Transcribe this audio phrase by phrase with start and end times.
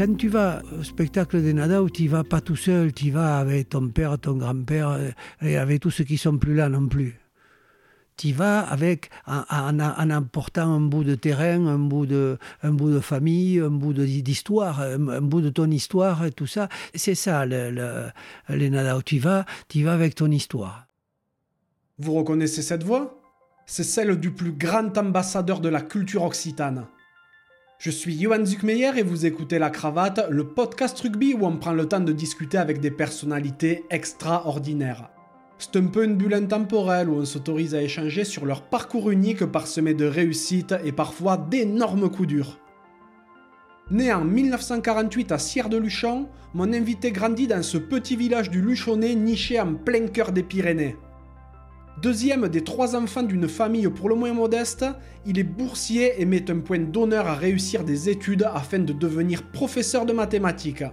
[0.00, 3.68] Quand tu vas au spectacle des Nadao, tu vas pas tout seul, tu vas avec
[3.68, 4.98] ton père, ton grand-père
[5.42, 7.20] et avec tous ceux qui sont plus là non plus
[8.16, 12.38] tu vas avec, en, en, apportant un bout de terrain, un bout de,
[13.00, 16.68] famille, un bout d'histoire, un, bout de ton histoire et tout ça.
[16.94, 18.10] C'est ça, le,
[18.50, 19.00] les Nadao.
[19.00, 20.86] Tu vas, tu vas avec ton histoire.
[21.98, 23.22] Vous reconnaissez cette voix?
[23.64, 26.86] C'est celle du plus grand ambassadeur de la culture occitane.
[27.80, 31.72] Je suis Johan Zuckmeyer et vous écoutez La Cravate, le podcast rugby où on prend
[31.72, 35.08] le temps de discuter avec des personnalités extraordinaires.
[35.56, 39.46] C'est un peu une bulle intemporelle où on s'autorise à échanger sur leur parcours unique
[39.46, 42.58] parsemé de réussites et parfois d'énormes coups durs.
[43.90, 48.60] Né en 1948 à Sierre de Luchon, mon invité grandit dans ce petit village du
[48.60, 50.98] Luchonnais niché en plein cœur des Pyrénées.
[51.98, 54.86] Deuxième des trois enfants d'une famille pour le moins modeste,
[55.26, 59.42] il est boursier et met un point d'honneur à réussir des études afin de devenir
[59.50, 60.84] professeur de mathématiques.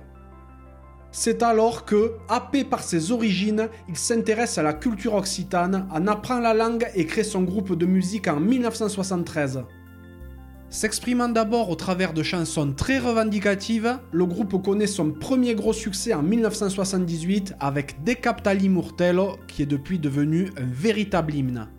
[1.12, 6.40] C'est alors que, happé par ses origines, il s'intéresse à la culture occitane, en apprend
[6.40, 9.64] la langue et crée son groupe de musique en 1973.
[10.70, 16.14] S'exprimant d'abord au travers de chansons très revendicatives, le groupe connaît son premier gros succès
[16.14, 21.70] en 1978 avec Decaptali Murtello, qui est depuis devenu un véritable hymne.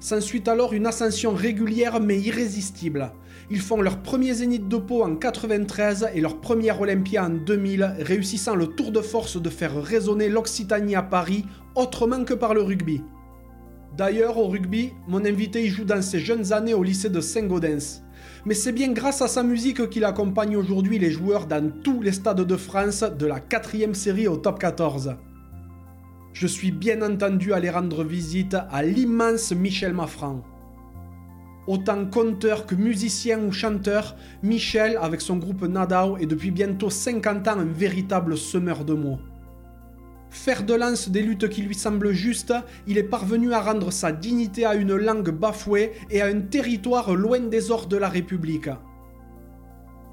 [0.00, 3.12] S'ensuit alors une ascension régulière mais irrésistible.
[3.50, 7.96] Ils font leur premier zénith de Pau en 93 et leur première Olympia en 2000,
[8.00, 12.62] réussissant le tour de force de faire résonner l'Occitanie à Paris autrement que par le
[12.62, 13.02] rugby.
[13.96, 18.02] D'ailleurs, au rugby, mon invité y joue dans ses jeunes années au lycée de Saint-Gaudens.
[18.44, 22.12] Mais c'est bien grâce à sa musique qu'il accompagne aujourd'hui les joueurs dans tous les
[22.12, 25.16] stades de France, de la quatrième série au top 14
[26.32, 30.42] je suis bien entendu allé rendre visite à l'immense Michel Maffran.
[31.66, 37.46] Autant conteur que musicien ou chanteur, Michel, avec son groupe Nadao, est depuis bientôt 50
[37.48, 39.18] ans un véritable semeur de mots.
[40.32, 42.54] Faire de lance des luttes qui lui semblent justes,
[42.86, 47.14] il est parvenu à rendre sa dignité à une langue bafouée et à un territoire
[47.14, 48.70] loin des ors de la République.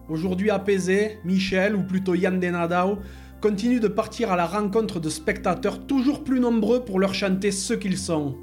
[0.10, 3.00] Aujourd'hui apaisé, Michel, ou plutôt Yann Nadao,
[3.42, 7.74] continue de partir à la rencontre de spectateurs toujours plus nombreux pour leur chanter ce
[7.74, 8.36] qu'ils sont.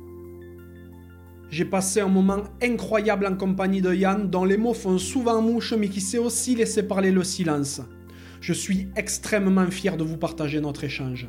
[1.50, 5.74] J'ai passé un moment incroyable en compagnie de Yann, dont les mots font souvent mouche,
[5.74, 7.82] mais qui sait aussi laisser parler le silence.
[8.40, 11.28] Je suis extrêmement fier de vous partager notre échange.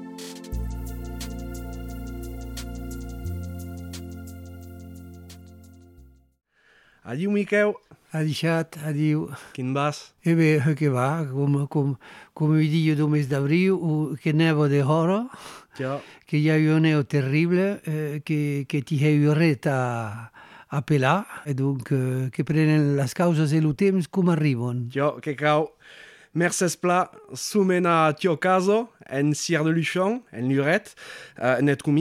[7.03, 7.73] Adieu Michael.
[8.13, 9.29] Adichat, adieu.
[9.53, 10.13] Quin vas?
[10.23, 11.95] Eh bé, que va, com, com,
[12.33, 15.29] com dit jo del mes d'abril, que nevo de hora,
[15.79, 15.97] ja.
[16.27, 20.29] que hi ha un neu terrible, eh, que, que t'hi ha ret a,
[20.69, 24.89] a pelar, e donc eh, que prenen les causes e el temps com arriben.
[24.93, 25.71] Jo, que cau.
[26.33, 30.93] Merces pla, sumen a tio caso, en Sier de Luchon, en Luret,
[31.39, 31.97] uh, net com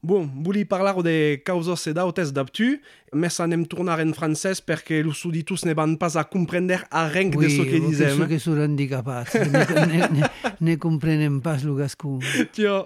[0.00, 2.80] Bon, volia parlar de causes e dautes d'aptu,
[3.12, 7.48] mais anem tornar en francès perquè els auditus ne van pas a comprendre arrenc oui,
[7.48, 8.20] de ce que disem.
[8.22, 10.30] Oui, que són handicapats, ne, ne, ne,
[10.62, 12.20] ne comprenen pas le gascon.
[12.54, 12.76] Tio,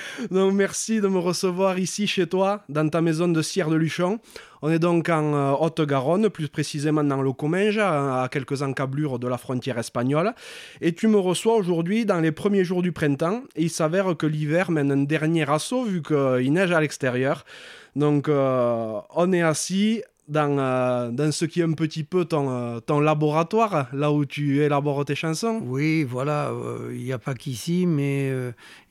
[0.30, 4.20] donc merci de me recevoir ici chez toi, dans ta maison de Sierre de Luchon.
[4.62, 9.26] On est donc en euh, Haute-Garonne, plus précisément dans le Comminges, à quelques encablures de
[9.26, 10.34] la frontière espagnole.
[10.80, 13.42] Et tu me reçois aujourd'hui dans les premiers jours du printemps.
[13.56, 17.44] Et il s'avère que l'hiver mène un dernier assaut vu qu'il neige à l'extérieur.
[17.96, 22.50] Donc euh, on est assis dans, euh, dans ce qui est un petit peu ton,
[22.50, 25.62] euh, ton laboratoire, là où tu élabores tes chansons.
[25.64, 26.52] Oui, voilà,
[26.90, 28.32] il n'y a pas qu'ici, mais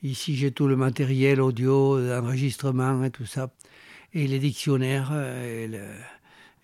[0.02, 3.50] ici j'ai tout le matériel audio, d'enregistrement et tout ça
[4.14, 5.84] et les dictionnaires euh, et le,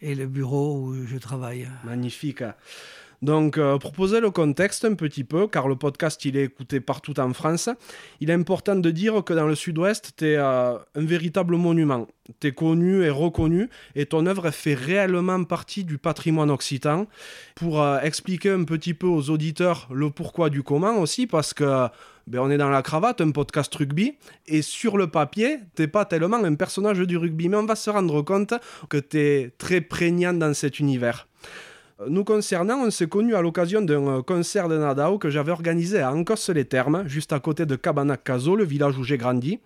[0.00, 1.68] et le bureau où je travaille.
[1.84, 2.42] Magnifique.
[3.20, 3.78] Donc, euh,
[4.20, 7.68] le contexte un petit peu, car le podcast il est écouté partout en France,
[8.20, 12.06] il est important de dire que dans le sud-ouest, tu es euh, un véritable monument.
[12.40, 17.06] Tu es connu et reconnu, et ton œuvre fait réellement partie du patrimoine occitan.
[17.56, 21.88] Pour euh, expliquer un petit peu aux auditeurs le pourquoi du comment aussi, parce que
[22.28, 24.16] ben, on est dans la cravate, un podcast rugby,
[24.46, 27.90] et sur le papier, t'es pas tellement un personnage du rugby, mais on va se
[27.90, 28.54] rendre compte
[28.88, 31.26] que tu es très prégnant dans cet univers.
[32.06, 35.98] Nous concernant, on s'est connus à l'occasion d'un euh, concert de Nadao que j'avais organisé
[35.98, 39.58] à Ancos-les-Thermes, juste à côté de Cabanac-Caso, le village où j'ai grandi.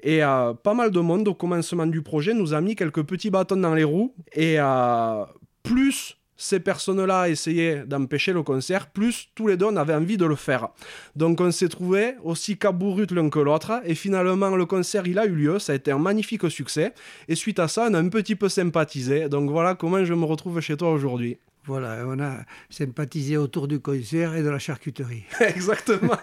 [0.00, 3.28] Et euh, pas mal de monde au commencement du projet nous a mis quelques petits
[3.28, 4.14] bâtons dans les roues.
[4.32, 5.24] Et euh,
[5.62, 10.24] plus ces personnes-là essayaient d'empêcher le concert, plus tous les deux on avait envie de
[10.24, 10.68] le faire.
[11.14, 15.24] Donc on s'est trouvé aussi cabourut l'un que l'autre, et finalement le concert il a
[15.26, 16.92] eu lieu, ça a été un magnifique succès,
[17.28, 20.24] et suite à ça on a un petit peu sympathisé, donc voilà comment je me
[20.24, 21.38] retrouve chez toi aujourd'hui.
[21.66, 22.38] Voilà, on a
[22.70, 25.24] sympathisé autour du concert et de la charcuterie.
[25.40, 26.18] Exactement.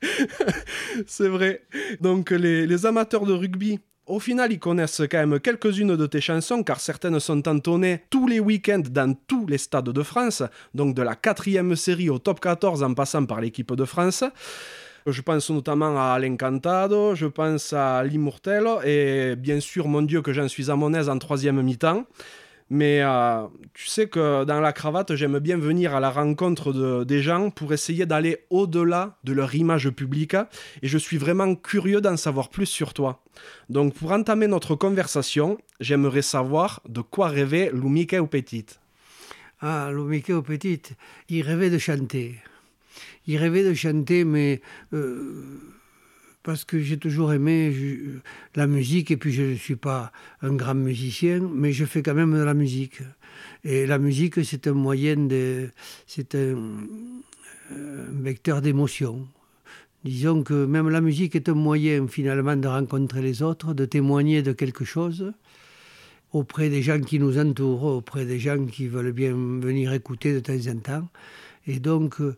[1.06, 1.62] C'est vrai.
[2.00, 6.22] Donc les, les amateurs de rugby au final, ils connaissent quand même quelques-unes de tes
[6.22, 10.42] chansons, car certaines sont entonnées tous les week-ends dans tous les stades de France,
[10.72, 14.24] donc de la quatrième série au top 14 en passant par l'équipe de France.
[15.06, 20.32] Je pense notamment à L'Encantado, je pense à L'Immortel, et bien sûr, mon Dieu, que
[20.32, 22.06] j'en suis à mon aise en troisième mi-temps.
[22.70, 27.04] Mais euh, tu sais que dans la cravate, j'aime bien venir à la rencontre de,
[27.04, 30.36] des gens pour essayer d'aller au-delà de leur image publique.
[30.82, 33.22] Et je suis vraiment curieux d'en savoir plus sur toi.
[33.70, 38.80] Donc pour entamer notre conversation, j'aimerais savoir de quoi rêvait Lumike ou Petite.
[39.60, 40.92] Ah, Lumike ou Petite,
[41.28, 42.36] il rêvait de chanter.
[43.26, 44.60] Il rêvait de chanter, mais...
[44.92, 45.74] Euh
[46.42, 47.74] parce que j'ai toujours aimé
[48.54, 50.12] la musique et puis je ne suis pas
[50.42, 53.00] un grand musicien, mais je fais quand même de la musique.
[53.64, 55.70] Et la musique, c'est un moyen de.
[56.06, 56.56] C'est un,
[57.70, 59.28] vecteur d'émotion.
[60.04, 64.42] Disons que même la musique est un moyen finalement de rencontrer les autres, de témoigner
[64.42, 65.34] de quelque chose
[66.32, 70.40] auprès des gens qui nous entourent, auprès des gens qui veulent bien venir écouter de
[70.40, 71.08] temps en temps.
[71.68, 72.34] Et donc, euh,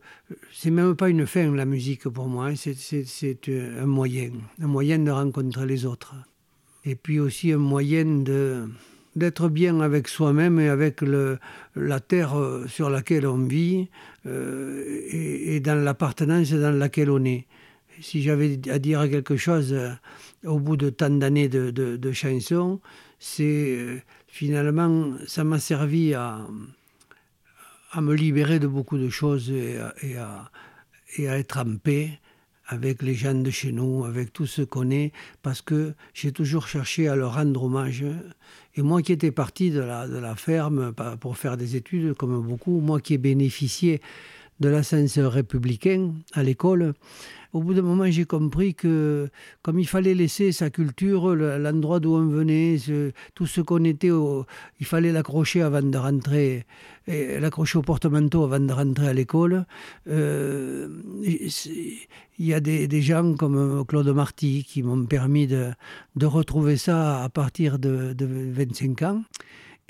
[0.52, 2.48] c'est même pas une fin, la musique, pour moi.
[2.48, 2.54] Hein.
[2.56, 6.16] C'est un moyen, un moyen de rencontrer les autres.
[6.84, 8.24] Et puis aussi un moyen
[9.14, 11.02] d'être bien avec soi-même et avec
[11.76, 13.88] la terre euh, sur laquelle on vit
[14.26, 17.46] euh, et, dans l'appartenance dans laquelle on est.
[18.00, 19.76] Si j'avais à dire quelque chose
[20.44, 22.80] au bout de tant d'années de, chansons,
[23.18, 26.46] c'est finalement, ça m'a servi à,
[27.92, 30.50] à me libérer de beaucoup de choses et à,
[31.16, 32.10] et à, être en paix
[32.66, 36.68] avec les gens de chez nous, avec tout ce qu'on est, parce que j'ai toujours
[36.68, 38.04] cherché à leur rendre hommage.
[38.76, 42.40] Et moi qui étais parti de la, de la ferme pour faire des études, comme
[42.46, 44.00] beaucoup, moi qui ai bénéficié
[44.60, 46.94] de l'ascenseur républicain à l'école,
[47.52, 49.28] au bout d'un moment, j'ai compris que,
[49.62, 52.76] comme il fallait laisser sa culture, l'endroit d'où on venait,
[53.34, 54.10] tout ce qu'on était,
[54.78, 56.64] il fallait l'accrocher avant de rentrer,
[57.40, 59.66] l'accrocher au porte-manteau avant de rentrer à l'école.
[60.08, 60.88] Euh,
[61.22, 65.72] il y a des, gens comme Claude Marty qui m'ont permis de,
[66.22, 69.22] retrouver ça à partir de, de 25 ans.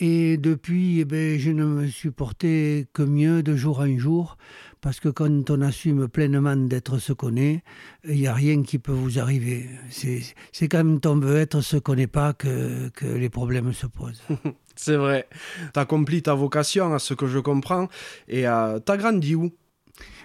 [0.03, 4.39] Et depuis, eh ben, je ne me suis porté que mieux de jour en jour,
[4.81, 7.63] parce que quand on assume pleinement d'être ce qu'on est,
[8.05, 9.69] il n'y a rien qui peut vous arriver.
[9.91, 14.23] C'est quand on veut être ce qu'on n'est pas que, que les problèmes se posent.
[14.77, 15.29] C'est vrai.
[15.75, 17.89] Tu accomplis ta vocation, à ce que je comprends.
[18.29, 19.51] Et euh, tu as grandi où?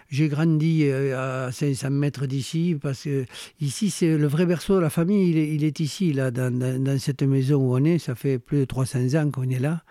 [0.10, 3.26] J'ai grandi euh, à 500 mètres d'ici, parce que
[3.60, 7.24] ici, c'est le vrai berceau de la famille, il est, ici, là, dans, dans, cette
[7.24, 7.98] maison où on est.
[7.98, 9.84] Ça fait plus de 300 ans qu'on est là.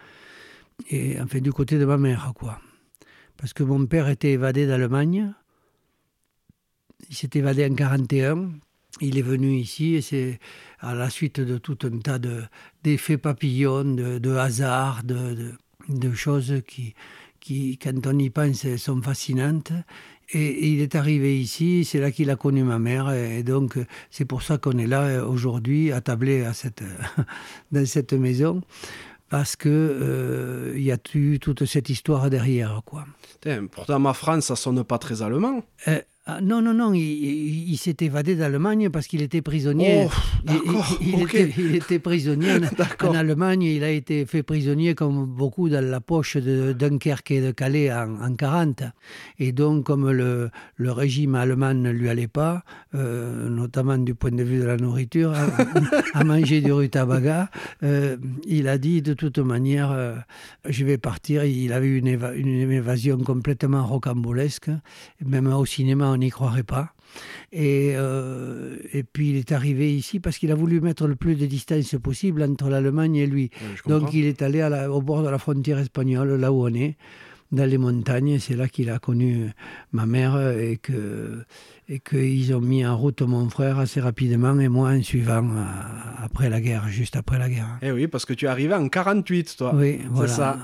[0.89, 2.59] Et enfin, du côté de ma mère, quoi.
[3.45, 5.35] Parce que mon père était évadé d'Allemagne.
[7.11, 8.53] Il s'est évadé en 41.
[9.03, 10.39] Il est venu ici et c'est
[10.81, 12.19] à la suite de tout un tas
[12.83, 16.95] d'effets papillons, de, hasards, de, choses qui,
[17.39, 19.73] qui, quand on y pense, sont fascinantes.
[20.33, 23.77] Et, il est arrivé ici, c'est là qu'il a connu ma mère, et, donc
[24.11, 26.51] c'est pour ça qu'on est là aujourd'hui, attablé
[27.73, 28.63] dans cette maison,
[29.29, 33.05] parce que euh, il y a eu toute cette histoire derrière, quoi?
[33.73, 35.63] Pourtant, ma France, ça sonne pas très allemand.
[35.89, 40.07] Euh, ah, non, non, non, il, s'est évadé d'Allemagne parce qu'il était prisonnier.
[40.07, 41.19] Oh, il,
[41.59, 42.53] il, était, prisonnier
[43.03, 43.61] en, Allemagne.
[43.61, 47.93] Il a été fait prisonnier, comme beaucoup, dans la poche de Dunkerque et de Calais
[47.93, 48.85] en, en 40.
[49.39, 52.63] Et donc, comme le, le, régime allemand ne lui allait pas,
[52.95, 55.35] euh, notamment du point de vue de la nourriture,
[56.15, 57.51] à, manger du rutabaga,
[57.83, 58.17] euh,
[58.47, 60.15] il a dit de toute manière, euh,
[60.67, 61.45] je vais partir.
[61.45, 64.71] Il avait eu une, une évasion complètement rocambolesque,
[65.23, 66.93] même au cinéma on n'y croirait pas.
[67.53, 71.37] Et, euh, et puis il est arrivé ici parce qu'il a voulu mettre le plus
[71.37, 73.51] de distance possible entre l'Allemagne et lui.
[73.87, 76.97] Donc il est allé au bord de la frontière espagnole, là où on est,
[77.53, 78.39] dans les montagnes.
[78.39, 79.51] C'est là qu'il a connu
[79.93, 81.45] ma mère et que
[81.89, 85.65] et qu'ils ont mis en route mon frère assez rapidement et moi en suivant euh,
[86.23, 87.79] après la guerre, juste après la guerre.
[87.83, 89.73] Eh oui, parce que tu es arrivé en 48, toi.
[89.75, 90.33] Oui, voilà.
[90.33, 90.59] ça.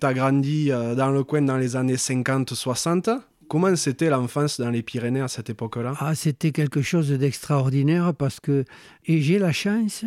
[0.00, 4.70] Tu as grandi euh, dans le coin dans les années 50-60 Comment c'était l'enfance dans
[4.70, 5.94] les Pyrénées à cette époque-là?
[6.00, 8.64] Ah, C'était quelque chose d'extraordinaire parce que,
[9.06, 10.04] j'ai la chance,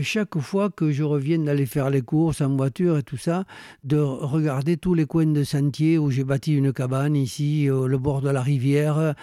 [0.00, 3.44] chaque fois que je reviens d'aller faire les courses en voiture et tout ça,
[3.84, 7.98] de regarder tous les coins de sentiers où j'ai bâti une cabane ici, au le
[7.98, 9.14] bord de la rivière.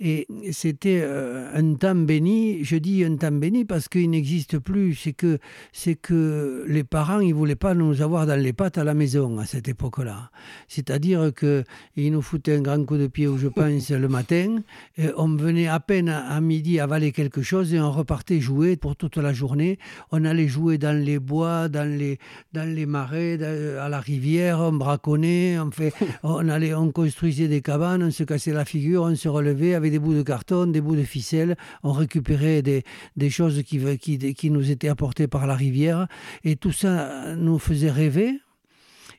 [0.00, 2.64] Et c'était euh, un temps béni.
[2.64, 4.94] Je dis un temps béni parce qu'il n'existe plus.
[4.94, 5.38] C'est que,
[5.72, 9.38] c'est que les parents, ils voulaient pas nous avoir dans les pattes à la maison
[9.38, 10.30] à cette époque-là.
[10.66, 14.58] C'est-à-dire qu'ils nous foutaient un grand coup de pied, où je pense, le matin.
[14.96, 18.96] Et on venait à peine à midi avaler quelque chose et on repartait jouer pour
[18.96, 19.78] toute la journée
[20.17, 22.18] on allait jouer dans les bois, dans les,
[22.52, 27.62] dans les marais, à la rivière, on braconnait, on, fait, on, allait, on construisait des
[27.62, 30.80] cabanes, on se cassait la figure, on se relevait avec des bouts de carton, des
[30.80, 32.84] bouts de ficelle, on récupérait des,
[33.16, 36.06] des choses qui, qui, qui nous étaient apportées par la rivière,
[36.44, 38.40] et tout ça nous faisait rêver.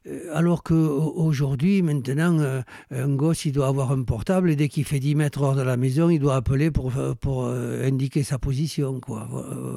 [0.08, 4.86] Euh, alors qu'aujourd'hui, maintenant, euh, un gosse, il doit avoir un portable et dès qu'il
[4.86, 8.38] fait 10 mètres hors de la maison, il doit appeler pour, euh, pour indiquer sa
[8.38, 9.00] position.
[9.00, 9.27] Quoi.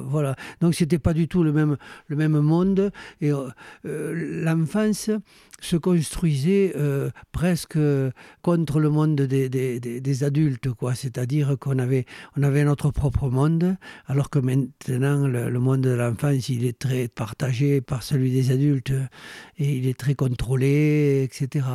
[0.07, 0.35] Voilà.
[0.61, 1.77] Donc, c'était pas du tout le même,
[2.07, 2.91] le même monde.
[3.21, 3.31] Et
[3.83, 5.09] l'enfance,
[5.63, 7.77] se construisait euh, presque
[8.41, 10.93] contre le monde des, des, des, adultes, quoi.
[10.93, 12.05] C'est-à-dire qu'on avait,
[12.37, 13.77] on avait notre propre monde,
[14.07, 18.93] alors que maintenant, le, monde de l'enfance, il est très partagé par celui des adultes
[19.57, 21.65] et il est très contrôlé, etc.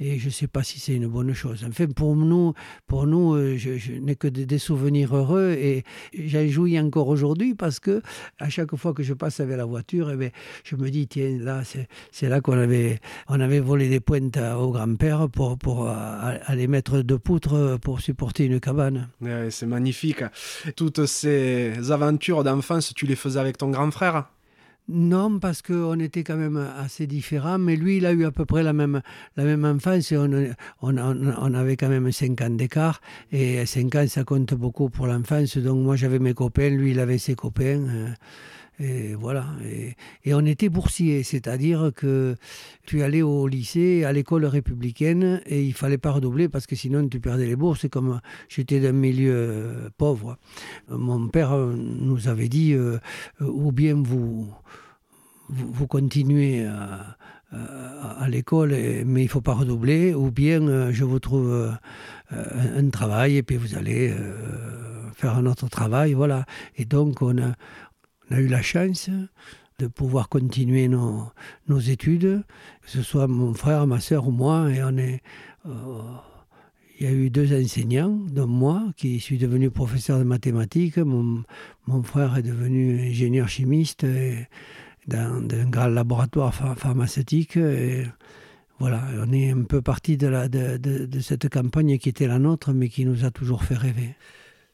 [0.00, 1.64] Et je ne sais pas si c'est une bonne chose.
[1.68, 2.52] Enfin, pour nous,
[2.86, 5.84] pour nous euh, je, n'ai que des, souvenirs heureux et
[6.16, 8.00] j'en jouis encore aujourd'hui parce que
[8.38, 10.30] à chaque fois que je passe avec la voiture, eh bien,
[10.64, 11.62] je me dis, tiens, là,
[12.12, 15.94] c'est là qu'on avait on avait volé des pointes au grand-père pour, pour euh,
[16.44, 19.08] aller mettre deux poutres pour supporter une cabane.
[19.50, 20.22] c'est magnifique.
[20.76, 24.28] Toutes ces aventures d'enfance, tu les faisais avec ton grand frère
[24.88, 28.46] non, parce qu'on était quand même assez différents, mais lui, il a eu à peu
[28.46, 29.02] près la même,
[29.36, 30.12] enfance.
[30.80, 35.58] On, avait quand même 5 ans d'écart, et 5 ans, ça compte beaucoup pour l'enfance.
[35.58, 38.14] Donc moi, j'avais mes copains, lui, il avait ses copains.
[38.80, 39.46] Euh, et voilà.
[40.24, 42.36] Et, on était boursier, c'est-à-dire que
[42.84, 47.08] tu allais au lycée, à l'école républicaine, et il fallait pas redoubler parce que sinon
[47.08, 47.84] tu perdais les bourses.
[47.84, 50.38] Et comme j'étais d'un milieu euh, pauvre,
[50.90, 52.98] mon père nous avait dit euh,
[53.40, 54.48] ou bien vous,
[55.48, 57.16] vous, continuez à,
[58.28, 61.74] l'école, mais il faut pas redoubler, ou bien euh, je vous trouve
[62.30, 64.14] un travail et puis vous allez
[65.14, 66.12] faire un autre travail.
[66.12, 66.44] Voilà.
[66.76, 67.54] Et donc on a
[68.30, 69.10] on a eu la chance
[69.78, 71.30] de pouvoir continuer nos,
[71.78, 72.42] études,
[72.82, 74.70] que ce soit mon frère, ma soeur ou moi.
[74.70, 75.22] Et on est,
[75.66, 75.70] euh,
[76.98, 80.98] il y a eu deux enseignants, dont moi, qui suis devenu professeur de mathématiques.
[80.98, 81.44] Mon,
[82.02, 84.04] frère est devenu ingénieur chimiste
[85.06, 87.56] dans, un grand laboratoire pharmaceutique.
[87.56, 88.04] Et
[88.80, 93.04] voilà, on est un peu parti de cette campagne qui était la nôtre, mais qui
[93.04, 94.16] nous a toujours fait rêver.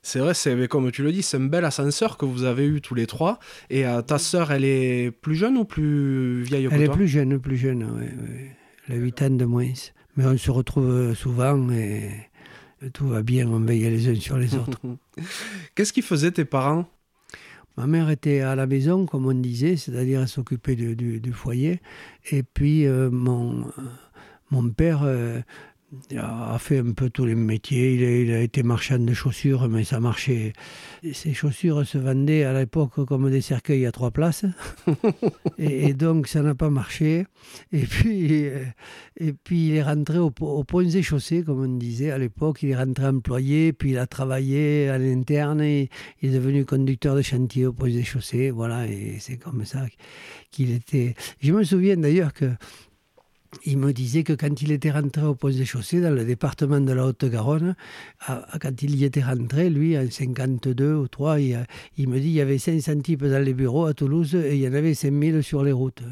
[0.07, 2.83] C'est vrai, c'est comme tu le dis, c'est un bel ascenseur que vous avez eu
[2.83, 3.39] tous les trois.
[3.71, 7.39] Et euh, ta sœur, elle est plus jeune ou plus vieille Elle est plus jeune,
[7.39, 8.07] plus jeune, oui.
[8.87, 9.73] Elle a 8 ans de moins.
[10.19, 12.11] Mais on se retrouve souvent et
[12.93, 14.79] tout va bien, on veille les uns sur les autres.
[15.75, 16.87] Qu'est-ce qu'ils faisaient tes parents?
[17.79, 21.81] Ma mère était à la maison, comme on disait, c'est-à-dire elle s'occupait du, foyer.
[22.31, 23.65] Et puis euh, mon,
[24.51, 25.41] mon père, euh,
[26.11, 27.95] il a fait un peu tous les métiers.
[28.23, 30.53] Il a, été marchand de chaussures, mais ça marchait.
[31.13, 34.45] Ces chaussures se vendaient à l'époque comme des cercueils à trois places.
[35.59, 37.27] et, donc, ça n'a pas marché.
[37.73, 38.45] Et puis,
[39.17, 42.63] et puis il est rentré au, au point des chaussées, comme on disait à l'époque.
[42.63, 45.63] Il est rentré employé, puis il a travaillé à l'interne.
[45.63, 45.89] il
[46.23, 48.51] est devenu conducteur de chantier au point des chaussées.
[48.51, 49.87] Voilà, et c'est comme ça
[50.51, 51.15] qu'il était.
[51.41, 52.47] Je me souviens d'ailleurs que
[53.65, 56.81] il me disait que quand il était rentré au poste des chaussées, dans le département
[56.81, 57.75] de la Haute-Garonne,
[58.27, 62.41] quand il y était rentré, lui, en 52 ou 3, il, me dit qu'il y
[62.41, 65.63] avait 500 types dans les bureaux à Toulouse et il y en avait 5000 sur
[65.63, 66.03] les routes.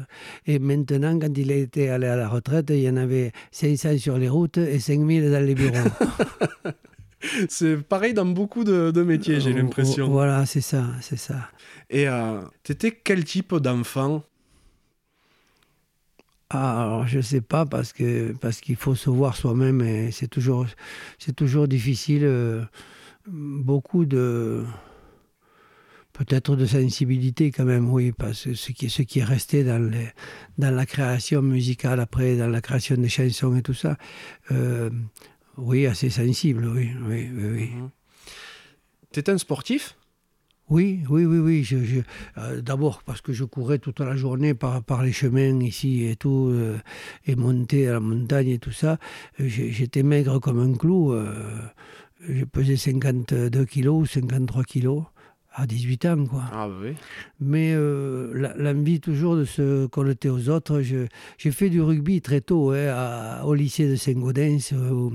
[0.45, 4.17] Et maintenant, quand il était allé à la retraite, il y en avait 500 sur
[4.17, 5.73] les routes et 5000 dans les bureaux.
[7.49, 10.09] c'est pareil dans beaucoup de, métiers, j'ai l'impression.
[10.09, 11.49] Voilà, c'est ça, c'est ça.
[11.89, 14.23] Et euh, tu étais quel type d'enfant?
[16.53, 17.93] Ah, alors je ne sais pas parce
[18.39, 20.67] parce qu'il faut se voir soi-même et c'est toujours
[21.35, 22.23] toujours difficile.
[22.25, 22.63] Euh,
[23.27, 24.63] beaucoup de
[26.13, 29.79] peut-être de sensibilité quand même, oui, parce que ce qui, ce qui est resté dans,
[29.79, 30.09] les,
[30.59, 33.97] dans la création musicale après, dans la création des chansons et tout ça,
[34.51, 34.91] euh,
[35.57, 37.49] oui, assez sensible, oui, oui, oui.
[37.51, 37.71] oui.
[37.71, 39.23] Mhm.
[39.27, 39.95] un sportif?
[40.69, 42.03] Oui, oui, oui, oui.
[42.37, 46.49] Euh, D'abord parce que je courais toute la journée par, les chemins ici et tout,
[46.51, 46.77] euh,
[47.25, 48.97] et monter à la montagne et tout ça.
[49.39, 51.13] J'étais maigre comme un clou.
[52.27, 55.03] je pesais 52 kilos, 53 kilos
[55.53, 56.25] à 18 ans.
[56.25, 56.43] Quoi.
[56.51, 56.93] Ah oui.
[57.39, 60.81] Mais euh, l'envie toujours de se connecter aux autres.
[60.81, 65.11] J'ai fait du rugby très tôt hein, au lycée de Saint-Gaudens où,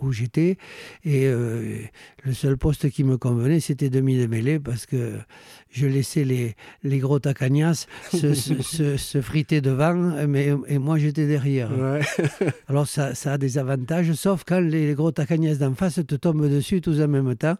[0.00, 0.56] où j'étais.
[1.04, 1.82] Et euh,
[2.24, 5.18] le seul poste qui me convenait, c'était demi de mêlée parce que
[5.72, 9.94] je laissais les, les gros tacagnas se, se, se, friter devant
[10.28, 11.70] mais, et moi j'étais derrière.
[12.68, 16.48] Alors ça, ça, a des avantages, sauf quand les, gros tacagnas d'en face te tombent
[16.48, 17.56] dessus tous en même temps.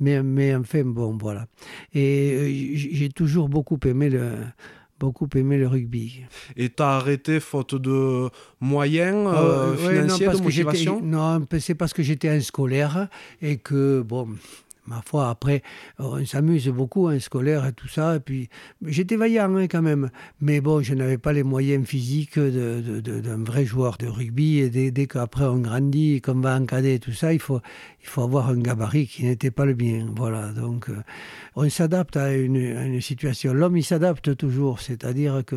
[0.00, 1.46] Mais, mais enfin, bon, voilà.
[1.94, 4.30] Et euh, j'ai toujours beaucoup aimé le
[5.00, 6.20] beaucoup aimé le rugby.
[6.56, 8.28] Et tu as arrêté faute de
[8.60, 11.00] moyens euh, euh financiers, de motivation?
[11.02, 13.08] Non, c'est parce que j'étais un scolaire
[13.42, 14.28] et que, bon,
[14.86, 15.62] ma foi, après,
[15.98, 18.16] on s'amuse beaucoup, un hein, scolaire et tout ça.
[18.16, 18.48] Et puis,
[18.84, 20.10] j'étais vaillant hein, quand même.
[20.40, 24.58] Mais bon, je n'avais pas les moyens physiques d'un vrai joueur de rugby.
[24.58, 27.60] Et dès, qu'après on grandit, qu'on va en cadet et tout ça, il faut,
[28.02, 30.06] il faut avoir un gabarit qui n'était pas le bien.
[30.14, 30.52] Voilà.
[30.52, 31.02] Donc, euh,
[31.56, 33.54] on s'adapte à une, à une, situation.
[33.54, 34.80] L'homme, il s'adapte toujours.
[34.80, 35.56] C'est-à-dire que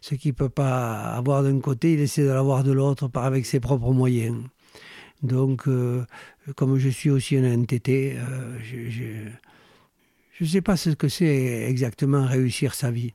[0.00, 3.24] ce qu'il ne peut pas avoir d'un côté, il essaie de l'avoir de l'autre par
[3.24, 4.36] avec ses propres moyens.
[5.22, 6.04] Donc, euh,
[6.56, 12.26] comme je suis aussi un NTT, euh, je ne sais pas ce que c'est exactement
[12.26, 13.14] réussir sa vie.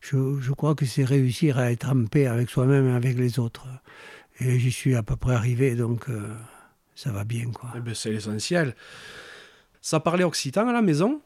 [0.00, 3.66] Je, crois que c'est réussir à être en paix avec soi-même et avec les autres.
[4.38, 6.28] Et j'y suis à peu près arrivé, donc euh,
[6.94, 7.50] ça va bien.
[7.50, 7.70] quoi.
[7.76, 8.74] Eh ben, c'est l'essentiel.
[9.82, 11.20] Ça parlait occitan à la maison?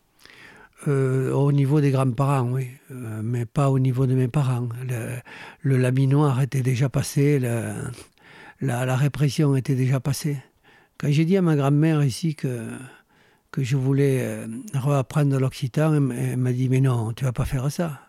[0.87, 4.69] Au niveau des grands-parents, oui, mais pas au niveau de mes parents.
[4.87, 5.17] Le,
[5.63, 7.73] le laminoir était déjà passé, le,
[8.61, 10.39] la, répression était déjà passée.
[10.99, 12.69] Quand j'ai dit à ma grand-mère ici que,
[13.51, 17.71] que je voulais euh, reapprendre l'occitan, elle, m'a dit Mais non, tu vas pas faire
[17.71, 18.04] ça.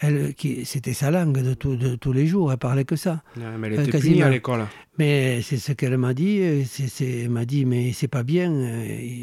[0.00, 3.22] Elle, qui, c'était sa langue de, de, tous les jours, elle parlait que ça.
[3.36, 4.66] mais elle était punie à l'école.
[4.98, 6.38] Mais c'est ce qu'elle m'a dit.
[6.40, 8.50] elle m'a dit Mais c'est pas bien.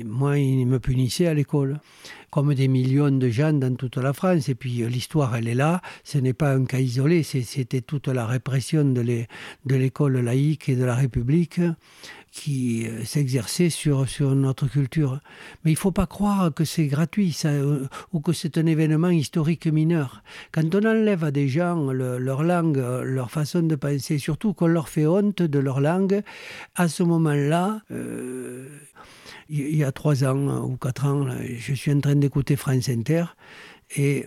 [0.06, 1.80] moi, il me punissait à l'école
[2.36, 4.50] comme des millions de gens dans toute la France.
[4.50, 5.82] Et puis euh, l'histoire, elle est là.
[6.04, 7.24] Ce n'est pas un cas isolé.
[7.24, 9.26] C'était toute la répression de
[9.74, 11.62] l'école laïque et de la République
[12.36, 15.22] qui euh, s'exerçait sur, sur notre culture.
[15.64, 19.10] Mais il ne faut pas croire que c'est gratuit euh, ou que c'est un événement
[19.10, 20.22] historique mineur.
[20.52, 24.90] Quand on enlève à des gens leur langue, leur façon de penser, surtout qu'on leur
[24.90, 26.24] fait honte de leur langue,
[26.76, 27.82] à ce moment-là,
[29.50, 33.26] il y a trois ans ou quatre ans, je suis en train d'écouter France Inter
[33.96, 34.26] et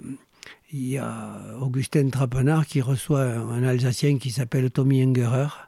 [0.73, 5.68] il y a Augustin Trapenard qui reçoit un Alsacien qui s'appelle Tommy Engerer.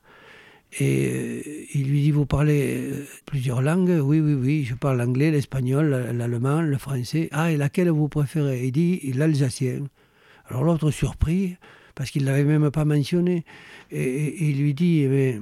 [0.78, 1.42] Et euh,
[1.74, 5.90] il lui dit, vous parlez euh, plusieurs langues Oui, oui, oui, je parle l'anglais, l'espagnol,
[6.14, 7.28] l'allemand, le français.
[7.32, 8.66] Ah, et laquelle vous préférez?
[8.66, 9.80] Il dit, l'alsacien.
[10.46, 11.56] Alors l'autre surpris,
[11.94, 13.44] parce qu'il ne l'avait même pas mentionné.
[13.90, 15.40] Et, il lui dit, mais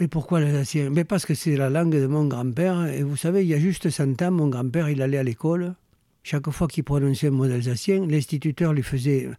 [0.00, 0.90] et pourquoi l'alsacien?
[0.90, 2.86] Mais parce que c'est la langue de mon grand-père.
[2.86, 5.74] Et vous savez, il y a juste 100 ans, mon grand-père, il allait à l'école.
[6.22, 9.30] Chaque fois qu'il prononçait un mot d'alsacien, l'instituteur lui faisait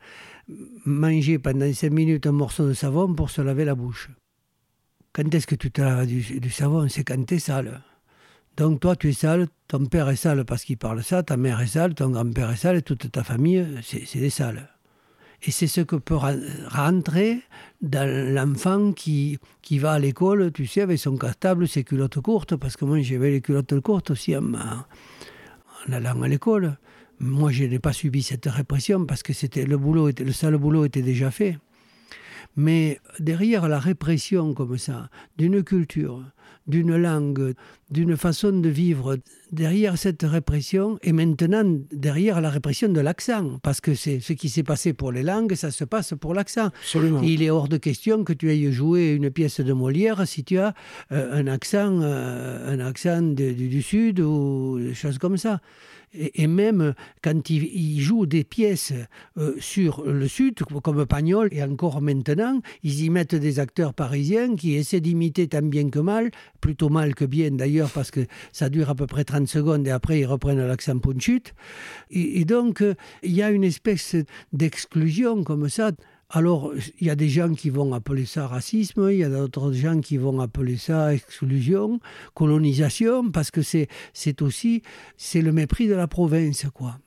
[0.85, 4.09] manger pendant 5 minutes un morceau de savon pour se laver la bouche.
[5.13, 6.87] Quand est-ce que tu te laves du, savon?
[6.87, 7.81] C'est quand tu es sale.
[8.57, 11.61] Donc toi, tu es sale, ton père est sale parce qu'il parle ça, ta mère
[11.61, 14.69] est sale, ton grand-père est sale, et toute ta famille, c'est des sales.
[15.43, 16.17] Et c'est ce que peut
[16.67, 17.41] rentrer
[17.81, 22.55] dans l'enfant qui, qui va à l'école, tu sais, avec son cartable, ses culottes courtes,
[22.55, 24.43] parce que moi j'avais les culottes courtes aussi en
[25.91, 26.77] allant à l'école.
[27.23, 30.57] Moi, je n'ai pas subi cette répression parce que c'était le boulot, était, le sale
[30.57, 31.59] boulot était déjà fait.
[32.55, 36.25] Mais derrière la répression comme ça, d'une culture,
[36.67, 37.53] d'une langue,
[37.91, 39.19] d'une façon de vivre,
[39.51, 44.49] derrière cette répression, et maintenant derrière la répression de l'accent, parce que c'est ce qui
[44.49, 46.71] s'est passé pour les langues, ça se passe pour l'accent.
[47.23, 50.57] Il est hors de question que tu ailles jouer une pièce de Molière si tu
[50.57, 50.73] as
[51.11, 55.61] euh, un accent, euh, un accent du Sud ou des choses comme ça
[56.13, 56.93] et, même
[57.23, 58.93] quand ils, jouent des pièces
[59.37, 64.55] euh, sur le Sud, comme Pagnol, et encore maintenant, ils y mettent des acteurs parisiens
[64.55, 68.21] qui essaient d'imiter tant bien que mal, plutôt mal que bien d'ailleurs, parce que
[68.51, 71.53] ça dure à peu près 30 secondes et après ils reprennent l'accent punchut.
[72.09, 74.15] Et, et donc, euh, il y a une espèce
[74.53, 75.91] d'exclusion comme ça.
[76.33, 79.73] Alors, il y a des gens qui vont appeler ça racisme, il y a d'autres
[79.73, 81.99] gens qui vont appeler ça exclusion,
[82.33, 84.81] colonisation, parce que c'est, c'est aussi
[85.17, 86.97] c'est le mépris de la province, quoi.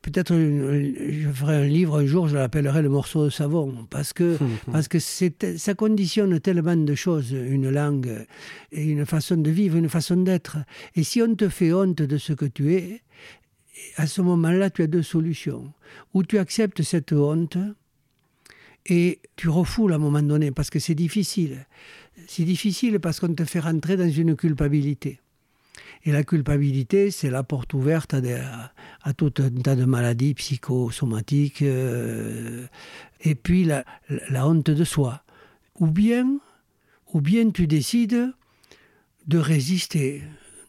[0.00, 4.38] Peut-être je ferai un livre un jour, je l'appellerai le morceau de savon, parce que,
[4.72, 8.26] parce que ça conditionne tellement de choses, une langue
[8.70, 10.56] et une façon de vivre, une façon d'être.
[10.94, 13.02] Et si on te fait honte de ce que tu es,
[13.96, 15.72] à ce moment-là, tu as deux solutions.
[16.14, 17.58] Ou tu acceptes cette honte
[18.88, 21.66] et tu refoules à un moment donné, parce que c'est difficile.
[22.26, 25.20] C'est difficile parce qu'on te fait rentrer dans une culpabilité.
[26.04, 31.62] Et la culpabilité, c'est la porte ouverte à, tout un tas de maladies psychosomatiques.
[31.62, 32.66] Euh,
[33.20, 33.84] et puis la,
[34.46, 35.22] honte de soi.
[35.80, 36.38] Ou bien,
[37.12, 38.32] ou bien tu décides
[39.26, 40.22] de résister,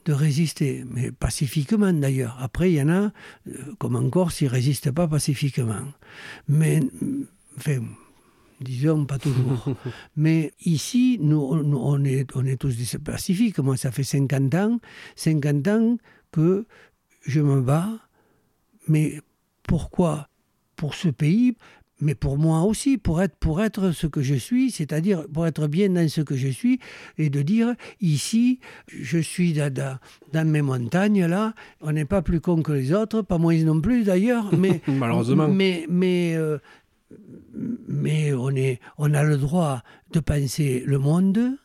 [0.05, 2.37] de résister, mais pacifiquement d'ailleurs.
[2.41, 3.11] Après, il y en a, euh,
[3.77, 5.85] comme en Corse, ils ne résistent pas pacifiquement.
[6.47, 6.81] Mais,
[7.57, 7.79] enfin,
[8.61, 9.75] disons, pas toujours.
[10.15, 13.59] Mais ici, nous, on, est, on est tous des pacifiques.
[13.59, 14.79] Moi, ça fait 50 ans,
[15.15, 15.97] 50 ans
[16.31, 16.65] que
[17.25, 17.89] je me bats.
[18.87, 19.21] Mais
[19.63, 20.29] pourquoi
[20.75, 21.55] Pour ce pays,
[22.01, 25.67] mais pour moi aussi, pour être, pour être ce que je suis, c'est-à-dire pour être
[25.67, 26.79] bien dans ce que je suis,
[27.17, 29.97] et de dire, ici, je suis dans,
[30.31, 33.81] dans, mes montagnes, là, on n'est pas plus con que les autres, pas moins non
[33.81, 35.47] plus d'ailleurs, mais, Malheureusement.
[35.49, 36.57] mais, mais euh,
[37.87, 41.57] mais on, a le droit de penser le monde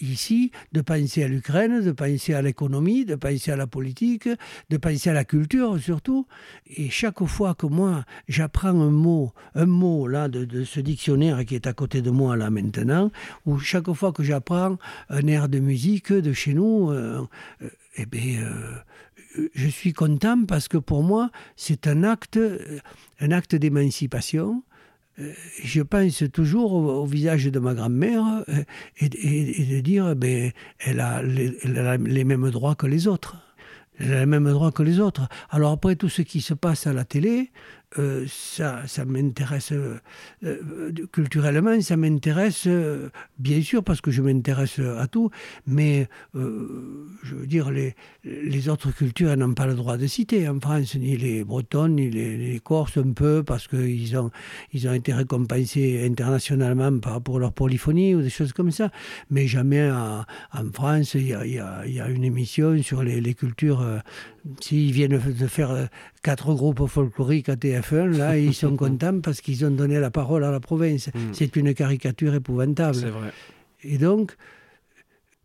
[0.00, 4.28] ici, de penser à l'Ukraine, de penser à l'économie, de penser à la politique,
[4.70, 6.26] de penser à la culture surtout.
[6.76, 11.56] Et chaque fois que moi j'apprends un mot, un mot là de, ce dictionnaire qui
[11.56, 13.10] est à côté de moi là maintenant,
[13.44, 17.26] ou chaque fois que j'apprends un air de musique de chez nous, euh,
[17.62, 18.74] euh, eh bien, euh,
[19.54, 22.38] je suis content parce que pour moi c'est un acte
[23.20, 24.62] un acte d'émancipation.
[25.20, 28.64] Euh, je pense toujours au, visage de ma grand-mère euh,
[28.98, 33.36] et, de dire ben, elle, a les, mêmes droits que les autres.
[34.00, 35.28] Elle a les mêmes droits que les autres.
[35.50, 37.52] Alors après tout ce qui se passe à la télé,
[37.98, 40.00] euh, ça, ça m'intéresse euh,
[40.42, 42.68] euh, culturellement, ça m'intéresse
[43.38, 45.30] bien sûr parce que je m'intéresse à tout,
[45.66, 50.48] mais je veux dire, les, les autres cultures n'ont pas le droit de citer.
[50.48, 54.30] En France, ni les Bretons, ni les, Corses un peu, parce qu'ils ont,
[54.72, 58.90] ils ont été récompensés internationalement par, pour leur polyphonie ou des choses comme ça,
[59.30, 60.24] mais jamais en,
[60.72, 63.84] France, il y, a, une émission sur les, les cultures
[64.60, 65.86] S'ils viennent de faire euh,
[66.22, 70.44] quatre groupes folkloriques à TF1, là, ils sont contents parce qu'ils ont donné la parole
[70.44, 71.08] à la province.
[71.14, 71.32] Hmm.
[71.32, 72.94] C'est une caricature épouvantable.
[72.94, 73.32] C'est vrai.
[73.82, 74.36] Et donc,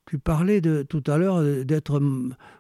[0.05, 2.01] tu parlais de, tout à l'heure d'être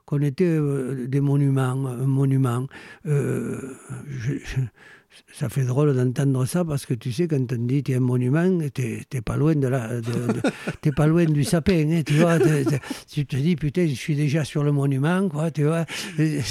[0.05, 2.67] qu'on était euh, des monuments, un monument.
[3.05, 3.75] Euh,
[4.07, 4.33] je,
[5.33, 7.99] ça fait drôle d'entendre ça parce que tu sais, quand on dit tu es un
[7.99, 12.37] monument, tu n'es pas loin de la, de, pas loin du sapin, hein, tu vois.
[13.11, 15.85] tu te dis putain, je suis déjà sur le monument, quoi, tu vois.
[16.15, 16.41] Tu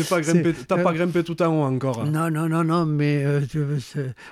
[0.00, 2.04] n'as pas grimpé tout en haut encore.
[2.06, 3.40] Non, non, non, non, mais euh,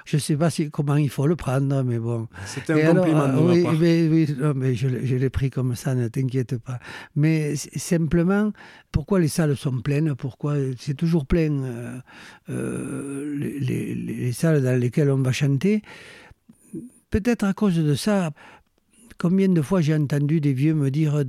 [0.05, 2.29] je ne sais pas si, comment il faut le prendre, mais bon.
[2.47, 3.23] C'était un compliment.
[3.23, 6.79] Alors, oui, mais, oui, non, mais je, je l'ai pris comme ça, ne t'inquiète pas.
[7.15, 8.53] Mais simplement,
[8.93, 10.15] pourquoi les salles sont pleines?
[10.15, 11.99] Pourquoi c'est toujours plein euh,
[12.49, 15.83] euh, les, salles dans lesquelles on va chanter
[17.11, 18.33] Peut-être à cause de ça.
[19.17, 21.25] Combien de fois j'ai entendu des vieux me dire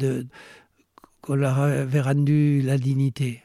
[1.22, 3.42] qu'on leur avait rendu la dignité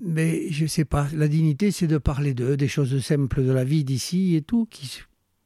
[0.00, 3.50] mais je ne sais pas, la dignité c'est de parler d'eux, des choses simples de
[3.50, 5.00] la vie d'ici et tout, qui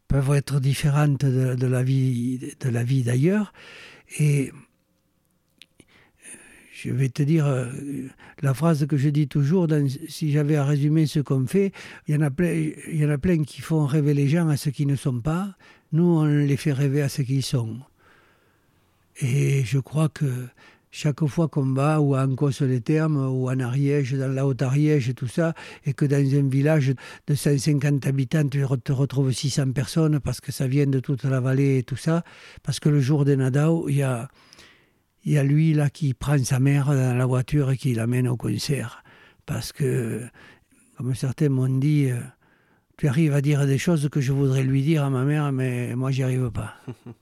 [0.08, 3.52] peuvent être différentes de, de la vie de la vie d'ailleurs.
[4.18, 4.52] Et
[6.84, 7.66] je vais te dire euh,
[8.42, 9.68] la phrase que je dis toujours,
[10.08, 11.72] si j'avais à résumer ce qu'on fait,
[12.08, 14.48] il y, en a plein, il y en a plein qui font rêver les gens
[14.48, 15.54] à ce qu'ils ne sont pas,
[15.92, 17.76] nous on les fait rêver à ce qu'ils sont.
[19.20, 20.26] Et je crois que
[20.90, 25.54] chaque fois qu'on va, ou en Cosse-les-Thermes, ou en Ariège, dans la Haute-Ariège, tout ça,
[25.86, 26.94] et que dans un village
[27.26, 31.40] de 150 habitants, tu te retrouves 600 personnes parce que ça vient de toute la
[31.40, 32.24] vallée et tout ça,
[32.62, 34.28] parce que le jour des Nadao, il y a
[35.24, 38.28] il y a lui là qui prend sa mère dans la voiture et qui l'amène
[38.28, 39.04] au concert.
[39.46, 40.22] Parce que,
[40.96, 42.20] comme certains m'ont dit, euh,
[42.96, 45.94] tu arrives à dire des choses que je voudrais lui dire à ma mère, mais
[45.94, 46.74] moi j'y arrive pas.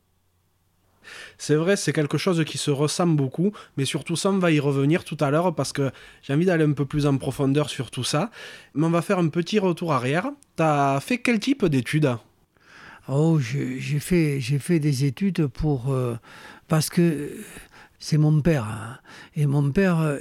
[1.39, 4.61] C'est vrai, c'est quelque chose qui se ressemble beaucoup, mais surtout ça, on va y
[4.61, 5.91] revenir tout à l'heure parce que
[6.23, 8.31] j'ai envie d'aller un peu plus en profondeur sur tout ça.
[8.75, 10.31] Mais on va faire un petit retour arrière.
[10.57, 12.17] Tu as fait quel type d'études?
[13.09, 15.93] Oh, j'ai fait, fait des études pour.
[15.93, 16.17] Euh,
[16.69, 17.31] parce que
[18.01, 18.65] c'est mon père.
[18.65, 18.99] Hein.
[19.37, 20.19] Et mon père, euh,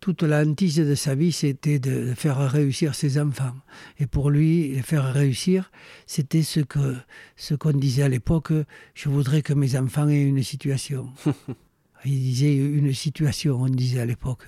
[0.00, 3.54] toute la hantise de sa vie, c'était de faire réussir ses enfants.
[3.98, 5.70] Et pour lui, faire réussir,
[6.06, 6.96] c'était ce que
[7.36, 8.52] ce qu'on disait à l'époque,
[8.94, 11.08] je voudrais que mes enfants aient une situation.
[12.04, 14.46] Il disait une situation, on disait à l'époque,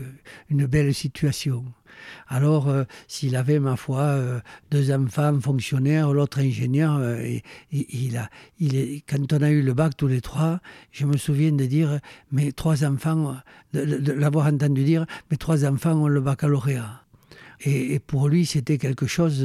[0.51, 1.65] une belle situation.
[2.29, 4.41] Alors, euh, s'il avait, ma foi, euh,
[4.71, 7.39] deux enfants fonctionnaires, l'autre ingénieur, euh,
[7.71, 11.17] il a, il est, quand on a eu le bac tous les trois, je me
[11.17, 12.01] souviens de dire,
[12.33, 13.37] mes trois enfants,
[13.73, 17.03] de, l'avoir entendu dire, mes trois enfants ont le baccalauréat.
[17.61, 19.41] Et, pour lui, c'était quelque chose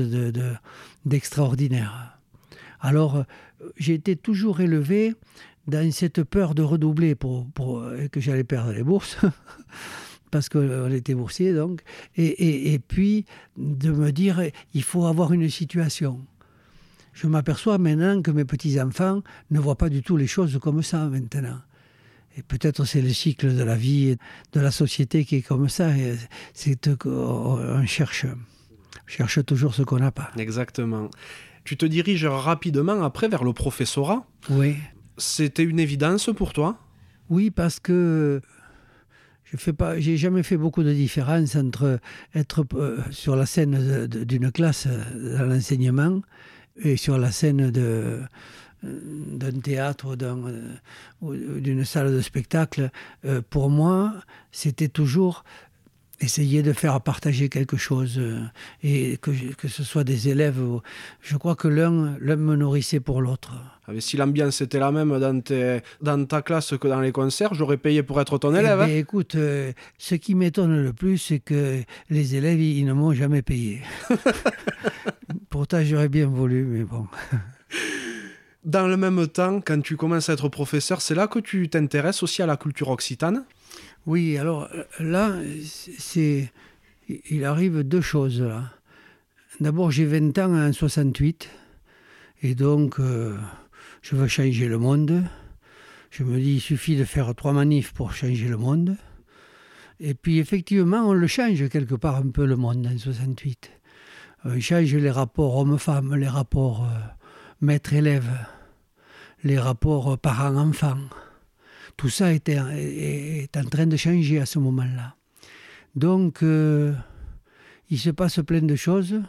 [1.06, 2.20] d'extraordinaire.
[2.82, 3.24] Alors,
[3.78, 5.14] j'ai été toujours élevé
[5.70, 9.18] dans cette peur de redoubler pour, pour que j'allais perdre les bourses.
[10.32, 11.82] parce qu'on était boursier donc,
[12.16, 13.26] et, et, puis
[13.58, 14.42] de me dire
[14.74, 16.26] il faut avoir une situation.
[17.14, 21.08] Je m'aperçois maintenant que mes petits-enfants ne voient pas du tout les choses comme ça
[21.08, 21.60] maintenant.
[22.38, 24.16] Et peut-être c'est le cycle de la vie,
[24.54, 25.90] de la société qui est comme ça.
[26.54, 28.26] C'est qu'on cherche,
[29.08, 30.32] cherche toujours ce qu'on n'a pas.
[30.38, 31.10] Exactement.
[31.66, 34.26] Tu te diriges rapidement après vers le professorat.
[34.50, 34.76] Oui.
[35.20, 36.78] C'était une évidence pour toi?
[37.30, 38.42] Oui, parce que
[39.52, 42.00] je fais j'ai jamais fait beaucoup de différence entre
[42.36, 46.22] être euh, sur la scène d'une classe euh, dans l'enseignement
[46.82, 48.22] et sur la scène euh,
[48.82, 50.16] d'un théâtre
[51.22, 52.92] ou d'une salle de spectacle.
[53.50, 54.14] pour moi,
[54.54, 55.44] c'était toujours
[56.22, 58.44] essayer de faire partager quelque chose euh,
[58.84, 60.62] et que, que ce soit des élèves.
[61.22, 63.54] Je crois que l'un, l'un me nourrissait pour l'autre.
[63.88, 65.42] Ah, si l'ambiance était la même dans,
[66.02, 68.80] dans, ta classe que dans les concerts, j'aurais payé pour être ton élève.
[68.82, 68.98] Eh hein.
[68.98, 73.42] écoute, euh, ce qui m'étonne le plus, c'est que les élèves, ils, ne m'ont jamais
[73.42, 73.82] payé.
[75.50, 77.08] Pourtant, j'aurais bien voulu, mais bon.
[78.66, 82.22] Dans le même temps, quand tu commences à être professeur, c'est là que tu t'intéresses
[82.24, 83.46] aussi à la culture occitane?
[84.10, 84.68] Oui, alors
[85.00, 85.36] là,
[86.00, 86.52] c'est,
[87.08, 88.72] il arrive deux choses là.
[89.60, 91.48] D'abord, j'ai 20 ans en 68,
[92.42, 93.38] et donc euh,
[94.02, 95.26] je veux changer le monde.
[96.10, 98.98] Je me dis, il suffit de faire trois manifs pour changer le monde.
[100.00, 103.70] Et puis effectivement, on le change quelque part un peu le monde en 68.
[104.44, 106.98] On change les rapports hommes-femmes, les rapports euh,
[107.62, 108.32] maître-élève,
[109.44, 110.98] les rapports parents-enfants
[112.00, 115.18] tout ça est, est, en train de changer à ce moment-là.
[115.96, 116.94] Donc, euh,
[117.90, 119.22] il se passe plein de choses.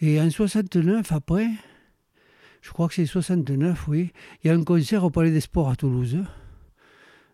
[0.00, 1.50] Et en 69, après,
[2.62, 4.10] je crois que c'est 69, oui,
[4.42, 6.16] il y a un concert au Palais des Sports à Toulouse,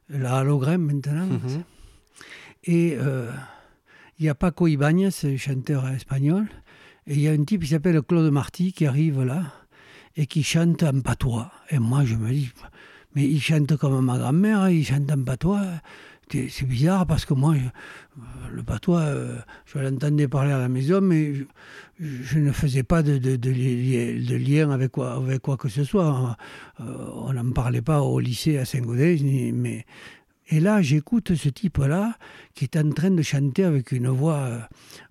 [0.09, 1.27] la Hologramme maintenant.
[1.27, 1.63] Mhm.
[2.65, 3.31] Et euh,
[4.19, 6.49] il y a Paco Ibáñez, chanteur espagnol,
[7.07, 9.53] et il y a un type qui s'appelle Claude Marty qui arrive là
[10.17, 11.53] et qui chante en patois.
[11.71, 12.51] Et moi, je me dis,
[13.15, 15.63] mais il chante comme ma grand-mère, il chante en patois.
[16.31, 17.55] C'est bizarre parce que moi,
[18.51, 21.33] le patois, euh, je l'entendais parler à la maison, mais
[22.01, 23.21] je, ne faisais pas de,
[24.37, 26.37] lien avec quoi, avec quoi que ce soit.
[26.81, 29.85] Euh, on n'en parlait pas au lycée à Saint-Gaudens, mais.
[30.51, 32.19] Et là, j'écoute ce type-là
[32.55, 34.59] qui est en train de chanter avec une voix euh,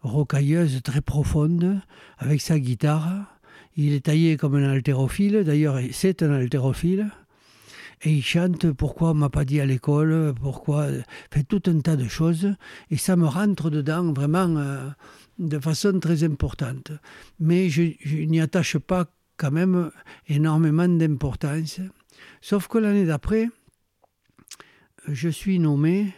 [0.01, 1.81] rocailleuse très profonde,
[2.19, 3.39] avec sa guitare.
[3.75, 7.09] Il est taillé comme un haltérophile, d'ailleurs, c'est un haltérophile
[8.03, 10.87] et il chante pourquoi on m'a pas dit à l'école, pourquoi,
[11.31, 12.53] fait tout un tas de choses,
[12.91, 14.89] et ça me rentre dedans vraiment euh,
[15.39, 16.91] de façon très importante.
[17.39, 17.93] Mais je,
[18.25, 19.05] n'y attache pas
[19.37, 19.91] quand même
[20.27, 21.79] énormément d'importance,
[22.41, 23.49] sauf que l'année d'après,
[25.07, 26.13] je suis nommé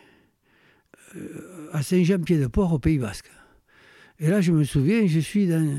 [1.15, 3.31] euh, à Saint-Jean-Pied-de-Port au Pays Basque.
[4.19, 5.77] Et là, je me souviens, je suis dans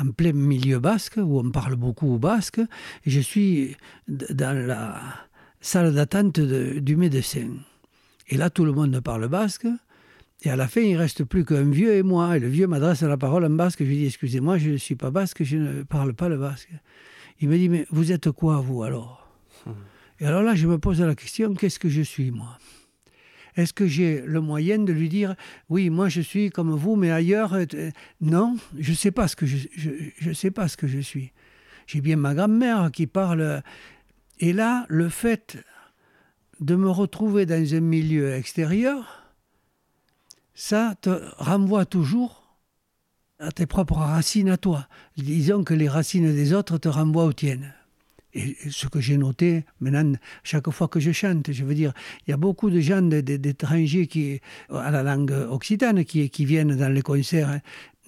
[0.00, 2.60] en plein milieu basque, où on parle beaucoup basque,
[3.04, 3.76] et je suis
[4.08, 5.00] dans la
[5.60, 7.48] salle d'attente du médecin.
[8.28, 9.66] Et là, tout le monde parle basque,
[10.42, 12.36] et à la fin, il reste plus qu'un vieux et moi.
[12.36, 13.80] Et le vieux m'adresse la parole en basque.
[13.80, 16.70] Je lui dis Excusez-moi, je ne suis pas basque, je ne parle pas le basque.
[17.40, 19.28] Il me dit Mais vous êtes quoi, vous, alors?
[20.18, 22.58] Et alors là, je me pose la question Qu'est-ce que je suis, moi?
[23.56, 25.34] Est-ce que j'ai le moyen de lui dire
[25.68, 27.66] oui, moi je suis comme vous, mais ailleurs euh,
[28.20, 31.32] Non, je ne sais pas ce que je, je, sais pas ce que je suis.
[31.86, 33.62] J'ai bien ma grand-mère qui parle.
[34.38, 35.58] Et là, le fait
[36.60, 39.24] de me retrouver dans un milieu extérieur,
[40.54, 42.58] ça te renvoie toujours
[43.38, 44.86] à tes propres racines à toi.
[45.16, 47.72] Disons que les racines des autres te renvoient aux tiennes
[48.34, 51.92] et ce que j'ai noté maintenant, chaque fois que je chante, je veux dire,
[52.26, 54.40] il y a beaucoup de gens, d'étrangers qui,
[54.70, 57.60] à la langue occitane qui, qui viennent dans les concerts, hein.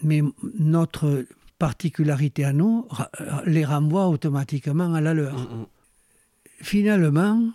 [0.03, 0.23] mais
[0.59, 1.27] notre
[1.59, 2.89] particularité à nous
[3.47, 5.35] les renvoie automatiquement à la leur.
[5.35, 5.67] Mm, mm.
[6.61, 7.51] Finalement,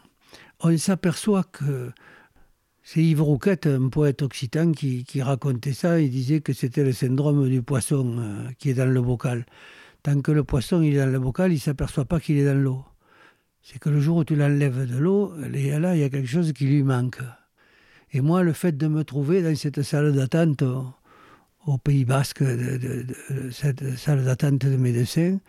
[0.62, 1.92] on s'aperçoit que
[2.84, 6.00] c'est Yves Rouquette, un poète occitan, qui, qui, racontait ça.
[6.00, 9.46] Il disait que c'était le syndrome du poisson euh, qui est dans le bocal.
[10.08, 12.58] Tant que le poisson est dans le bocal, il ne s'aperçoit pas qu'il est dans
[12.58, 12.82] l'eau.
[13.62, 16.54] c'est que le jour où tu l'enlèves de l'eau, là, il y a quelque chose
[16.54, 17.20] qui lui manque.
[18.14, 22.42] Et moi, le fait de me trouver dans cette salle d'attente au, Pays Basque,
[23.52, 25.40] cette salle d'attente de médecins,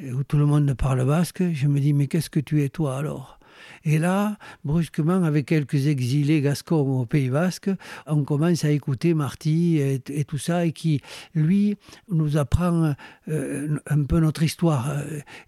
[0.00, 2.96] où tout le monde parle basque, je me dis, mais qu'est-ce que tu es toi
[2.96, 3.38] alors?
[3.86, 7.70] Et là, brusquement, avec quelques exilés gascons au Pays Basque,
[8.08, 11.00] on commence à écouter Marty et, tout ça, et qui,
[11.36, 11.76] lui,
[12.10, 12.94] nous apprend
[13.28, 14.92] euh, un peu notre histoire.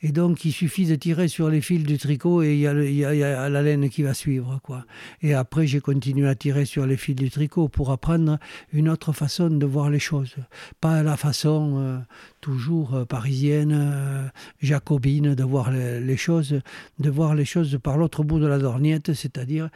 [0.02, 3.48] Et donc, il suffit de tirer sur les fils du tricot et il y, a,
[3.48, 4.60] la laine qui va suivre.
[4.62, 4.84] Quoi.
[5.20, 8.38] Et après, j'ai continué à tirer sur les fils du tricot pour apprendre
[8.72, 10.36] une autre façon de voir les choses.
[10.80, 11.98] Pas la façon euh,
[12.40, 16.60] toujours euh, parisienne, jacobine de voir les, choses,
[16.98, 19.68] de voir les choses par l'autre bout de la dorniette, c'est-à-dire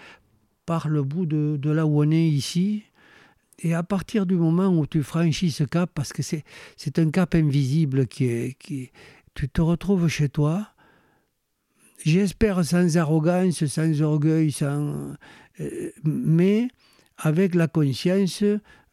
[0.66, 2.84] par le bout de, de, là où on est ici.
[3.58, 6.44] Et à partir du moment où tu franchis ce cap, parce que c'est,
[6.76, 8.90] c'est un cap invisible qui est, qui,
[9.34, 10.68] tu te retrouves chez toi,
[12.04, 15.14] j'espère sans arrogance, sans orgueil, sans,
[15.60, 16.68] euh, mais
[17.18, 18.42] avec la conscience,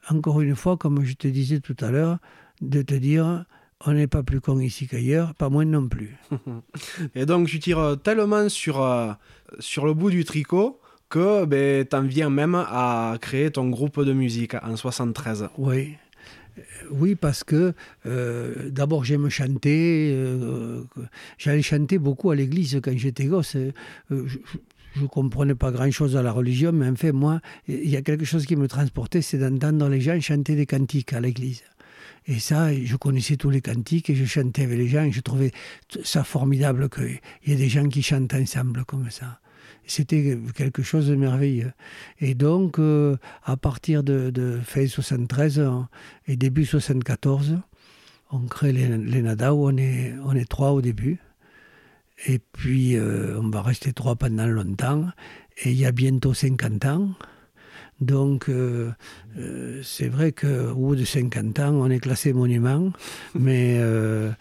[0.09, 2.19] encore une fois, comme je te disais tout à l'heure,
[2.61, 3.45] de te dire,
[3.85, 6.17] on n'est pas plus con ici qu'ailleurs, pas moins non plus.
[7.15, 9.11] Et donc tu tires tellement sur, euh,
[9.59, 14.03] sur le bout du tricot que ben, tu en viens même à créer ton groupe
[14.03, 15.49] de musique en 73.
[15.57, 15.95] Oui.
[16.57, 16.61] Euh,
[16.91, 17.73] oui, parce que
[18.05, 20.13] euh, d'abord j'aime chanter.
[21.37, 23.55] J'allais chanter beaucoup à l'église quand j'étais gosse.
[24.09, 28.01] je ne comprenais pas grand-chose à la religion, mais en fait, moi, il y a
[28.01, 31.63] quelque chose qui me transportait, c'est d'entendre les gens chanter des cantiques à l'église.
[32.27, 35.21] Et ça, je connaissais tous les cantiques et je chantais avec les gens et je
[35.21, 35.51] trouvais
[36.03, 39.39] ça formidable qu'il y ait des gens qui chantent ensemble comme ça.
[39.85, 41.73] C'était quelque chose de merveilleux.
[42.19, 45.63] Et donc, euh, à partir de, de fin 73
[46.27, 47.57] et début 74,
[48.31, 51.19] on crée les, les Nadao, on est, on est trois au début.
[52.27, 55.07] Et puis, euh, on va rester trois pendant longtemps.
[55.63, 57.09] Et il y a bientôt 50 ans,
[58.01, 58.91] donc, euh,
[59.37, 62.91] euh, c'est vrai qu'au bout de 50 ans, on est classé monument,
[63.35, 64.31] mais euh,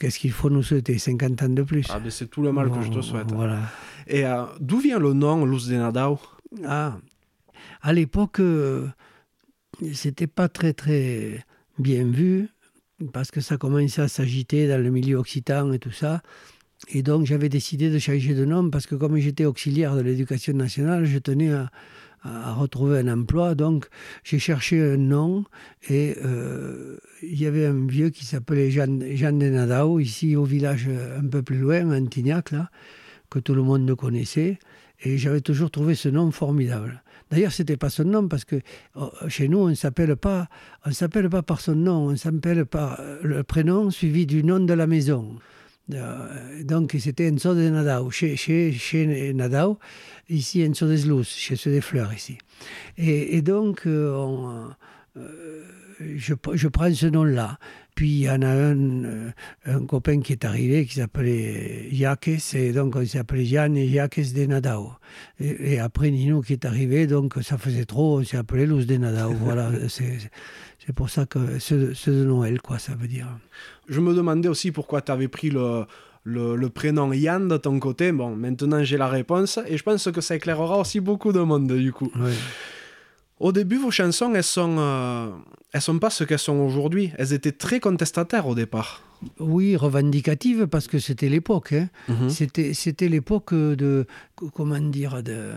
[0.00, 0.98] qu'est-ce qu'il faut nous souhaiter?
[0.98, 3.30] 50 ans de plus ah, C'est tout le mal que je te souhaite.
[3.32, 3.60] Voilà.
[4.06, 4.24] Et
[4.60, 6.18] d'où vient le nom Luz de Nadao
[6.64, 6.98] Ah,
[7.82, 8.40] à l'époque,
[9.92, 11.44] c'était pas très très
[11.78, 12.48] bien vu,
[13.12, 16.22] parce que ça commençait à s'agiter dans le milieu occitan et tout ça.
[16.88, 20.54] Et donc j'avais décidé de changer de nom parce que comme j'étais auxiliaire de l'éducation
[20.54, 21.70] nationale, je tenais à,
[22.22, 23.54] à retrouver un emploi.
[23.54, 23.88] Donc,
[24.24, 25.44] j'ai cherché un nom
[25.88, 30.44] et euh, il y avait un vieux qui s'appelait Jean, Jean de Nadao, ici au
[30.44, 32.70] village euh, un peu plus loin, à Antignac, là,
[33.30, 34.58] que tout le monde connaissait.
[35.02, 37.02] Et j'avais toujours trouvé ce nom formidable.
[37.30, 38.56] D'ailleurs, c'était pas son nom parce que
[38.96, 40.48] oh, chez nous, on s'appelle pas,
[40.90, 44.86] s'appelle pas par son nom, on s'appelle par le prénom suivi du nom de la
[44.86, 45.36] maison.
[45.88, 49.78] Donc c'était Enzo de Nadao, chez, chez, chez Nadao,
[50.28, 52.36] ici Enzo des Luz, chez ceux des fleurs ici.
[52.98, 54.70] Et, et donc euh, on,
[55.16, 55.64] euh,
[56.00, 57.58] je, je, prends ce nom-là.
[57.94, 59.32] Puis il y en a un,
[59.66, 64.20] un copain qui est arrivé qui s'appelait Jacques, et donc on s'appelait Yann et Jacques
[64.32, 64.92] de Nadao.
[65.40, 68.86] Et, et, après Nino qui est arrivé, donc ça faisait trop, on s'est appelé Luz
[68.86, 69.32] de Nadao.
[69.40, 73.26] voilà, c'est pour ça que c'est de Noël, quoi, ça veut dire.
[73.88, 75.84] Je me demandais aussi pourquoi tu avais pris le,
[76.24, 78.12] le, prénom Yann de ton côté.
[78.12, 81.72] Bon, maintenant j'ai la réponse et je pense que ça éclairera aussi beaucoup de monde,
[81.72, 82.12] du coup.
[83.40, 85.28] Au début, vos chansons, elles sont, euh,
[85.72, 87.12] elles sont pas ce qu'elles sont aujourd'hui.
[87.18, 89.02] Elles étaient très contestataires au départ.
[89.40, 91.72] Oui, revendicatives parce que c'était l'époque.
[91.72, 91.88] Hein.
[92.08, 92.30] Mhm.
[92.30, 94.06] C'était l'époque de,
[94.52, 95.52] comment dire, de,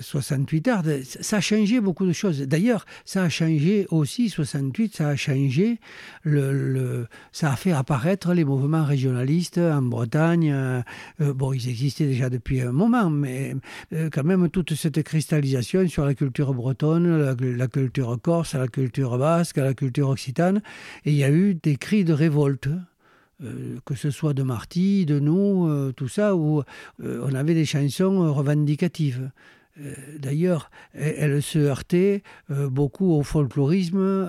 [0.00, 0.82] 68 heures.
[1.04, 2.40] Ça a changé beaucoup de choses.
[2.42, 5.78] D'ailleurs, ça a changé aussi, 68, ça a changé,
[6.24, 10.50] le, ça a fait apparaître les mouvements régionalistes en Bretagne.
[10.52, 10.82] Euh,
[11.20, 13.54] euh, bon, ils existaient déjà depuis un moment, mais
[13.92, 19.18] euh, quand même toute cette cristallisation sur la culture bretonne, la, culture corse, la culture
[19.18, 20.62] basque, la culture occitane.
[21.04, 22.68] Il y a eu des cris de révolte.
[23.44, 26.62] Euh, que ce soit de Marty, de nous, euh, tout ça, où
[27.02, 29.30] euh, on avait des chansons revendicatives.
[30.18, 34.26] D'ailleurs, elle, se heurtait beaucoup au folklorisme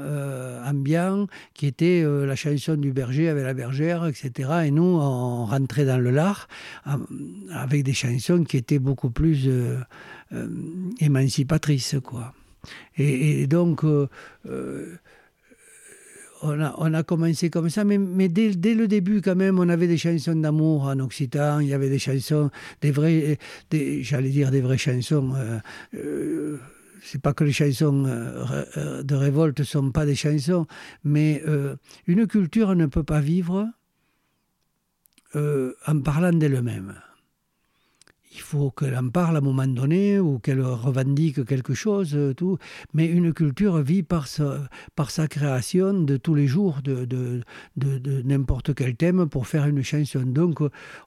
[0.65, 4.63] ambiant, qui était la chanson du berger avec la bergère, etc.
[4.65, 6.49] Et nous, on rentrait dans le lard
[7.49, 9.49] avec des chansons qui étaient beaucoup plus
[10.99, 11.95] émancipatrices.
[12.03, 12.33] Quoi.
[12.97, 13.85] Et, et donc,
[16.77, 20.35] on a, commencé comme ça, mais, dès, le début, quand même, on avait des chansons
[20.35, 22.49] d'amour en occitan, il y avait des chansons,
[22.81, 23.37] des
[24.01, 25.33] j'allais dire des vraies chansons.
[25.35, 25.59] Euh,
[25.95, 26.57] euh,
[27.03, 30.65] c'est pas que les chansons euh, de révolte ne sont pas des chansons,
[31.03, 31.41] mais
[32.07, 33.67] une culture ne peut pas vivre
[35.35, 36.95] en parlant d'elle-même.
[38.33, 42.33] Il faut qu'elle en parle à un moment donné ou qu'elle revendique quelque chose, euh,
[42.33, 42.57] tout.
[42.93, 47.41] Mais une culture vit par sa, création de tous les jours, de,
[48.25, 50.21] n'importe quel thème pour faire une chanson.
[50.21, 50.59] Donc,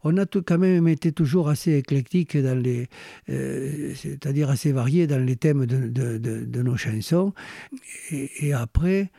[0.02, 2.88] on a quand même été toujours assez éclectique dans les,
[3.28, 7.32] euh, c'est-à-dire assez varié dans les thèmes de, nos chansons.
[8.10, 9.10] Et, après,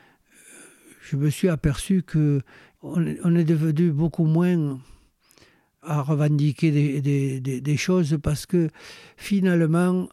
[1.02, 2.41] je me suis aperçu que
[2.84, 4.80] on, on est devenu beaucoup moins
[5.84, 6.72] à revendiquer
[7.02, 8.70] des, choses parce que
[9.18, 10.10] finalement,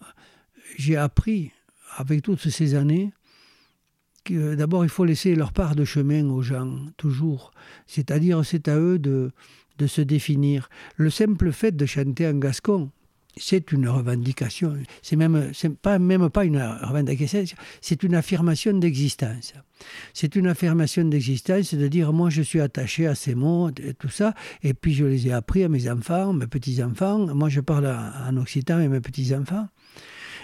[0.77, 1.53] j'ai appris
[1.97, 3.13] avec toutes ces années
[4.25, 7.53] que d'abord il faut laisser leur part de chemin aux gens, toujours.
[7.87, 9.31] C'est-à-dire c'est à eux de,
[9.79, 10.69] de se définir.
[10.97, 12.91] Le simple fait de chanter en gascon,
[13.41, 14.77] c'est une revendication.
[15.03, 17.45] C'est même, pas même pas une revendication,
[17.81, 19.55] c'est une affirmation d'existence.
[20.13, 24.09] C'est une affirmation d'existence de dire moi je suis attaché à ces mots et tout
[24.09, 27.27] ça, et puis je les ai appris à mes enfants, mes petits enfants.
[27.35, 29.69] Moi je parle en occitan et mes petits enfants.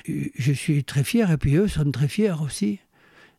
[0.07, 2.81] Je suis très fier, et puis eux sont très fiers aussi.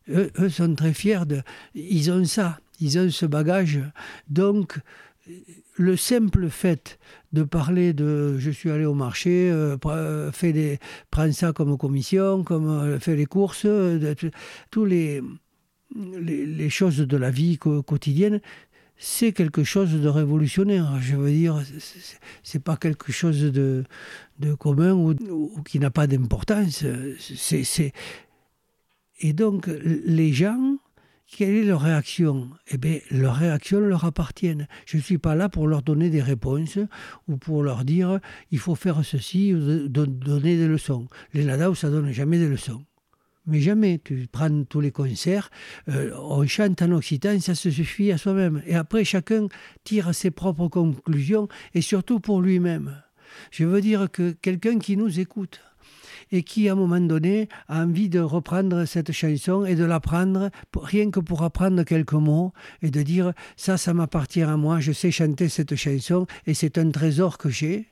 [0.08, 1.42] Eux, eux sont très fiers de,
[1.74, 3.80] ils ont ça, ils ont ce bagage.
[4.28, 4.78] Donc
[5.76, 6.98] le simple fait
[7.36, 10.78] de parler de je suis allé au marché, euh, euh des,
[11.10, 14.14] prends ça comme commission, comme euh, fait les courses, euh,
[14.70, 15.22] tous les,
[15.94, 18.40] les, choses de la vie quotidienne,
[18.96, 20.98] c'est quelque chose de révolutionnaire.
[21.02, 21.62] Je veux dire,
[22.42, 23.84] c'est pas quelque chose de,
[24.38, 26.84] de commun ou, ou qui n'a pas d'importance.
[29.20, 30.75] Et donc, les gens
[31.28, 32.50] quelle est leur réaction?
[32.68, 34.56] Eh bien, leur réaction leur appartient.
[34.86, 36.78] Je ne suis pas là pour leur donner des réponses
[37.28, 38.20] ou pour leur dire
[38.52, 41.08] il faut faire ceci ou donner des leçons.
[41.34, 42.84] Les Nadao, ça donne jamais des leçons.
[43.46, 44.00] Mais jamais.
[44.02, 45.50] Tu prends tous les concerts,
[45.88, 48.62] euh, on chante en occitan, ça se suffit à soi-même.
[48.66, 49.46] Et après, chacun
[49.84, 53.02] tire ses propres conclusions et surtout pour lui-même.
[53.50, 55.60] Je veux dire que quelqu'un qui nous écoute,
[56.32, 60.50] et qui, à un moment donné, a envie de reprendre cette chanson et de l'apprendre,
[60.80, 62.52] rien que pour apprendre quelques mots
[62.82, 66.78] et de dire ça, ça m'appartient à moi, je sais chanter cette chanson et c'est
[66.78, 67.88] un trésor que j'ai.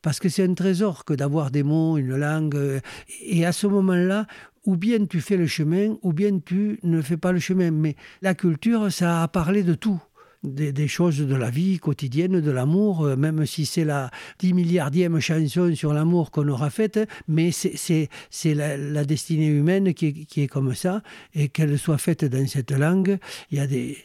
[0.00, 2.80] Parce que c'est un trésor que d'avoir des mots, une langue.
[3.24, 4.26] Et à ce moment-là,
[4.66, 7.70] ou bien tu fais le chemin, ou bien tu ne fais pas le chemin.
[7.70, 10.02] Mais la culture, ça a parlé de tout
[10.42, 15.20] des, choses de la vie quotidienne, de l'amour, euh, même si c'est la 10 milliardième
[15.20, 18.08] chanson sur l'amour qu'on aura faite, mais c'est
[18.44, 21.02] la, la, destinée humaine qui qui est comme ça,
[21.34, 23.18] et qu'elle soit faite dans cette langue,
[23.50, 23.96] il y a des,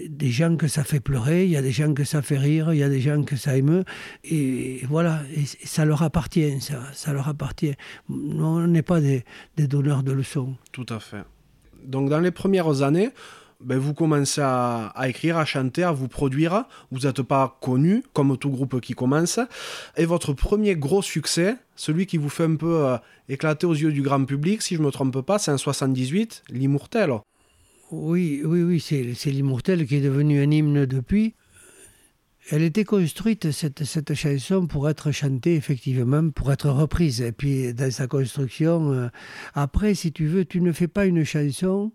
[0.00, 2.72] des gens que ça fait pleurer, il y a des gens que ça fait rire,
[2.72, 3.84] il y a des gens que ça émeut,
[4.24, 5.22] et voilà,
[5.64, 7.74] ça leur appartient, ça, ça leur appartient.
[8.08, 9.24] On n'est pas des,
[9.56, 10.56] des donneurs de leçons.
[10.72, 11.24] Tout à fait.
[11.84, 13.10] Donc dans les premières années,
[13.60, 16.64] ben, vous commencez à, écrire, à chanter, à vous produire.
[16.90, 19.38] Vous n'êtes pas connu, comme tout groupe qui commence.
[19.96, 22.96] Et votre premier gros succès, celui qui vous fait un peu euh,
[23.28, 26.44] éclater aux yeux du grand public, si je ne me trompe pas, c'est en 78,
[26.50, 27.12] L'Immortel.
[27.90, 31.34] Oui, oui, oui, c'est l'Immortel qui est devenu un hymne depuis.
[32.50, 37.22] Elle était construite, cette, cette, chanson, pour être chantée, effectivement, pour être reprise.
[37.22, 39.08] Et puis, dans sa construction, euh,
[39.54, 41.92] après, si tu veux, tu ne fais pas une chanson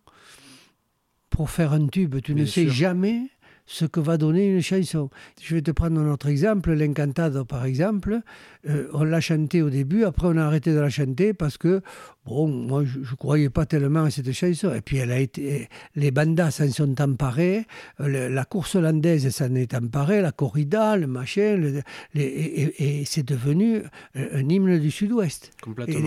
[1.30, 2.22] pour faire un tube.
[2.22, 3.30] Tu ne sais jamais
[3.70, 5.12] ce que va donner une chanson.
[5.40, 8.20] Je vais te prendre un autre exemple, l'Encantado par exemple.
[8.68, 11.82] Euh, on l'a chanté au début, après on a arrêté de la chanter parce que,
[12.26, 14.74] bon, moi je ne croyais pas tellement à cette chanson.
[14.74, 17.66] Et puis elle a été, les bandas s'en sont emparés,
[18.00, 21.82] euh, la course hollandaise s'en est emparée, la corrida, le machin,
[22.16, 23.82] et, c'est devenu
[24.16, 25.52] euh, un hymne du sud-ouest.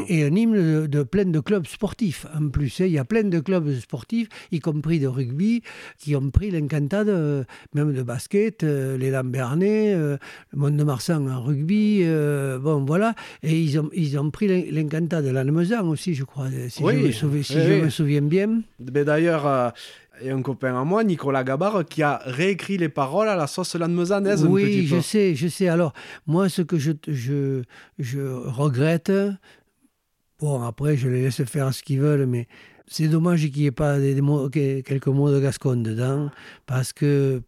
[0.08, 2.80] Et, un hymne de, plein de clubs sportifs en plus.
[2.80, 2.86] Hein.
[2.86, 5.62] Il y a plein de clubs sportifs, y compris de rugby,
[5.98, 7.44] qui ont pris l'Encantado,
[7.74, 10.18] même de basket, les Lambernais, le
[10.54, 12.02] Monde de Marsan en rugby.
[12.02, 13.14] Euh, bon, voilà.
[13.42, 17.12] Et ils ont, ils ont pris l'Encanta de l'Almezan aussi, je crois, si, je, me
[17.12, 18.62] souviens, si je me souviens bien.
[18.80, 19.70] Mais d'ailleurs, euh,
[20.20, 23.36] il y a un copain à moi, Nicolas Gabar, qui a réécrit les paroles à
[23.36, 24.44] la sauce lannemezanaise.
[24.44, 25.68] Oui, je sais, je sais.
[25.68, 25.92] Alors,
[26.26, 27.62] moi, ce que je, je,
[27.98, 29.12] je regrette,
[30.40, 32.46] bon, après, je les laisse faire ce qu'ils veulent, mais
[32.86, 36.30] c'est dommage qu'il n'y ait pas des, mots, quelques mots de Gascon dedans,
[36.66, 37.42] parce que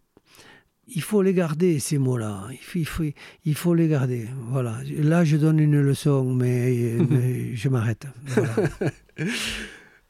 [0.89, 2.49] il faut les garder, ces mots-là.
[2.75, 3.05] Il faut,
[3.45, 4.29] il, faut, les garder.
[4.51, 4.79] Voilà.
[4.99, 6.99] Là, je donne une leçon, mais,
[7.55, 8.07] je m'arrête.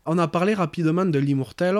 [0.06, 1.78] On a parlé rapidement de l'immortel.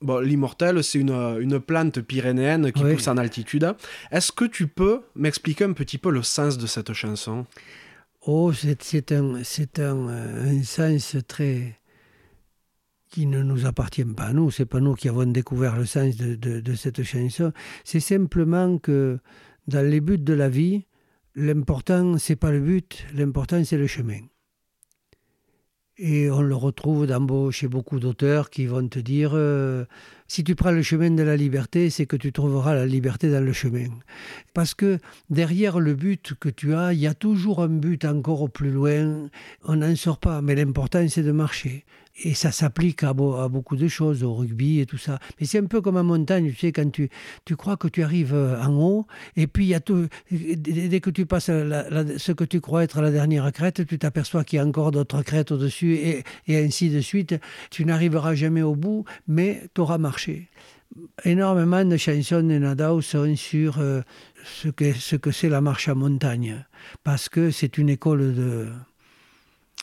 [0.00, 1.10] Bon, l'immortel, c'est une,
[1.40, 3.74] une, plante pyrénéenne qui pousse en altitude.
[4.10, 7.46] Est-ce que tu peux m'expliquer un petit peu le sens de cette chanson?
[8.22, 11.79] Oh, c'est un, un, un sens très,
[13.10, 16.16] qui ne nous appartient pas à nous, c'est pas nous qui avons découvert le sens
[16.16, 17.52] de, de, cette chanson,
[17.84, 19.18] c'est simplement que
[19.66, 20.84] dans les buts de la vie,
[21.36, 24.18] L'important, c'est pas le but, l'important, c'est le chemin.
[25.96, 29.84] Et on le retrouve dans, chez beaucoup d'auteurs qui vont te dire euh,
[30.26, 33.44] si tu prends le chemin de la liberté, c'est que tu trouveras la liberté dans
[33.44, 33.88] le chemin.
[34.54, 34.98] Parce que
[35.28, 39.28] derrière le but que tu as, il y a toujours un but encore plus loin.
[39.64, 41.84] On n'en sort pas, mais l'important, c'est de marcher
[42.22, 45.18] et ça s'applique à, beaucoup de choses, au rugby et tout ça.
[45.38, 47.08] Mais c'est un peu comme en montagne, tu sais, quand tu,
[47.44, 49.06] tu crois que tu arrives euh, en haut,
[49.36, 49.80] et puis y a
[50.30, 54.58] dès que tu passes ce que tu crois être la dernière crête, tu t'aperçois qu'il
[54.58, 57.34] y a encore d'autres crêtes au-dessus, et, ainsi de suite.
[57.70, 60.48] Tu n'arriveras jamais au bout, mais tu auras marché.
[61.24, 64.02] Énormément de chansons de Nadao sont sur euh,
[64.44, 66.64] ce que ce que c'est la marche à montagne,
[67.04, 68.68] parce que c'est une école de...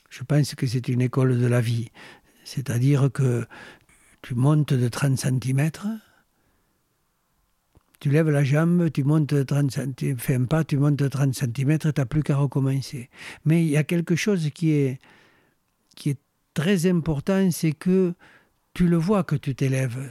[0.10, 1.90] Je pense que c'est une école de la vie.
[2.48, 3.46] C'est-à-dire que
[4.22, 5.70] tu montes de 30 cm,
[8.00, 11.10] tu lèves la jambe, tu montes de 30 cm, fais un pas, tu montes de
[11.10, 13.10] 30 cm, tu n'as plus qu'à recommencer.
[13.44, 15.00] Mais il y a quelque chose qui est,
[15.98, 16.20] qui est
[16.54, 18.14] très important, c'est que
[18.74, 20.10] tu le vois que tu t'élèves.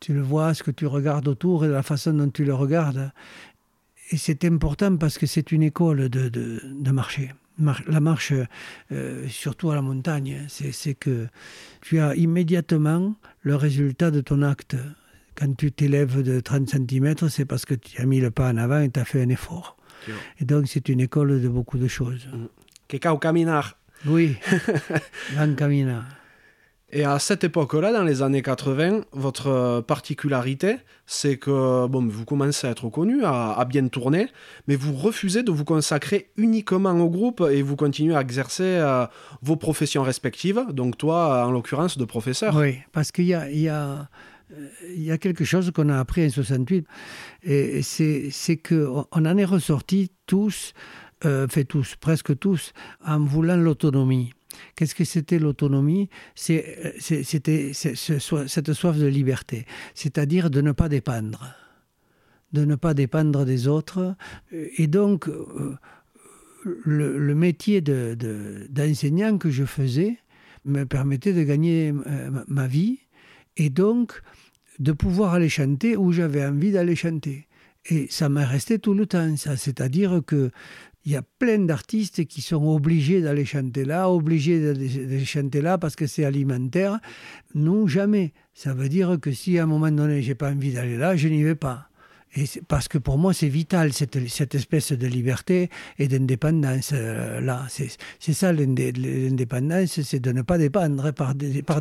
[0.00, 3.12] Tu le vois, ce que tu regardes autour et la façon dont tu le regardes.
[4.10, 6.90] Et c'est important parce que c'est une école de, de, de
[7.86, 8.32] la marche,
[8.92, 11.28] euh, surtout à la montagne, c'est que
[11.80, 14.76] tu as immédiatement le résultat de ton acte.
[15.34, 18.56] Quand tu t'élèves de 30 cm, c'est parce que tu as mis le pas en
[18.56, 19.76] avant et tu as fait un effort.
[20.40, 22.28] Et donc, c'est une école de beaucoup de choses.
[22.88, 23.78] Que caminar.
[24.04, 24.36] Oui,
[25.36, 26.04] van caminar.
[26.94, 30.76] Et à cette époque-là, dans les années 80, votre euh, particularité,
[31.06, 34.28] c'est que bon, vous commencez à être connu, à, bien tourner,
[34.68, 39.06] mais vous refusez de vous consacrer uniquement au groupe et vous continuez à exercer euh,
[39.40, 42.54] vos professions respectives, donc toi, en l'occurrence, de professeur.
[42.56, 44.08] Oui, parce qu'il y a,
[45.08, 46.86] a quelque chose qu'on a appris en 68,
[47.44, 50.74] et c'est qu'on en est ressortis tous,
[51.24, 52.74] euh, tous, presque tous,
[53.06, 54.34] en voulant l'autonomie.
[54.76, 56.08] Qu'est-ce que c'était l'autonomie?
[56.34, 61.54] C'était cette soif de liberté, c'est-à-dire de ne pas dépendre,
[62.52, 64.16] de ne pas dépendre des autres.
[64.52, 65.76] Et donc, euh,
[66.84, 70.18] le, métier d'enseignant que je faisais
[70.64, 73.00] me permettait de gagner euh, ma vie
[73.56, 74.22] et donc
[74.78, 77.48] de pouvoir aller chanter où j'avais envie d'aller chanter.
[77.86, 79.56] Et ça m'est resté tout le temps, ça.
[79.56, 80.50] C'est-à-dire que
[81.04, 85.78] il y a plein d'artistes qui sont obligés d'aller chanter là, obligés d'aller chanter là
[85.78, 87.00] parce que c'est alimentaire.
[87.54, 88.32] Non, jamais.
[88.54, 91.28] Ça veut dire que si à un moment donné, j'ai pas envie d'aller là, je
[91.28, 91.88] n'y vais pas.
[92.34, 95.68] Et parce que pour moi, c'est vital, cette, cette, espèce de liberté
[95.98, 96.90] et d'indépendance.
[96.94, 101.34] Euh, là, c'est ça l'indépendance, c'est de ne pas dépendre par,
[101.66, 101.80] par,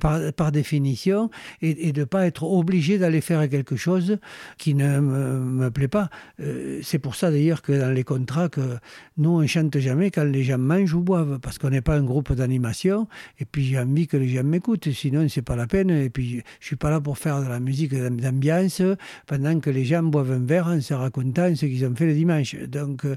[0.00, 4.18] par, par définition et, de ne pas être obligé d'aller faire quelque chose
[4.58, 6.08] qui ne me, plaît pas.
[6.40, 8.78] Euh, c'est pour ça d'ailleurs que dans les contrats, que
[9.16, 11.96] nous, on ne chante jamais quand les gens mangent ou boivent, parce qu'on n'est pas
[11.96, 13.08] un groupe d'animation.
[13.40, 15.90] Et puis, j'ai envie que les gens m'écoutent, sinon, c'est pas la peine.
[15.90, 18.82] Et puis, je suis pas là pour faire de la musique d'ambiance
[19.26, 22.04] pendant que que les gens boivent un verre en se racontant ce qu'ils ont fait
[22.04, 22.54] le dimanche.
[22.68, 23.16] Donc, euh,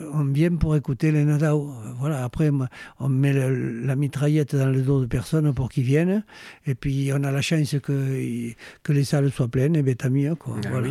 [0.00, 1.70] on vient pour écouter les Nadao.
[2.00, 2.50] Voilà, après,
[2.98, 6.24] on met la mitraillette dans le dos de personnes pour qu'ils viennent.
[6.66, 8.50] Et puis, on a la chance que,
[8.82, 10.34] que les salles soient pleines, et bien tant mieux.
[10.34, 10.56] Quoi.
[10.64, 10.88] Ah voilà.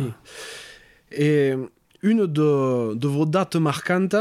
[1.12, 1.52] Et
[2.02, 4.16] une de, de vos dates marquantes,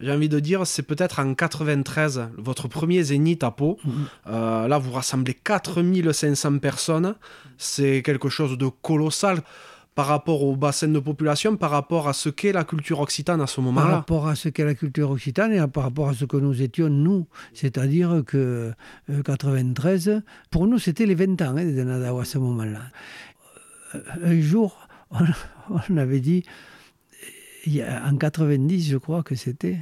[0.00, 3.78] j'ai envie de dire, c'est peut-être en 93, votre premier zénith à Pau.
[3.84, 3.92] Mhm.
[4.28, 7.14] Euh, là, vous rassemblez 4500 personnes.
[7.58, 9.42] C'est quelque chose de colossal
[9.98, 13.48] par rapport au bassin de population, par rapport à ce qu'est la culture occitane à
[13.48, 16.24] ce moment-là Par rapport à ce qu'est la culture occitane et par rapport à ce
[16.24, 17.26] que nous étions, nous.
[17.52, 18.72] C'est-à-dire que
[19.24, 20.20] 93, euh,
[20.52, 22.78] pour nous, c'était les 20 ans hein, de Nadao à ce moment-là.
[23.96, 26.44] Euh, un jour, on, avait dit,
[27.66, 29.78] en 90, je crois que c'était,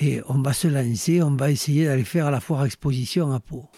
[0.00, 3.68] et on va se lancer, on va essayer d'aller faire la foire exposition à Pau.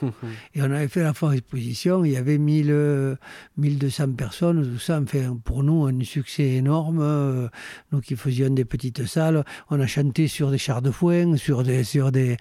[0.55, 3.17] et on avait fait la foire exposition, il y avait 1000,
[3.57, 7.01] 1200 personnes, tout ça, enfin, pour nous, un succès énorme.
[7.01, 7.49] Euh,
[7.93, 11.62] nous qui faisions des petites salles, on a chanté sur des chars de foin, sur
[11.62, 12.37] des, sur des,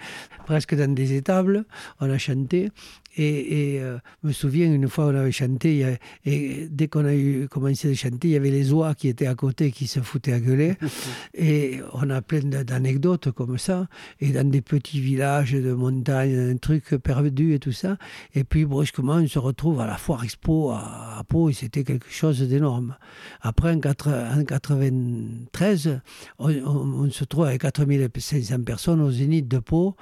[0.46, 1.66] presque dans des étables,
[2.00, 2.70] on a chanté.
[3.16, 7.48] Et, je euh, me souviens, une fois, on avait chanté, et dès qu'on a eu,
[7.48, 10.34] commencé à chanter, il y avait les oies qui étaient à côté qui se foutaient
[10.34, 10.76] à gueuler.
[11.34, 13.88] et on a plein d'anecdotes comme ça,
[14.20, 17.98] et dans des petits villages de montagne, un truc perdu et tout ça.
[18.34, 22.10] Et puis, brusquement, on se retrouve à la Foire Expo à, Pau, et c'était quelque
[22.10, 22.96] chose d'énorme.
[23.42, 26.00] Après, en, 1993,
[26.40, 29.96] on, se trouve avec 4500 personnes au Zénith de Pau.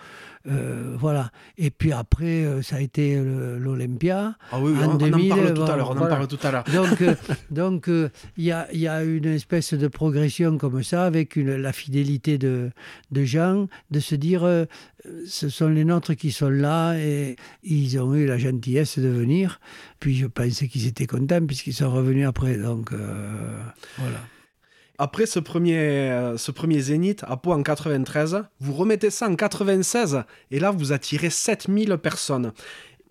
[0.47, 1.31] Euh, voilà.
[1.57, 3.21] Et puis après, euh, ça a été
[3.59, 4.35] l'Olympia.
[4.51, 5.89] Ah oui, en on, 2000, en parle tout à l'heure.
[5.91, 6.63] On en parle tout à l'heure.
[6.63, 7.03] Donc,
[7.51, 7.87] donc
[8.37, 12.37] il y, a, y, a, une espèce de progression comme ça, avec une, la fidélité
[12.37, 12.71] de,
[13.11, 14.47] de gens, de se dire,
[15.27, 19.59] ce sont les nôtres qui sont là et ils ont eu la gentillesse de venir.
[19.99, 22.57] Puis je pensais qu'ils étaient contents puisqu'ils sont revenus après.
[22.57, 22.91] Donc
[23.97, 24.19] voilà.
[25.03, 29.35] Après ce premier, euh, ce premier zénith à Pau en 93, vous remettez ça en
[29.35, 30.21] 96
[30.51, 32.51] et là vous attirez 7000 personnes.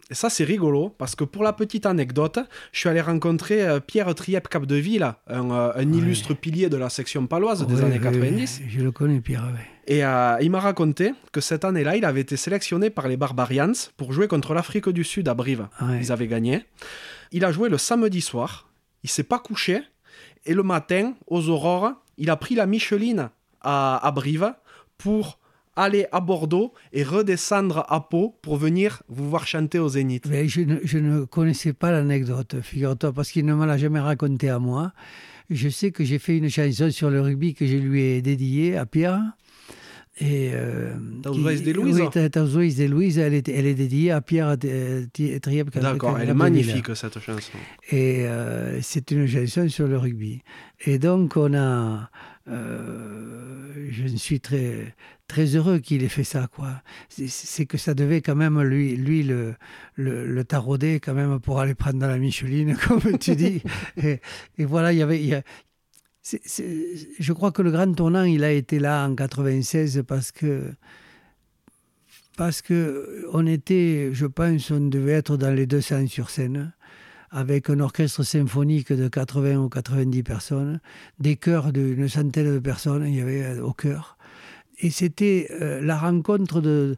[0.08, 2.38] Et ça, c'est rigolo, parce que pour la petite anecdote,
[2.70, 6.90] je suis allé rencontrer euh, Pierre Triep Capdeville, un, euh, un illustre pilier de la
[6.90, 8.62] section paloise des années 90.
[8.68, 9.48] je le connais, Pierre.
[9.88, 10.02] Et
[10.44, 14.28] il m'a raconté que cette année-là, il avait été sélectionné par les Barbarians pour jouer
[14.28, 15.66] contre l'Afrique du Sud à Brive.
[16.00, 16.66] Ils avaient gagné.
[17.32, 18.70] Il a joué le samedi soir.
[19.02, 19.82] Il s'est pas couché.
[20.46, 23.30] Et le matin, aux aurores, il a pris la Micheline
[23.60, 24.54] à, Brive
[24.98, 25.38] pour
[25.76, 30.26] aller à Bordeaux et redescendre à Pau pour venir vous voir chanter au Zénith.
[30.28, 34.58] Mais je, ne, connaissais pas l'anecdote, figure-toi, parce qu'il ne me l'a jamais raconté à
[34.58, 34.92] moi.
[35.48, 38.76] Je sais que j'ai fait une chanson sur le rugby que je lui ai dédiée
[38.76, 39.22] à Pierre.
[40.20, 40.92] Et, euh,
[41.22, 41.62] de Louise
[41.98, 45.70] Oui, de Louise, elle est, elle est dédiée à Pierre Trieb.
[45.70, 47.52] D'accord, elle est magnifique cette chanson.
[47.90, 50.42] Et euh, c'est une chanson sur le rugby.
[50.84, 52.10] Et donc, on a.
[52.48, 54.94] Euh, je suis très,
[55.26, 56.48] très heureux qu'il ait fait ça.
[56.54, 56.82] quoi.
[57.08, 59.54] C'est que ça devait quand même lui, lui le,
[59.94, 63.62] le, le, tarauder quand même pour aller prendre dans la Micheline, comme tu dis.
[64.02, 64.20] et,
[64.58, 65.42] et, voilà, il y avait, il
[66.22, 70.72] je crois que le grand tournant, il a été là en 96 parce que
[72.36, 76.72] parce que on était, je pense, on devait être dans les 200 sur scène,
[77.30, 80.80] avec un orchestre symphonique de 80 ou 90 personnes,
[81.18, 84.16] des chœurs d'une centaine de personnes, il y avait euh, au chœur.
[84.78, 86.96] Et c'était euh, la rencontre de,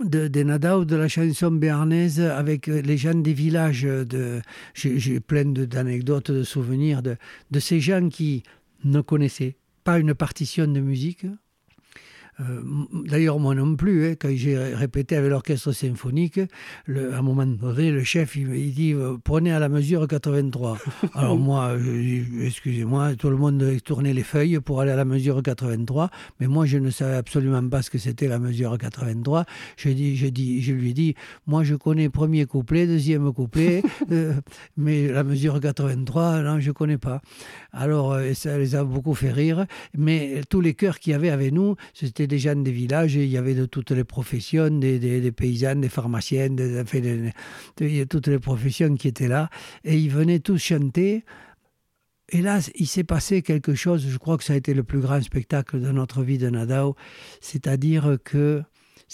[0.00, 3.82] de, des Nadao de la chanson béarnaise avec euh, les gens des villages.
[3.82, 4.40] De,
[4.74, 7.16] j'ai, plein d'anecdotes, de souvenirs de,
[7.50, 8.42] de ces gens qui
[8.84, 11.26] ne connaissaient pas une partition de musique,
[12.40, 12.62] euh,
[13.04, 16.40] d'ailleurs, moi non plus, hein, quand j'ai répété avec l'orchestre symphonique,
[16.86, 20.78] le, à un moment donné, le chef, il, dit euh, prenez à la mesure 83.
[21.14, 21.76] Alors moi,
[22.40, 26.10] excusez-moi, tout le monde tournait les feuilles pour aller à la mesure 83,
[26.40, 29.44] mais moi, je ne savais absolument pas ce que c'était la mesure 83.
[29.76, 31.14] Je, dis, je, dis, je lui ai dit
[31.46, 34.32] moi, je connais premier couplet, deuxième couplet, euh,
[34.78, 37.20] mais la mesure 83, non, je ne connais pas.
[37.72, 39.66] Alors, ça les a beaucoup fait rire,
[39.96, 43.26] mais tous les chœurs qu'il y avait avec nous, c'était des gens des villages, il
[43.26, 48.38] y avait de toutes les professions, des, des, paysans, des pharmaciens, des, de, toutes les
[48.38, 49.50] professions qui étaient là,
[49.84, 51.24] et ils venaient tous chanter.
[52.28, 55.00] Et là, il s'est passé quelque chose, je crois que ça a été le plus
[55.00, 56.96] grand spectacle de notre vie de Nadao,
[57.40, 58.62] c'est-à-dire que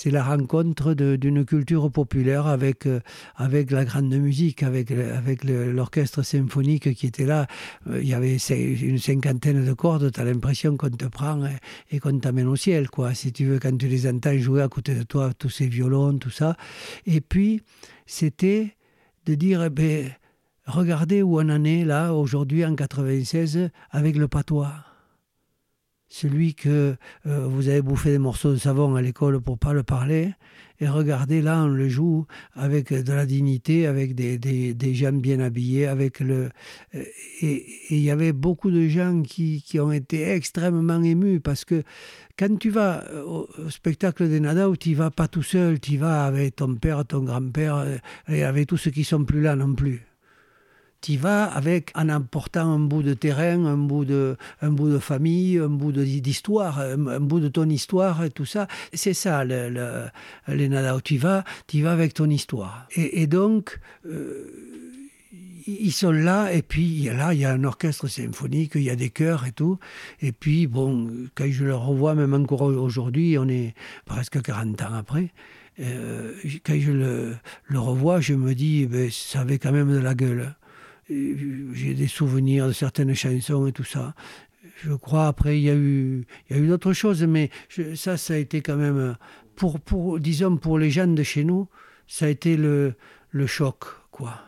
[0.00, 3.00] c'est la rencontre d'une culture populaire avec, euh,
[3.34, 7.48] avec la grande musique, avec, avec l'orchestre symphonique qui était là.
[7.90, 11.42] Euh, il y avait une cinquantaine de cordes, tu as l'impression qu'on te prend
[11.90, 13.12] et, qu'on t'amène au ciel, quoi.
[13.12, 16.16] Si tu veux, quand tu les entends jouer à côté de toi, tous ces violons,
[16.16, 16.56] tout ça.
[17.04, 17.62] Et puis,
[18.06, 18.76] c'était
[19.26, 20.12] de dire, eh ben,
[20.64, 24.87] regardez où on en est là, aujourd'hui, en 96, avec le patois
[26.08, 26.96] celui que
[27.26, 30.32] euh, vous avez bouffé des morceaux de savon à l'école pour pas le parler,
[30.80, 35.12] et regardez là, on le joue avec de la dignité, avec des, des, des gens
[35.12, 36.50] bien habillés, avec le
[36.94, 37.04] euh,
[37.42, 41.82] et il y avait beaucoup de gens qui, qui, ont été extrêmement émus parce que
[42.38, 46.56] quand tu vas au, spectacle des Nada, tu vas pas tout seul, tu vas avec
[46.56, 50.07] ton père, ton grand-père et avec tous ceux qui sont plus là non plus
[51.00, 54.36] tu vas avec en apportant un bout de terrain, un bout de,
[55.00, 58.66] famille, un bout d'histoire, un, bout de ton histoire et tout ça.
[58.92, 60.06] C'est ça, le, le,
[60.48, 60.98] les Nada.
[61.02, 62.86] Tu vas, tu vas avec ton histoire.
[62.96, 64.50] Et, donc, euh,
[65.66, 68.96] ils sont là, et puis là, il y a un orchestre symphonique, il y a
[68.96, 69.78] des chœurs et tout.
[70.20, 73.74] Et puis, bon, quand je le revois, même encore aujourd'hui, on est
[74.04, 75.32] presque 40 ans après.
[75.80, 76.32] Euh,
[76.66, 77.36] quand je le,
[77.66, 80.56] le, revois, je me dis, ben, ça avait quand même de la gueule
[81.08, 84.14] j'ai des souvenirs de certaines chansons et tout ça.
[84.84, 87.50] Je crois, après, il y a eu, eu d'autres choses, mais
[87.94, 89.16] ça, ça a été quand même,
[89.56, 91.68] pour, pour, disons, pour les gens de chez nous,
[92.06, 92.94] ça a été le,
[93.30, 94.40] le choc, quoi.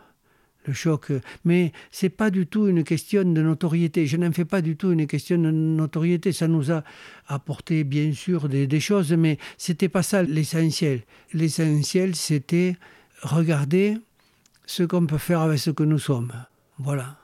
[0.66, 1.11] Le choc.
[1.44, 4.06] Mais c'est pas du tout une question de notoriété.
[4.06, 6.32] Je n'en fais pas du tout une question de notoriété.
[6.32, 6.84] Ça nous a
[7.26, 11.00] apporté, bien sûr, des, des choses, mais c'était pas ça l'essentiel.
[11.32, 12.76] L'essentiel, c'était
[13.22, 13.96] regarder
[14.66, 16.32] ce qu'on peut faire avec ce que nous sommes.
[16.83, 17.16] Voilà.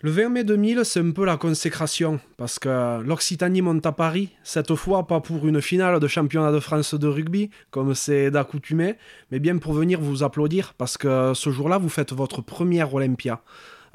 [0.00, 4.30] Le 20 mai 2000, c'est un peu la consécration, parce que l'Occitanie monte à Paris,
[4.42, 8.96] cette fois pas pour une finale de championnat de France de rugby, comme c'est d'accoutumé,
[9.30, 13.40] mais bien pour venir vous applaudir, parce que ce jour-là, vous faites votre première Olympia.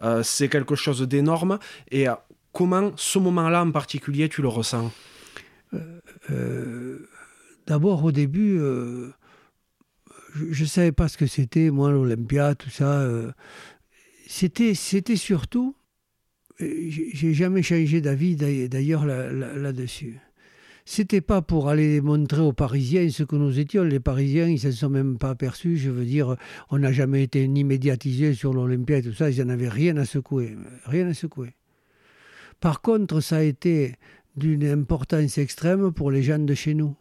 [0.02, 1.60] Euh, c'est quelque chose d'énorme,
[1.92, 2.14] et euh,
[2.54, 4.90] comment ce moment-là en particulier tu le ressens?
[6.32, 7.00] Euh,
[7.66, 8.58] D'abord, au début,
[10.34, 13.06] je ne savais pas ce que c'était, moi, l'Olympia, tout ça.
[14.28, 15.76] C'était, c'était surtout
[16.60, 20.20] j'ai jamais changé d'avis d'ailleurs là-dessus.
[20.86, 23.84] C'était pas pour aller montrer aux Parisiens ce que nous étions.
[23.84, 25.76] Les Parisiens, ils ne se sont même pas aperçus.
[25.78, 26.38] Je veux dire,
[26.70, 29.30] on n'a jamais été ni médiatisés sur l'Olympia et tout ça.
[29.30, 30.56] Ils n'en avaient rien à secouer.
[30.86, 31.56] Rien à secouer.
[32.62, 33.96] Par contre, ça a été
[34.38, 36.96] d'une importance extrême pour les gens de chez nous.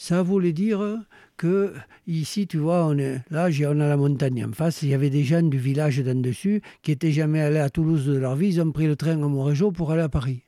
[0.00, 0.98] Ça voulait dire
[1.36, 1.74] que
[2.06, 4.80] ici, tu vois, on est, là, on a la montagne en face.
[4.80, 8.06] Il y avait des gens du village d'en dessus qui n'étaient jamais allés à Toulouse
[8.06, 8.48] de leur vie.
[8.48, 10.40] Ils ont pris le train à Montrégeau pour aller à Paris.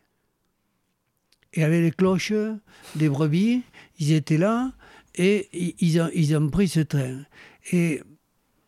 [1.53, 2.33] Et avec les cloches
[2.97, 3.61] des brebis,
[3.99, 4.73] ils étaient là
[5.17, 7.19] et ils ont, ils ont pris ce train.
[7.73, 8.01] Et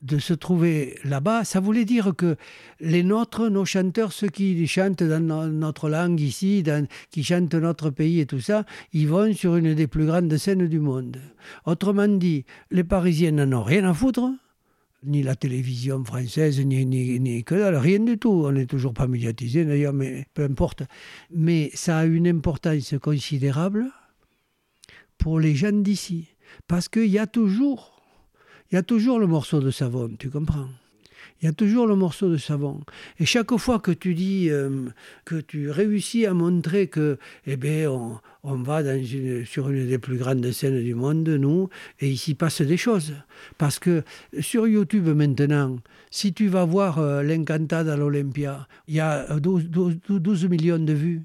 [0.04, 2.36] de se trouver là-bas, ça voulait dire que
[2.78, 6.62] les nôtres, nos chanteurs, ceux qui chantent dans notre langue ici,
[7.10, 10.68] qui chantent notre pays et tout ça, ils vont sur une des plus grandes scènes
[10.68, 11.16] du monde.
[11.64, 14.30] Autrement dit, les Parisiens n'en ont rien à foutre,
[15.06, 18.44] ni la télévision française, ni, que dalle, rien du tout.
[18.46, 20.82] On n'est toujours pas médiatisé d'ailleurs, mais peu importe.
[21.30, 23.86] Mais ça a une importance considérable
[25.18, 26.28] pour les gens d'ici.
[26.68, 27.93] Parce qu'il y a toujours
[28.74, 30.66] il y a toujours le morceau de savon, tu comprends
[31.40, 32.80] il y a toujours le morceau de savon.
[33.18, 34.88] Et chaque fois que tu dis, euh,
[35.24, 37.90] que tu réussis à montrer que, eh bien,
[38.42, 38.82] on, va
[39.44, 41.68] sur une des plus grandes scènes du monde, nous,
[42.00, 43.14] et ici passe des choses.
[43.58, 44.04] Parce que
[44.40, 45.76] sur YouTube maintenant,
[46.10, 49.68] si tu vas voir euh, à l'Olympia, il y a 12,
[50.08, 51.22] 12 millions de vues.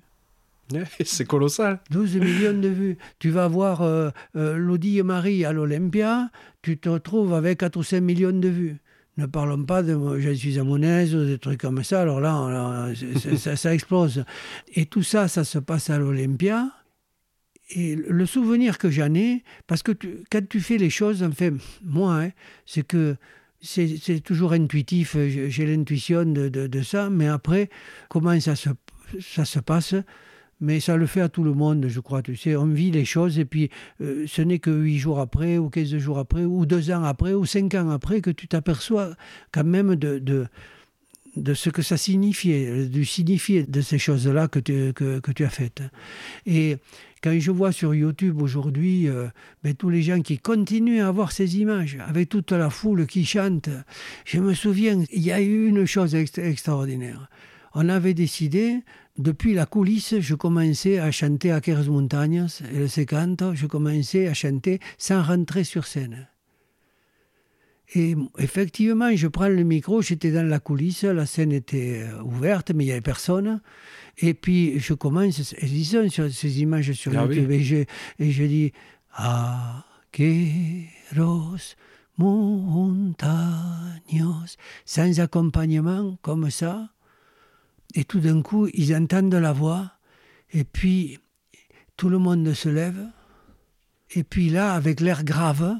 [1.05, 1.79] C'est colossal.
[1.89, 2.97] 12 millions de vues.
[3.19, 6.29] Tu vas voir euh, euh, Lodi et Marie à l'Olympia,
[6.61, 8.77] tu te retrouves avec 4 ou 5 millions de vues.
[9.17, 12.01] Ne parlons pas de Je suis à Monaise ou des trucs comme ça.
[12.01, 12.89] Alors là,
[13.55, 14.23] ça, explose.
[14.73, 16.71] Et tout ça, ça se passe à l'Olympia.
[17.71, 19.91] Et le souvenir que j'en ai, parce que
[20.31, 21.51] quand tu fais les choses, enfin,
[21.83, 22.31] moi, hein,
[22.65, 23.17] c'est que
[23.61, 27.69] c'est toujours intuitif, j'ai l'intuition de, ça, mais après,
[28.07, 29.95] comment ça se passe?
[30.61, 32.21] Mais ça le fait à tout le monde, je crois.
[32.21, 33.69] Tu sais, on vit les choses et puis
[34.01, 37.33] euh, ce n'est que huit jours après, ou 15 jours après, ou deux ans après,
[37.33, 39.15] ou cinq ans après que tu t'aperçois
[39.51, 44.93] quand même de, de, ce que ça signifiait, du signifié de ces choses-là que tu,
[44.93, 45.81] que, que, tu as faites.
[46.45, 46.77] Et
[47.21, 49.27] quand je vois sur YouTube aujourd'hui euh,
[49.63, 53.25] ben, tous les gens qui continuent à avoir ces images, avec toute la foule qui
[53.25, 53.69] chante,
[54.25, 57.29] je me souviens, il y a eu une chose extraordinaire.
[57.73, 58.83] On avait décidé
[59.17, 64.27] depuis la coulisse, je commençais à chanter à Queres Montañas et le secanto, je commençais
[64.27, 66.27] à chanter sans rentrer sur scène.
[67.95, 72.71] Et effectivement, je prends le micro, j'étais dans la coulisse, la scène était euh, ouverte,
[72.73, 73.61] mais il n'y avait personne.
[74.19, 77.77] Et puis je commence, ils sur ces images sur ah YouTube, et, je,
[78.19, 78.71] et je dis
[79.13, 81.75] Ah, Queros
[82.17, 83.25] Montaños,
[84.85, 86.89] sans accompagnement, comme ça.
[87.95, 89.91] Et tout d'un coup, ils entendent la voix,
[90.51, 91.19] et puis
[91.97, 93.07] tout le monde se lève,
[94.11, 95.75] et puis là, avec l'air grave,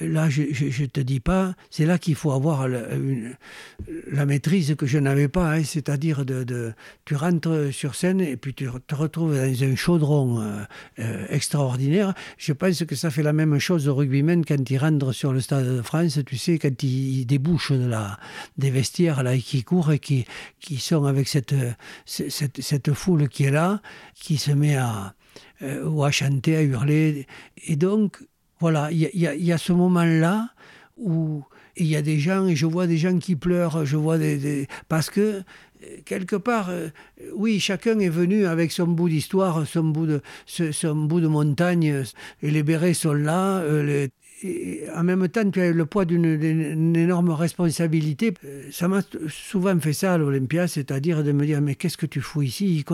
[0.00, 4.98] là, je ne te dis pas, c'est là qu'il faut avoir la maîtrise que je
[4.98, 6.72] n'avais pas, hein, c'est-à-dire de,
[7.04, 10.62] tu rentres sur scène et puis tu te retrouves dans un chaudron euh,
[10.98, 12.14] euh, extraordinaire.
[12.36, 15.40] Je pense que ça fait la même chose au rugbyman quand ils rentrent sur le
[15.40, 17.90] Stade de France, tu sais, quand ils, débouchent de
[18.58, 20.26] des vestiaires là, et qui courent et qui,
[20.58, 21.54] qui sont avec cette,
[22.06, 23.80] cette, cette foule qui est là,
[24.14, 25.14] qui se met à,
[25.60, 27.26] à chanter, à hurler.
[27.66, 28.18] Et donc,
[28.64, 30.48] voilà, il y, a ce moment-là
[30.96, 31.44] où
[31.76, 34.66] il y a des gens, et je vois des gens qui pleurent, je vois des,
[34.88, 35.42] parce que
[36.06, 36.88] quelque part, euh,
[37.34, 42.04] oui, chacun est venu avec son bout d'histoire, son bout de, son bout de montagne,
[42.42, 44.08] et les bérets sont là, euh, les,
[44.94, 48.34] en même temps, tu as le poids d'une énorme responsabilité.
[48.70, 52.20] Ça m'a souvent fait ça à l'Olympia, c'est-à-dire de me dire Mais qu'est-ce que tu
[52.20, 52.84] fous ici?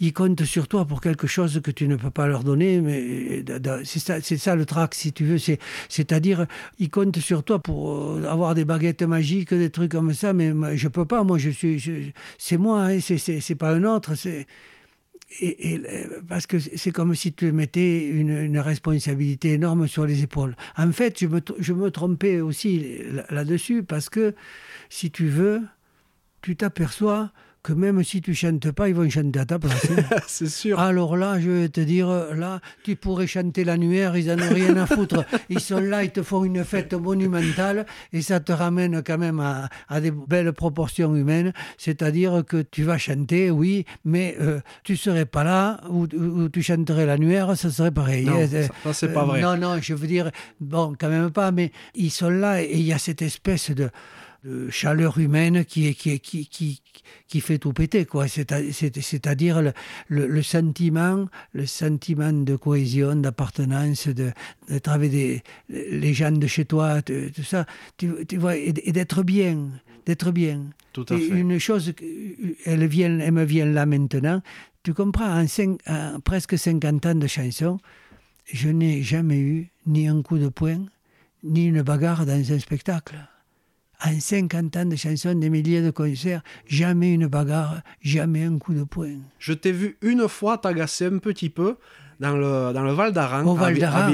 [0.00, 2.80] Ils, comptent sur toi pour quelque chose que tu ne peux pas leur donner.
[2.80, 3.44] Mais
[3.84, 5.38] c'est ça, ça, le trac, si tu veux.
[5.88, 6.46] C'est-à-dire,
[6.78, 10.32] ils comptent sur toi pour euh, avoir des baguettes magiques, des trucs comme ça.
[10.32, 11.22] Mais je peux pas.
[11.22, 12.12] Moi, je suis.
[12.38, 14.14] c'est moi, hein, c'est pas un autre.
[14.16, 14.46] C'est
[15.40, 15.80] et,
[16.28, 20.56] parce que c'est comme si tu mettais une, responsabilité énorme sur les épaules.
[20.76, 22.98] En fait, je me, je me trompais aussi
[23.30, 24.34] là-dessus parce que,
[24.88, 25.62] si tu veux,
[26.42, 27.32] tu t'aperçois
[27.66, 29.90] que même si tu chantes pas, ils vont chanter à ta place.
[29.90, 30.16] Hein.
[30.28, 30.78] c'est sûr.
[30.78, 34.76] Alors là, je vais te dire, là, tu pourrais chanter l'annuaire, ils n'en ont rien
[34.76, 35.24] à foutre.
[35.48, 39.40] Ils sont là, ils te font une fête monumentale et ça te ramène quand même
[39.40, 41.52] à, des belles proportions humaines.
[41.76, 47.04] C'est-à-dire que tu vas chanter, oui, mais euh, tu serais pas là où, tu chanterais
[47.04, 48.26] l'annuaire, ça serait pareil.
[48.26, 49.40] Non, ça, c'est pas vrai.
[49.40, 52.82] non, non, je veux dire, bon, quand même pas, mais ils sont là et il
[52.82, 53.90] y a cette espèce de
[54.70, 56.82] chaleur humaine qui, qui, qui, qui,
[57.28, 58.26] qui fait tout péter, quoi.
[58.28, 59.72] C'est-à-dire le,
[60.08, 67.02] le, sentiment, le sentiment de cohésion, d'appartenance, d'être avec des, les gens de chez toi,
[67.02, 67.66] tout ça,
[67.96, 69.68] tu, vois, et, d'être bien,
[70.04, 70.64] d'être bien.
[70.92, 71.26] Tout à fait.
[71.26, 71.92] Une chose,
[72.64, 74.42] elle, vient, elle me vient là maintenant.
[74.82, 75.78] Tu comprends, en, cinq,
[76.24, 77.78] presque 50 ans de chansons,
[78.52, 80.86] je n'ai jamais eu ni un coup de poing,
[81.42, 83.16] ni une bagarre dans un spectacle
[84.04, 88.74] en 50 ans de chansons, des milliers de concerts, jamais une bagarre, jamais un coup
[88.74, 89.18] de poing.
[89.38, 91.76] Je t'ai vu une fois t'agacer un petit peu
[92.20, 94.12] dans le, dans le Val d'Aran, Au Val d'Aran.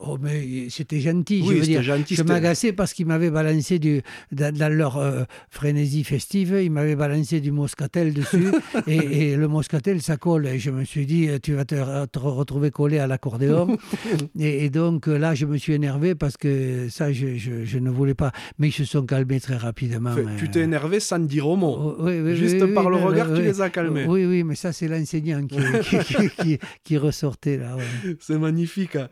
[0.00, 1.82] Oh, mais c'était gentil, oui, je veux dire.
[1.82, 4.02] Gentil, je m'agaçais parce qu'ils m'avaient balancé du,
[4.32, 8.48] dans, leur euh, frénésie festive, ils m'avaient balancé du moscatel dessus,
[8.86, 10.46] et, le moscatel, ça colle.
[10.46, 11.74] Et je me suis dit, tu vas te,
[12.18, 13.76] retrouver collé à l'accordéon.
[14.38, 18.32] et, donc là, je me suis énervé parce que ça, je, je, ne voulais pas.
[18.58, 20.14] Mais ils se sont calmés très rapidement.
[20.38, 21.96] tu t'es énervé sans dire au mot.
[21.98, 24.06] Oh, Juste par le regard, tu les as calmés.
[24.06, 25.56] Oui, oui, mais ça, c'est l'enseignant qui,
[26.04, 27.76] qui, qui, qui sortait là.
[28.20, 28.96] C'est magnifique.
[28.96, 29.08] Hein.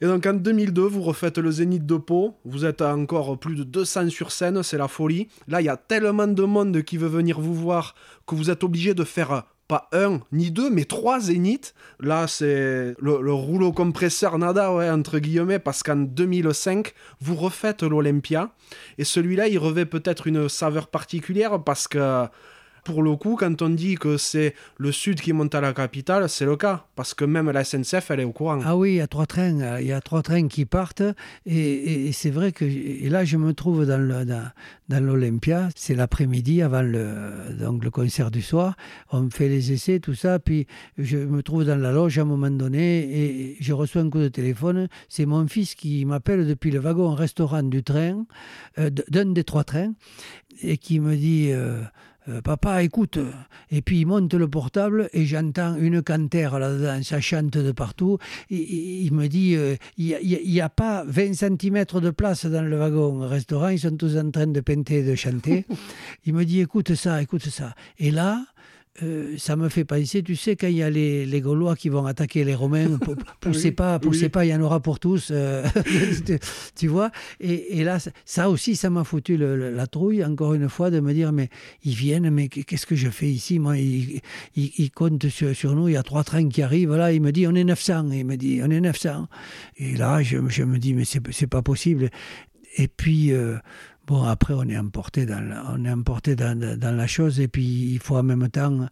[0.00, 2.36] Et donc en 2002, vous refaites le Zénith de Pau.
[2.44, 5.28] Vous êtes encore plus de 200 sur scène, c'est la folie.
[5.48, 7.94] Là, il y a tellement de monde qui veut venir vous voir
[8.26, 11.74] que vous êtes obligé de faire pas un ni deux, mais trois zéniths.
[12.00, 18.50] Là, c'est le, rouleau compresseur nada, ouais, entre guillemets, parce qu'en 2005, vous refaites l'Olympia.
[18.98, 22.26] Et celui-là, il revêt peut-être une saveur particulière parce que
[22.84, 26.28] pour le coup, quand on dit que c'est le sud qui monte à la capitale,
[26.28, 26.86] c'est le cas.
[26.94, 28.60] Parce que même la SNCF, elle est au courant.
[28.64, 31.02] Ah oui, il y a trois trains, il y a trois trains qui partent.
[31.46, 34.26] Et, c'est vrai que et là, je me trouve dans,
[34.88, 35.70] dans, l'Olympia.
[35.74, 38.76] C'est l'après-midi avant le, donc le concert du soir.
[39.10, 40.38] On fait les essais, tout ça.
[40.38, 40.66] Puis
[40.98, 44.20] je me trouve dans la loge à un moment donné et je reçois un coup
[44.20, 44.88] de téléphone.
[45.08, 48.26] C'est mon fils qui m'appelle depuis le wagon-restaurant du train,
[48.78, 49.94] euh, d'un des trois trains,
[50.62, 51.50] et qui me dit.
[51.50, 51.82] Euh,
[52.28, 53.18] euh, papa, écoute.
[53.70, 58.18] Et puis il monte le portable et j'entends une cantère là-dedans, ça chante de partout.
[58.50, 60.16] il me dit, euh, il
[60.46, 64.30] n'y a, pas 20 cm de place dans le wagon restaurant, ils sont tous en
[64.30, 65.66] train de peinter et de chanter.
[66.24, 67.74] il me dit, écoute ça, écoute ça.
[67.98, 68.44] Et là,
[69.02, 71.88] euh, ça me fait penser, tu sais, quand il y a les, les Gaulois qui
[71.88, 72.96] vont attaquer les Romains,
[73.40, 75.64] poussez pas, poussez pas, il y en aura pour tous, euh,
[76.76, 77.10] tu vois.
[77.40, 81.12] Et, et, là, ça aussi, ça m'a foutu la trouille, encore une fois, de me
[81.12, 81.48] dire, mais
[81.82, 83.58] ils viennent, mais qu'est-ce que je fais ici?
[83.58, 84.20] Moi, ils,
[84.54, 87.48] ils, comptent sur, nous, il y a trois trains qui arrivent, là, il me dit,
[87.48, 89.26] on est 900, il me dit, on est 900.
[89.78, 92.10] Et là, je, je me dis, mais c'est pas possible.
[92.76, 93.56] Et puis, euh,
[94.06, 97.92] Bon, après, on est emporté dans la, on est emporté dans, la chose et puis
[97.92, 98.88] il faut en même temps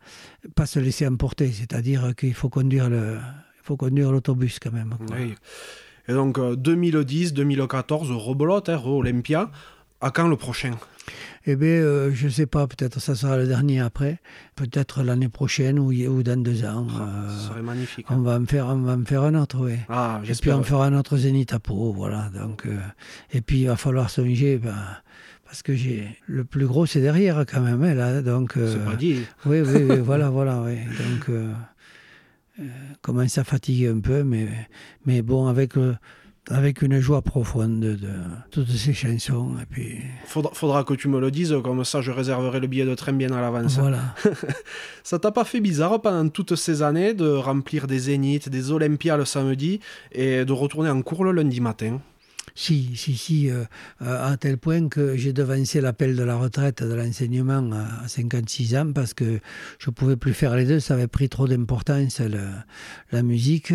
[0.54, 4.94] pas se laisser emporter, c'est-à-dire qu'il faut conduire le, il faut conduire l'autobus quand même.
[5.12, 5.34] Oui.
[6.08, 9.50] Et donc 2010, 2014, rebelote, hein, Olympia.
[10.00, 10.72] À quand le prochain?
[11.46, 14.20] Eh bien, euh, je ne sais pas, peut-être ça sera le dernier après,
[14.54, 16.86] peut-être l'année prochaine ou, ou, dans deux ans.
[16.90, 18.06] Ah, euh, ça serait magnifique.
[18.10, 19.74] On, va en faire, on va en faire un autre, oui.
[19.88, 22.30] Ah, et puis on fera un autre Zénith à Pau, voilà.
[22.34, 22.78] Donc, euh,
[23.32, 24.76] et puis il va falloir songer, ben,
[25.44, 28.22] parce que j'ai le plus gros c'est derrière quand même, hein, là.
[28.22, 29.22] Donc, c'est pas dit.
[29.46, 30.76] Oui, oui, oui voilà, voilà, oui.
[30.98, 32.66] Donc,
[33.00, 34.48] commence à fatiguer un peu, mais,
[35.06, 35.74] mais bon, avec
[36.50, 37.98] avec une joie profonde de,
[38.50, 39.54] toutes ces chansons.
[39.62, 39.98] Et puis...
[40.26, 43.12] Faudra, faudra, que tu me le dises, comme ça je réserverai le billet de train
[43.12, 43.78] bien à l'avance.
[43.78, 44.14] Voilà.
[45.04, 49.16] ça t'a pas fait bizarre pendant toutes ces années de remplir des zéniths, des Olympias
[49.16, 49.80] le samedi
[50.10, 52.00] et de retourner en cours le lundi matin?
[52.54, 53.64] Si, si, si, euh,
[54.02, 58.76] euh, à tel point que j'ai devancé l'appel de la retraite de l'enseignement à 56
[58.76, 59.40] ans parce que
[59.78, 63.72] je ne pouvais plus faire les deux, ça avait pris trop d'importance la, musique.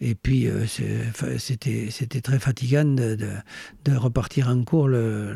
[0.00, 3.16] Et puis euh, c'était très fatigant de,
[3.96, 5.34] repartir en cours le,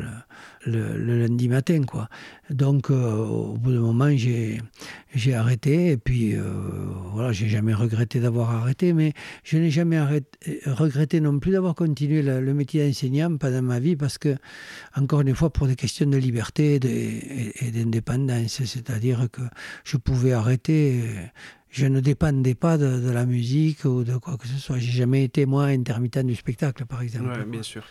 [0.65, 1.83] lundi matin.
[1.83, 2.07] Quoi.
[2.49, 6.35] Donc au bout d'un moment, j'ai arrêté et puis
[7.13, 9.99] voilà, j'ai jamais regretté d'avoir arrêté, mais je n'ai jamais
[10.65, 14.35] regretté non plus d'avoir continué le métier enseignant pendant ma vie parce que,
[14.95, 19.41] encore une fois, pour des questions de liberté et d'indépendance, c'est-à-dire que
[19.83, 21.01] je pouvais arrêter
[21.73, 24.77] je ne dépendais pas de, la musique ou de quoi que ce soit.
[24.77, 27.43] J'ai jamais été, moi, intermittent du spectacle, par exemple.
[27.45, 27.83] bien sûr.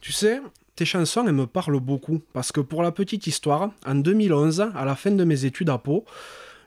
[0.00, 0.40] Tu sais,
[0.82, 2.20] tes chansons, elles me parlent beaucoup.
[2.32, 5.78] Parce que pour la petite histoire, en 2011, à la fin de mes études à
[5.78, 6.04] Pau,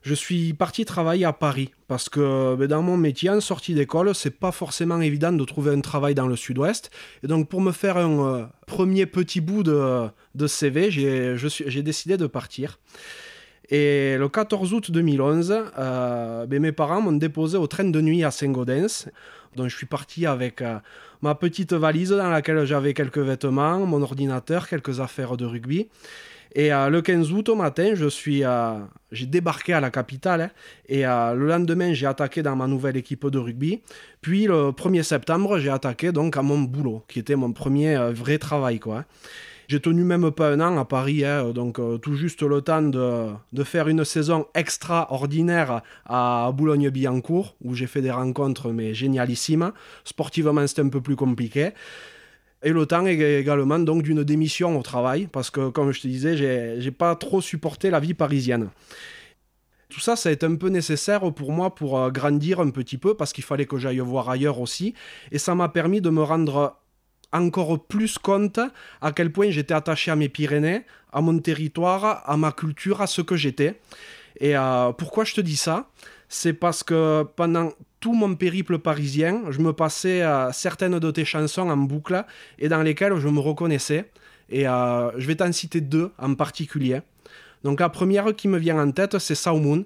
[0.03, 1.71] je suis parti travailler à Paris.
[1.89, 5.73] Parce que ben, dans mon métier, en sortie d'école, c'est pas forcément évident de trouver
[5.73, 6.91] un travail dans le sud-ouest.
[7.23, 12.15] Et donc, pour me faire un euh, premier petit bout de, de CV, j'ai décidé
[12.15, 12.79] de partir.
[13.69, 18.23] Et le 14 août 2011, euh, ben, mes parents m'ont déposé au train de nuit
[18.23, 19.09] à Saint-Gaudens.
[19.55, 20.77] Donc je suis parti avec euh,
[21.25, 25.89] ma petite valise dans laquelle j'avais quelques vêtements, mon ordinateur, quelques affaires de rugby.
[26.53, 28.43] Et euh, le 15 août au matin, je suis,
[29.11, 30.49] j'ai débarqué à la capitale hein.
[30.87, 33.81] et le lendemain, j'ai attaqué dans ma nouvelle équipe de rugby.
[34.21, 38.37] Puis le 1er septembre, j'ai attaqué donc à mon boulot, qui était mon premier vrai
[38.37, 38.79] travail.
[38.79, 38.97] Quoi.
[38.99, 39.05] Hein.
[39.67, 42.83] J'ai tenu même pas un an à Paris, hein, donc euh, tout juste le temps
[42.83, 49.71] de, faire une saison extraordinaire à Boulogne-Billancourt, où j'ai fait des rencontres mais génialissimes.
[50.03, 51.71] Sportivement, c'était un peu plus compliqué.
[52.63, 56.37] Et le temps également donc d'une démission au travail, parce que comme je te disais,
[56.37, 58.69] j'ai, j'ai pas trop supporté la vie parisienne.
[59.89, 62.97] Tout ça, ça a été un peu nécessaire pour moi pour euh, grandir un petit
[62.97, 64.93] peu, parce qu'il fallait que j'aille voir ailleurs aussi.
[65.31, 66.75] Et ça m'a permis de me rendre
[67.39, 68.59] encore plus compte
[69.01, 73.07] à quel point j'étais attaché à mes Pyrénées, à mon territoire, à ma culture, à
[73.07, 73.79] ce que j'étais.
[74.39, 75.89] Et euh, pourquoi je te dis ça?
[76.27, 81.25] C'est parce que pendant tout mon périple parisien, je me passais euh, certaines de tes
[81.25, 82.25] chansons en boucle
[82.59, 84.11] et dans lesquelles je me reconnaissais.
[84.49, 87.01] Et euh, je vais t'en citer deux en particulier.
[87.63, 89.85] Donc la première qui me vient en tête, c'est Saumoun.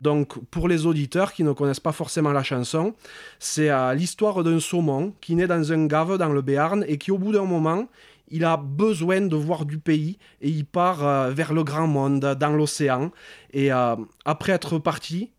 [0.00, 2.94] Donc, pour les auditeurs qui ne connaissent pas forcément la chanson,
[3.38, 7.18] c'est l'histoire d'un saumon qui naît dans un gave dans le Béarn et qui, au
[7.18, 7.86] bout d'un moment,
[8.28, 12.20] il a besoin de voir du pays et il part euh, vers le grand monde,
[12.20, 13.10] dans l'océan.
[13.52, 15.30] Et euh, après être parti,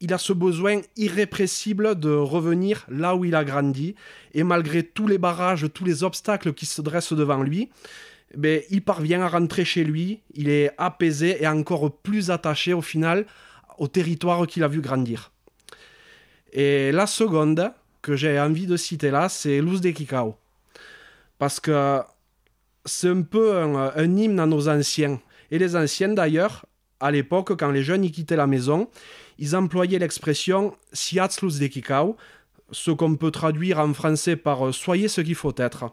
[0.00, 3.94] il a ce besoin irrépressible de revenir là où il a grandi.
[4.34, 7.70] Et malgré tous les barrages, tous les obstacles qui se dressent devant lui,
[8.36, 10.20] ben, il parvient à rentrer chez lui.
[10.34, 13.24] Il est apaisé et encore plus attaché au final
[13.78, 15.32] au territoire qu'il a vu grandir.
[16.52, 17.70] Et la seconde
[18.02, 20.36] que j'ai envie de citer là, c'est Luz de Kikao.
[21.38, 22.00] Parce que
[22.84, 25.20] c'est un peu un, hymne à nos anciens.
[25.50, 26.64] Et les anciens d'ailleurs,
[27.00, 28.88] à l'époque, quand les jeunes y quittaient la maison,
[29.38, 32.16] ils employaient l'expression Siats Luz de Kikao,
[32.70, 35.92] ce qu'on peut traduire en français par Soyez ce qu'il faut être.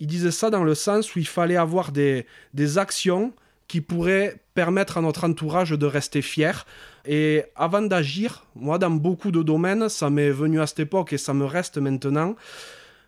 [0.00, 3.32] Ils disaient ça dans le sens où il fallait avoir des, des actions
[3.68, 6.66] qui pourraient permettre à notre entourage de rester fier.
[7.06, 11.18] Et avant d'agir, moi dans beaucoup de domaines, ça m'est venu à cette époque et
[11.18, 12.36] ça me reste maintenant,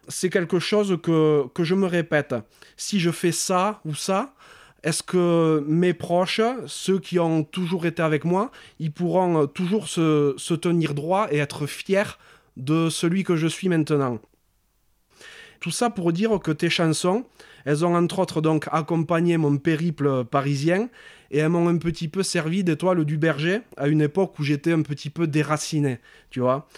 [0.08, 2.34] c'est quelque chose que, que je me répète.
[2.76, 4.34] Si je fais ça ou ça,
[4.82, 10.34] est-ce que mes proches, ceux qui ont toujours été avec moi, ils pourront toujours se,
[10.36, 12.18] se tenir droit et être fiers
[12.56, 14.18] de celui que je suis maintenant?
[15.60, 17.24] Tout ça pour dire que tes chansons,
[17.64, 20.90] elles ont entre autres donc accompagné mon périple parisien
[21.34, 24.72] et elles m'ont un petit peu servi d'étoile du berger à une époque où j'étais
[24.72, 25.98] un petit peu déraciné,
[26.30, 26.68] tu vois.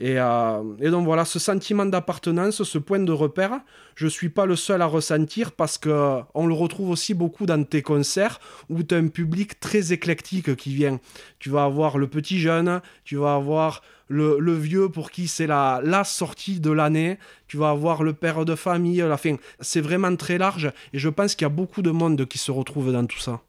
[0.00, 3.60] Et, euh, donc voilà, ce sentiment d'appartenance, ce point de repère,
[3.94, 7.46] je ne suis pas le seul à ressentir parce que on le retrouve aussi beaucoup
[7.46, 10.98] dans tes concerts où tu as un public très éclectique qui vient.
[11.38, 15.80] Tu vas avoir le petit jeune, tu vas avoir le, vieux pour qui c'est la,
[15.84, 19.36] la sortie de l'année, tu vas avoir le père de famille, la fin.
[19.60, 22.50] C'est vraiment très large et je pense qu'il y a beaucoup de monde qui se
[22.50, 23.40] retrouve dans tout ça.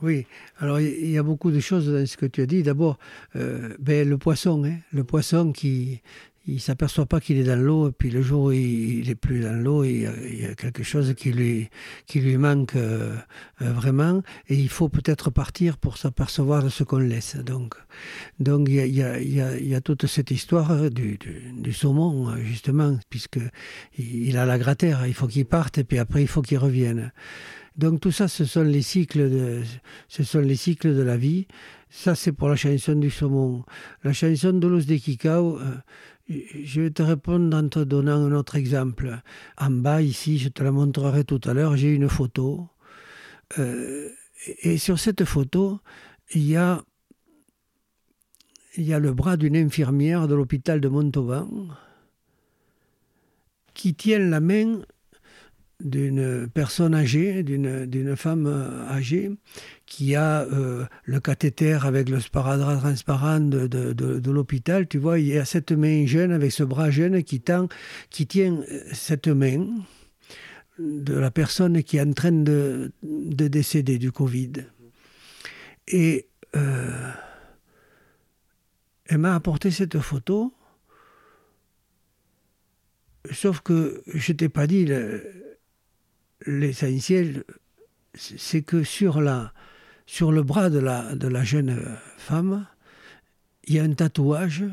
[0.00, 0.26] Oui,
[0.58, 2.62] alors il y a beaucoup de choses dans ce que tu as dit.
[2.62, 2.98] D'abord,
[3.34, 6.00] euh, ben, le poisson, hein, le poisson qui
[6.48, 9.14] il s'aperçoit pas qu'il est dans l'eau, et puis le jour où il, n'est est
[9.14, 10.02] plus dans l'eau, il,
[10.40, 11.68] y a quelque chose qui lui,
[12.06, 13.14] qui lui manque euh,
[13.60, 17.36] euh, vraiment, et il faut peut-être partir pour s'apercevoir de ce qu'on laisse.
[17.36, 17.74] Donc,
[18.40, 22.34] donc il y a, y a, il y a toute cette histoire du, du, saumon,
[22.38, 23.40] justement, puisque
[23.98, 27.12] il a la gratère, il faut qu'il parte, et puis après il faut qu'il revienne.
[27.78, 29.62] Donc tout ça, ce sont les cycles de,
[30.08, 31.46] ce sont les cycles de la vie.
[31.90, 33.64] Ça, c'est pour la chanson du saumon.
[34.02, 35.76] La chanson de l'os de Kikao, euh,
[36.28, 39.22] je vais te répondre en te donnant un autre exemple.
[39.56, 42.68] En bas, ici, je te la montrerai tout à l'heure, j'ai une photo.
[43.58, 44.08] Euh,
[44.62, 45.78] et sur cette photo,
[46.34, 46.82] il y a,
[48.76, 51.68] il y a le bras d'une infirmière de l'hôpital de Montauban
[53.72, 54.80] qui tient la main
[55.80, 59.30] d'une personne âgée, d'une femme euh, âgée,
[59.86, 64.88] qui a euh, le cathéter avec le sparadrap transparent de, de, l'hôpital.
[64.88, 67.68] Tu vois, il y a cette main jeune avec ce bras jeune qui, tend,
[68.10, 69.66] qui tient euh, cette main
[70.78, 74.52] de la personne qui est en train de, de décéder du Covid.
[75.88, 76.68] Et elle
[79.18, 80.52] m'a apporté cette photo
[83.32, 84.86] sauf que je t'ai pas dit
[86.46, 87.44] l'essentiel,
[88.14, 89.52] c'est que sur, la,
[90.06, 92.66] sur le bras de la, de la jeune femme,
[93.64, 94.64] il y a un tatouage,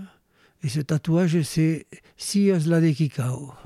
[0.63, 1.85] et ce tatouage, c'est
[2.17, 3.53] Sios la de Kikao.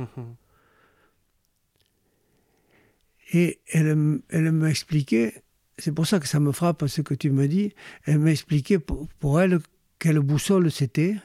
[3.32, 5.44] Et elle, elle m'a expliqué,
[5.78, 7.76] c'est pour ça que ça me frappe ce que tu me dis,
[8.06, 9.60] elle m'a expliqué pour, pour elle
[10.00, 11.16] quelle boussole c'était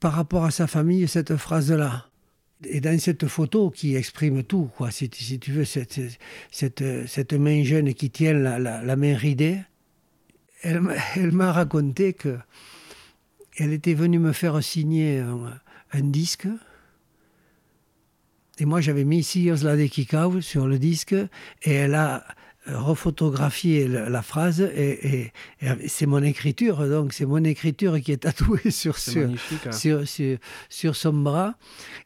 [0.00, 2.10] par rapport à sa famille, cette phrase-là.
[2.64, 6.00] Et dans cette photo qui exprime tout, quoi, si, tu veux, cette,
[6.50, 9.58] cette, cette, main jeune qui tient la, la, main ridée,
[10.62, 10.80] elle,
[11.32, 12.38] m'a raconté que
[13.58, 16.46] elle était venue me faire signer un, disque.
[18.58, 21.14] Et moi, j'avais mis ici Oslade Kikau sur le disque
[21.62, 22.24] et elle a
[22.66, 25.32] refotographié la phrase et,
[25.86, 29.72] c'est mon écriture, donc c'est mon écriture qui est tatouée sur, sur, hein.
[29.72, 30.02] sur,
[30.68, 31.54] sur, son bras.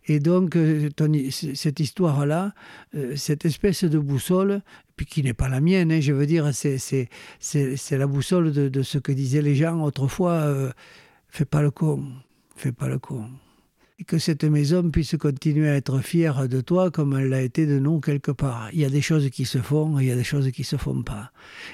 [0.06, 0.88] Et donc, euh,
[1.30, 2.54] cette histoire-là,
[2.94, 4.62] euh, cette espèce de boussole,
[4.96, 7.08] puis qui n'est pas la mienne, hein, je veux dire, c'est
[7.90, 10.70] la boussole de, ce que disaient les gens autrefois, euh,
[11.28, 12.04] fais pas le con,
[12.56, 13.28] fais pas le con
[14.04, 17.78] que cette maison puisse continuer à être fière de toi comme elle l'a été de
[17.78, 18.68] nous quelque part.
[18.72, 20.64] Il y a des choses qui se font et il y a des choses qui
[20.64, 21.32] se font pas.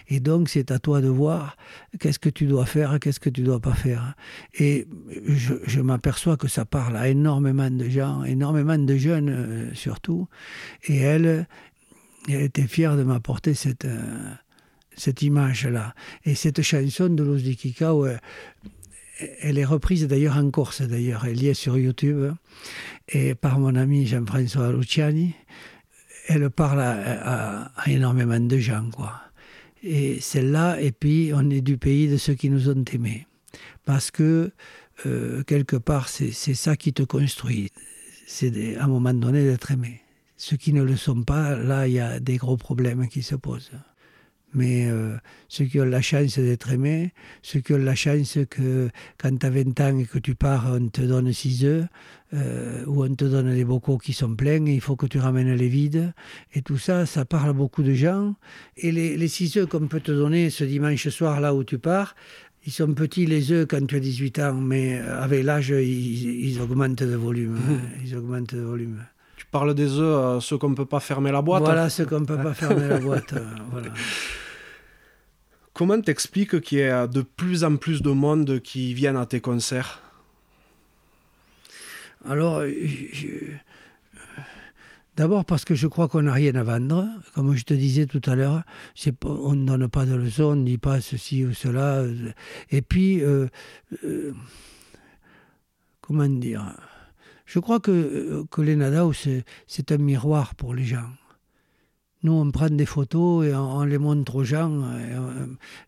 [0.09, 1.57] Et donc c'est à toi de voir
[1.99, 4.15] qu'est-ce que tu dois faire, qu'est-ce que tu dois pas faire.
[4.55, 4.87] Et
[5.27, 10.29] je, m'aperçois que ça parle à énormément de gens, énormément de jeunes euh, surtout.
[10.85, 11.49] Et elle,
[12.29, 13.85] était fière de m'apporter cette...
[13.85, 14.33] Euh,
[14.95, 15.95] cette image-là.
[16.27, 18.07] Et cette chanson de Luz de Kikau,
[19.19, 21.25] elle est reprise d'ailleurs en Corse, d'ailleurs.
[21.27, 22.33] Elle y est sur YouTube.
[23.09, 25.35] Et par mon ami Jean-François Luciani,
[26.29, 29.21] elle parle à, énormément de gens, quoi.
[29.83, 33.27] Et celle-là, et puis on est du pays de ceux qui nous ont aimés.
[33.85, 34.53] Parce que,
[35.07, 37.71] euh, quelque part, c'est ça qui te construit.
[38.27, 40.01] C'est à un moment donné d'être aimé.
[40.37, 43.35] Ceux qui ne le sont pas, là, il y a des gros problèmes qui se
[43.35, 43.73] posent.
[44.55, 45.17] Mais euh,
[45.49, 49.47] ceux qui ont la chance d'être aimés, ceux qui ont la chance que quand tu
[49.47, 51.87] as 20 ans et que tu pars, on te donne 6 œufs,
[52.35, 55.19] euh, ou on te donne des bocaux qui sont pleins et il faut que tu
[55.19, 56.13] ramènes les vides.
[56.55, 58.35] Et tout ça, ça parle à beaucoup de gens.
[58.77, 61.79] Et les, les 6 œufs qu'on peut te donner ce dimanche soir, là où tu
[61.79, 62.15] pars,
[62.65, 66.61] ils sont petits les œufs quand tu as 18 ans, mais avec l'âge, ils, ils,
[66.61, 67.59] augmentent de volume.
[68.05, 69.05] Ils augmentent de volume.
[69.37, 72.07] Tu parles des œufs, euh, ceux qu'on ne peut pas fermer la boîte Voilà, ceux
[72.07, 73.35] qu'on ne peut pas fermer la boîte.
[73.71, 73.89] voilà.
[75.75, 79.41] Comment t'expliques qu'il y a de plus en plus de monde qui viennent à tes
[79.41, 80.03] concerts?
[82.25, 82.63] Alors,
[85.15, 87.07] D'abord parce que je crois qu'on n'a rien à vendre.
[87.35, 88.63] Comme je te disais tout à l'heure,
[89.25, 92.05] on ne donne pas de leçons, on ne dit pas ceci ou cela.
[92.71, 93.47] Et puis, euh,
[94.05, 94.33] euh,
[96.01, 96.65] comment dire?
[97.45, 98.79] Je crois que, que les
[99.67, 101.11] c'est un miroir pour les gens.
[102.23, 104.83] Nous, on prend des photos et on, les montre aux gens.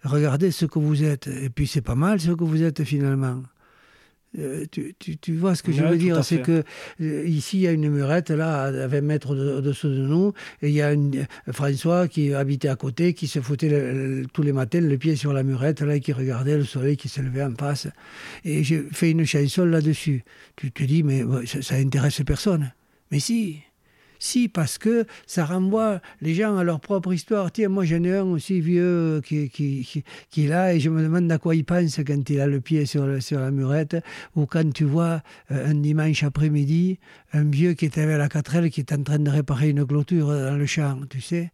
[0.03, 1.29] regardez ce que vous êtes.
[1.29, 3.43] Et puis, c'est pas mal ce que vous êtes finalement.
[4.39, 6.25] Euh, tu, tu, vois ce que je veux dire?
[6.25, 6.65] C'est que
[7.01, 10.69] euh, ici, il y a une murette, là, à 20 mètres au-dessous de, nous, et
[10.69, 14.81] il y a une, François qui habitait à côté, qui se foutait tous les matins
[14.81, 17.55] le pied sur la murette, là, et qui regardait le soleil qui se levait en
[17.55, 17.87] face.
[18.45, 20.25] Et j'ai fait une chanson là-dessus.
[20.57, 22.73] Tu te dis, mais ça, ça intéresse personne.
[23.13, 23.61] Mais si,
[24.25, 27.53] si, parce que ça renvoie les gens à leur propre histoire.
[27.53, 31.03] Tiens, moi j'en ai un aussi vieux qui, qui, qui, est là et je me
[31.03, 33.97] demande à quoi il pense quand il a le pied sur, sur la murette
[34.35, 36.99] ou quand tu vois euh, un dimanche après-midi
[37.35, 40.29] un vieux qui était avec la quatrelle qui est en train de réparer une clôture
[40.29, 41.53] dans le champ, tu sais.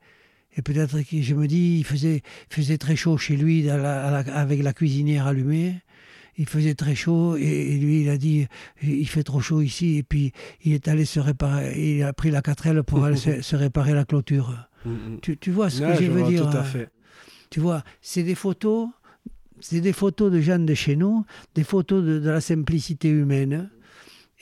[0.56, 4.72] Et peut-être que je me dis, il faisait, faisait très chaud chez lui avec la
[4.72, 5.76] cuisinière allumée
[6.36, 8.46] il faisait très chaud et, lui il a dit
[8.82, 10.32] il fait trop chaud ici et puis
[10.64, 14.04] il est allé se réparer il a pris la quatrelle pour aller se, réparer la
[14.04, 14.54] clôture
[14.84, 15.20] mm, mm.
[15.40, 16.90] tu, vois ce que je, veux dire tout à fait.
[17.50, 18.88] tu vois c'est des photos
[19.60, 21.24] c'est des photos de gens de chez nous
[21.54, 23.70] des photos de, de la simplicité humaine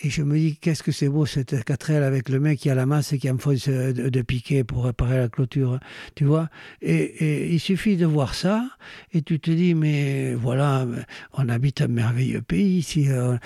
[0.01, 2.75] et je me dis, qu'est-ce que c'est beau cette 4L avec le mec qui a
[2.75, 5.81] la masse et qui enfonce de, de piquer pour réparer la clôture.
[6.15, 6.49] Tu vois
[6.83, 8.65] et, il suffit de voir ça
[9.13, 10.87] et tu te dis, mais voilà,
[11.33, 13.09] on habite un merveilleux pays ici.
[13.09, 13.37] Euh,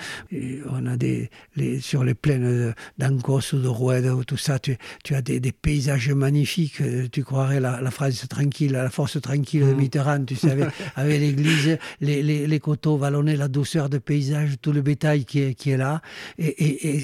[0.69, 4.77] on, a des, les, sur les plaines d'Ancos ou de Roued ou tout ça, tu,
[5.03, 6.81] tu as des, des, paysages magnifiques.
[7.11, 9.77] Tu croirais la, la France tranquille, la force tranquille de mmh.
[9.77, 14.71] Mitterrand, tu savais, avec l'église, les, les, les, coteaux vallonnés, la douceur de paysage, tout
[14.71, 16.01] le bétail qui est, qui est là
[16.42, 16.42] et,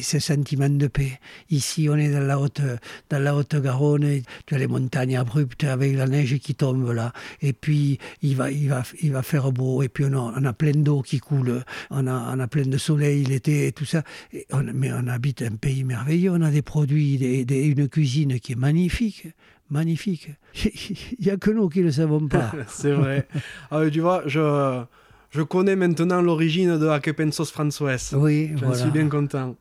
[0.02, 1.20] ce sentiment de paix.
[1.50, 2.62] Ici, on est dans la haute,
[3.10, 7.14] dans la haute Garonne, tu as les montagnes abruptes avec la neige qui tombe là,
[7.42, 10.72] et puis il va, il va, il va faire beau, et puis on a, plein
[10.72, 14.04] d'eau qui coule, on a, on a plein de soleil l'été et tout ça.
[14.74, 18.60] mais on habite un pays merveilleux, on a des produits, des, une cuisine qui est
[18.60, 19.28] magnifique
[19.70, 20.30] magnifique.
[20.66, 22.52] Il n'y a que nous qui ne savons pas.
[22.68, 23.28] c'est vrai.
[23.70, 24.84] Ah, tu vois, je,
[25.32, 27.96] je connais maintenant l'origine de Akepensos François.
[28.14, 29.56] Oui, J'en suis bien content.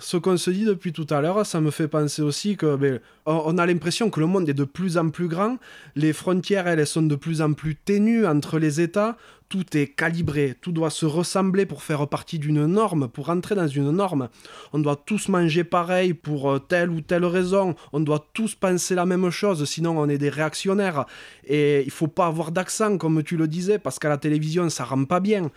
[0.00, 2.98] Ce qu'on se dit depuis tout à l'heure, ça me fait penser aussi que ben,
[3.24, 5.58] on a l'impression que le monde est de plus en plus grand,
[5.94, 9.16] les frontières elles sont de plus en plus ténues entre les États,
[9.48, 13.68] tout est calibré, tout doit se ressembler pour faire partie d'une norme, pour entrer dans
[13.68, 14.28] une norme.
[14.72, 18.94] On doit tous manger pareil pour euh, telle ou telle raison, on doit tous penser
[18.96, 21.06] la même chose, sinon on est des réactionnaires.
[21.46, 24.84] Et il faut pas avoir d'accent, comme tu le disais, parce qu'à la télévision ça
[24.84, 25.50] rend pas bien.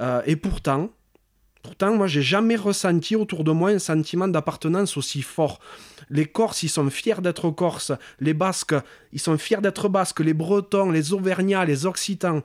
[0.00, 0.90] Euh, et pourtant,
[1.66, 5.58] Pourtant, moi, j'ai jamais ressenti autour de moi un sentiment d'appartenance aussi fort.
[6.10, 7.90] Les Corses, ils sont fiers d'être Corses.
[8.20, 8.76] Les Basques,
[9.12, 10.20] ils sont fiers d'être Basques.
[10.20, 12.42] Les Bretons, les Auvergnats, les Occitans.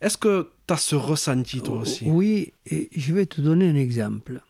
[0.00, 2.04] Est-ce que tu as ce ressenti, toi aussi?
[2.08, 4.40] Oui, et je vais te donner un exemple.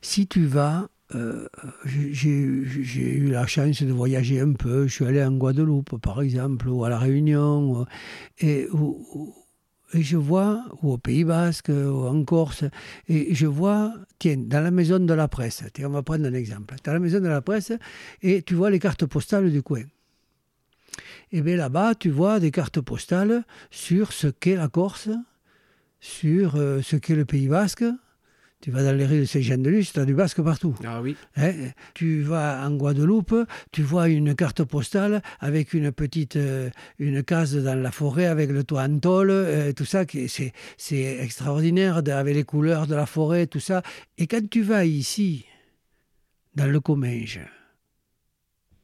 [0.00, 1.46] Si tu vas euh,
[1.84, 4.86] j'ai eu la chance de voyager un peu.
[4.86, 7.86] Je suis allé en Guadeloupe, par exemple, ou à La Réunion,
[8.40, 8.68] et
[9.96, 12.64] et je vois, ou au Pays Basque, ou en Corse,
[13.08, 16.34] et je vois, tiens, dans la maison de la presse, tiens, on va prendre un
[16.34, 17.72] exemple, dans la maison de la presse,
[18.22, 19.84] et tu vois les cartes postales du coin.
[21.32, 25.08] Et bien là-bas, tu vois des cartes postales sur ce qu'est la Corse,
[26.00, 27.84] sur euh, ce qu'est le Pays Basque,
[28.60, 30.74] tu vas dans les rues de Saint-Jean-de-Luz, tu as du basque partout.
[30.84, 31.16] Ah oui.
[31.36, 31.52] Hein,
[31.94, 33.34] tu vas en Guadeloupe,
[33.70, 38.50] tu vois une carte postale avec une petite euh, une case dans la forêt avec
[38.50, 43.06] le toit en tôle, euh, tout ça, c'est, c'est extraordinaire avec les couleurs de la
[43.06, 43.82] forêt, tout ça.
[44.18, 45.44] Et quand tu vas ici,
[46.54, 47.40] dans le Comminges,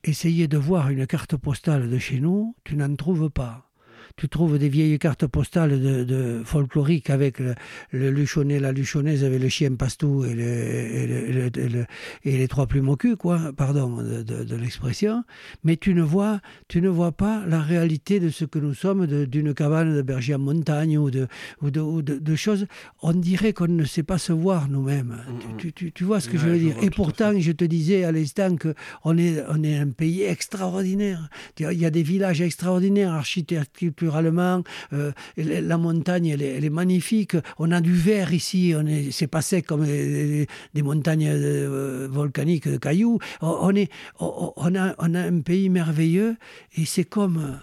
[0.05, 3.72] essayer de voir une carte postale de chez nous, tu n'en trouves pas
[4.17, 9.49] tu trouves des vieilles cartes postales de, folkloriques avec le, luchonnet, la luchonnaise avec le
[9.49, 11.87] chien pastou et, le,
[12.25, 15.25] et, les trois plumes au cul, quoi, pardon de, l'expression,
[15.65, 19.07] mais tu ne, vois, tu ne vois pas la réalité de ce que nous sommes,
[19.07, 21.29] d'une cabane de berger en montagne ou de,
[21.61, 21.71] ou
[22.03, 22.67] de, choses.
[23.03, 25.19] On dirait qu'on ne sait pas se voir nous-mêmes.
[25.59, 26.77] Tu, vois ce que je veux dire?
[26.83, 31.29] Et pourtant, je te disais à l'instant qu'on est, on est un pays extraordinaire.
[31.59, 37.37] Il y a des villages extraordinaires, architecture euh, la montagne, elle est, magnifique.
[37.59, 38.75] On a du vert ici.
[38.77, 40.47] On est, c'est pas sec comme des,
[40.77, 43.19] montagnes euh, volcaniques de cailloux.
[43.41, 46.37] On, est, on, a, on a un pays merveilleux
[46.77, 47.59] et c'est comme.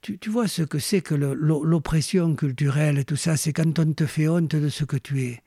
[0.00, 4.06] Tu, tu, vois ce que c'est que l'oppression culturelle tout ça, c'est quand on te
[4.06, 5.40] fait honte de ce que tu es.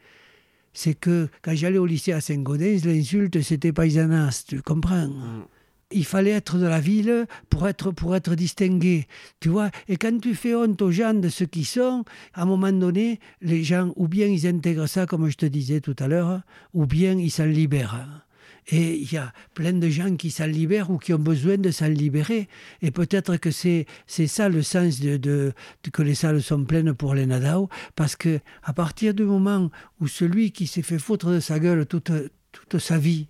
[0.73, 5.07] C'est que quand j'allais au lycée à Saint-Gaudens, l'insulte c'était paysannas, tu comprends?
[5.07, 5.45] Mm
[5.91, 9.07] il fallait être de la ville pour être, pour être distingué.
[9.39, 12.03] Tu vois Et quand tu fais honte aux gens de ce qu'ils sont,
[12.33, 15.81] à un moment donné, les gens, ou bien ils intègrent ça, comme je te disais
[15.81, 16.41] tout à l'heure,
[16.73, 18.25] ou bien ils s'en libèrent.
[18.67, 21.71] Et il y a plein de gens qui s'en libèrent ou qui ont besoin de
[21.71, 22.47] s'en libérer.
[22.81, 25.53] Et peut-être que c'est, c'est ça le sens de, de,
[25.91, 30.07] que les salles sont pleines pour les Nadao, parce que à partir du moment où
[30.07, 32.11] celui qui s'est fait foutre de sa gueule toute,
[32.51, 33.27] toute sa vie,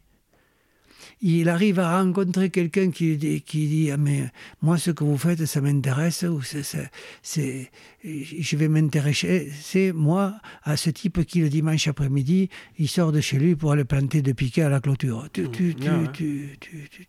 [1.21, 5.45] il arrive à rencontrer quelqu'un qui, qui dit ah, mais moi ce que vous faites
[5.45, 7.71] ça m'intéresse ou c'est
[8.03, 13.21] je vais m'intéresser c'est moi à ce type qui le dimanche après-midi il sort de
[13.21, 15.27] chez lui pour aller planter de piquets à la clôture.
[15.33, 16.59] Tu, tu, tu,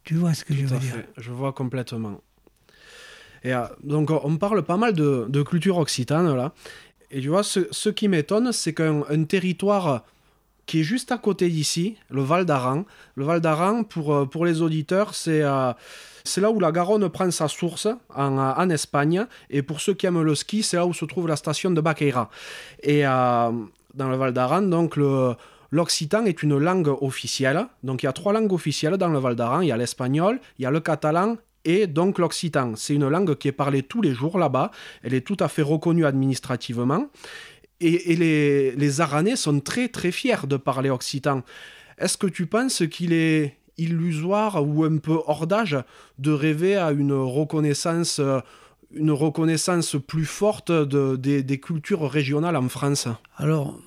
[0.05, 1.03] tu vois ce que je veux dire.
[1.17, 2.21] Je vois complètement.
[3.45, 6.53] Et euh, donc on parle pas mal de, de culture occitane là.
[7.11, 10.05] Et tu vois ce, ce qui m'étonne c'est qu'un territoire
[10.67, 12.85] qui est juste à côté d'ici, le Val d'Aran.
[13.15, 15.73] Le Val d'Aran, pour, euh, pour les auditeurs, c'est euh,
[16.25, 19.27] c'est là où la Garonne prend sa source en, euh, en, Espagne.
[19.51, 21.81] Et pour ceux qui aiment le ski, c'est là où se trouve la station de
[21.81, 22.31] Baqueira.
[22.83, 24.97] Et dans le Val d'Aran, donc
[25.73, 27.67] L'occitan est une langue officielle.
[27.83, 29.63] Donc il y a trois langues officielles dans le Val d'Aran.
[29.63, 32.75] Il y a l'espagnol, il y a le catalan et donc l'occitan.
[32.77, 34.71] C'est une langue qui est parlée tous les jours là-bas.
[35.03, 37.07] Elle est tout à fait reconnue administrativement
[37.83, 41.43] et, les, les Aranais sont très très fiers de parler occitan.
[41.99, 45.79] Est-ce que tu penses qu'il est illusoire ou un peu hors d'âge
[46.19, 48.21] de rêver à une reconnaissance,
[48.95, 53.09] une reconnaissance plus forte de, des, cultures régionales en France?
[53.37, 53.79] Alors,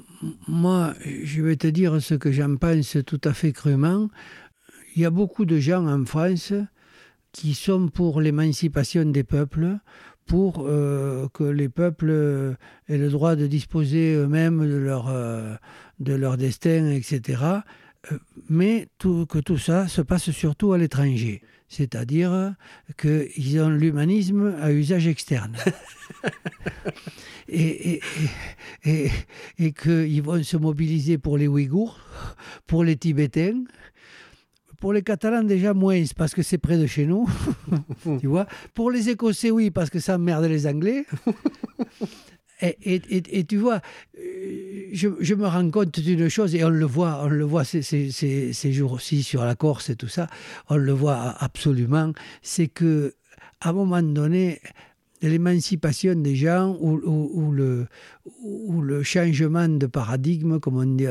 [0.48, 0.94] moi,
[1.24, 4.10] je vais te dire ce que j'en pense tout à fait crûment.
[4.96, 6.54] Il y a beaucoup de gens en France
[7.32, 9.78] qui sont pour l'émancipation des peuples,
[10.26, 12.56] pour que les peuples
[12.88, 15.14] aient le droit de disposer eux-mêmes de leur,
[16.00, 17.44] de leur destin, etc.
[18.50, 22.54] Mais tout, que tout ça se passe surtout à l'étranger c'est-à-dire
[22.98, 25.58] qu'ils ont l'humanisme à usage externe.
[27.48, 28.02] et,
[28.86, 29.12] et,
[29.58, 32.00] et, qu'ils vont se mobiliser pour les Ouïghours,
[32.68, 33.64] pour les Tibétains,
[34.80, 37.30] pour les Catalans, déjà moins, parce que c'est près de chez nous.
[38.20, 41.06] tu vois Pour les Écossais, oui, parce que ça emmerde les Anglais.
[42.62, 43.82] Et, tu vois,
[44.18, 47.82] euh, je, me rends compte d'une chose, et on le voit, on le voit ces,
[47.82, 50.28] ces, jours-ci sur la Corse et tout ça,
[50.70, 53.14] on le voit absolument, c'est que
[53.60, 54.62] à un moment donné,
[55.28, 56.98] l'émancipation des gens ou,
[57.52, 57.88] le,
[58.44, 61.06] ou, le, changement de paradigme, comme on dit,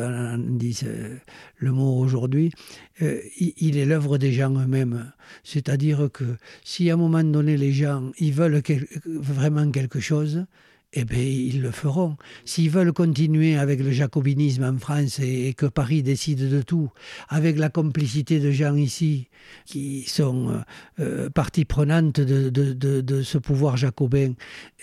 [0.85, 1.17] euh,
[1.59, 2.53] le mot aujourd'hui,
[3.03, 5.13] euh, il, est l'œuvre des gens eux-mêmes.
[5.43, 6.25] C'est-à-dire que
[6.65, 8.63] si à un moment donné les gens ils veulent
[9.07, 10.45] vraiment quelque chose,
[10.95, 12.17] eh bien, ils le feront.
[12.45, 16.91] S'ils veulent continuer avec le jacobinisme en France et, que Paris décide de tout,
[17.29, 19.29] avec la complicité de gens ici
[19.67, 20.61] qui sont euh,
[21.01, 24.33] euh, partie prenante de, ce pouvoir jacobin,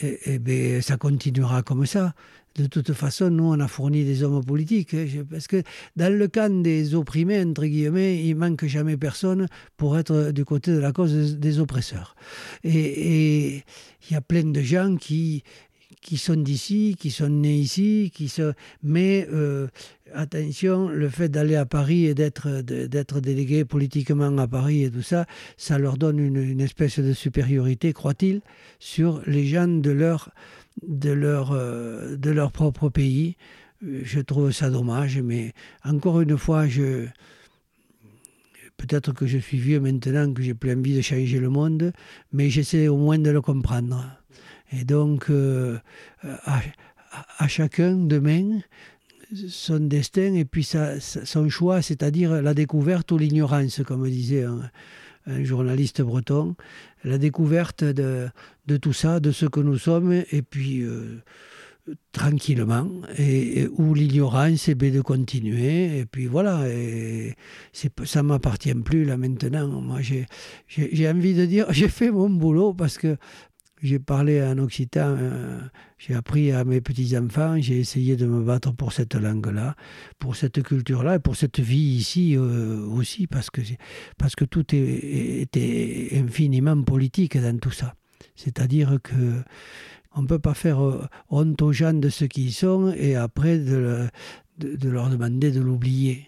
[0.02, 2.14] eh, eh bien, ça continuera comme ça.
[2.56, 4.94] De toute façon, nous, on a fourni des hommes politiques.
[4.94, 5.64] Hein, parce que
[5.96, 9.48] dans le camp des opprimés, entre guillemets, il manque jamais personne
[9.78, 12.16] pour être du côté de la cause des oppresseurs.
[12.66, 13.64] Et
[14.10, 15.44] il y a plein de gens qui,
[16.02, 18.53] qui sont d'ici, qui sont nés ici, qui se...
[18.84, 19.68] mais euh,
[20.14, 25.03] attention, le fait d'aller à Paris et d'être, d'être délégué politiquement à Paris et tout
[25.03, 25.26] ça,
[25.57, 28.41] ça leur donne une, espèce de supériorité, croit-il,
[28.80, 30.32] sur les gens de leur,
[30.82, 33.38] de leur, euh, de leur propre pays.
[33.82, 35.53] Je trouve ça dommage, mais
[35.86, 37.07] encore une fois, je...
[38.78, 41.94] Peut-être que je suis vieux maintenant, que j'ai plus envie de changer le monde,
[42.34, 44.20] mais j'essaie au moins de le comprendre.
[44.72, 45.77] Et donc, euh,
[46.23, 48.60] à, chacun demain,
[49.48, 54.69] son destin et puis son choix, c'est-à-dire la découverte ou l'ignorance, comme disait un,
[55.43, 56.56] journaliste breton,
[57.03, 58.31] la découverte de,
[58.81, 61.22] tout ça, de ce que nous sommes, et puis euh,
[62.11, 67.35] tranquillement, et, ou l'ignorance, et bien de continuer, et puis voilà, et
[67.73, 69.68] ça m'appartient plus là maintenant.
[69.68, 69.99] Moi,
[70.68, 73.18] j'ai envie de dire, j'ai fait mon boulot parce que
[73.82, 75.60] j'ai parlé en occitan, euh,
[75.98, 79.76] j'ai appris à mes petits-enfants, j'ai essayé de me battre pour cette langue-là,
[80.20, 83.62] pour cette culture-là et pour cette vie ici euh, aussi, parce que,
[84.18, 87.95] parce que tout était infiniment politique dans tout ça.
[88.36, 89.41] C'est-à-dire que
[90.14, 93.58] on ne peut pas faire euh, honte aux gens de ce qu'ils sont et après
[93.58, 94.10] de
[94.60, 96.28] leur demander de l'oublier.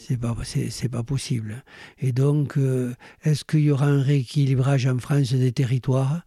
[0.00, 1.64] C'est pas, c'est, pas possible.
[1.98, 2.94] Et donc, euh,
[3.24, 6.22] est-ce qu'il y aura un rééquilibrage en France des territoires?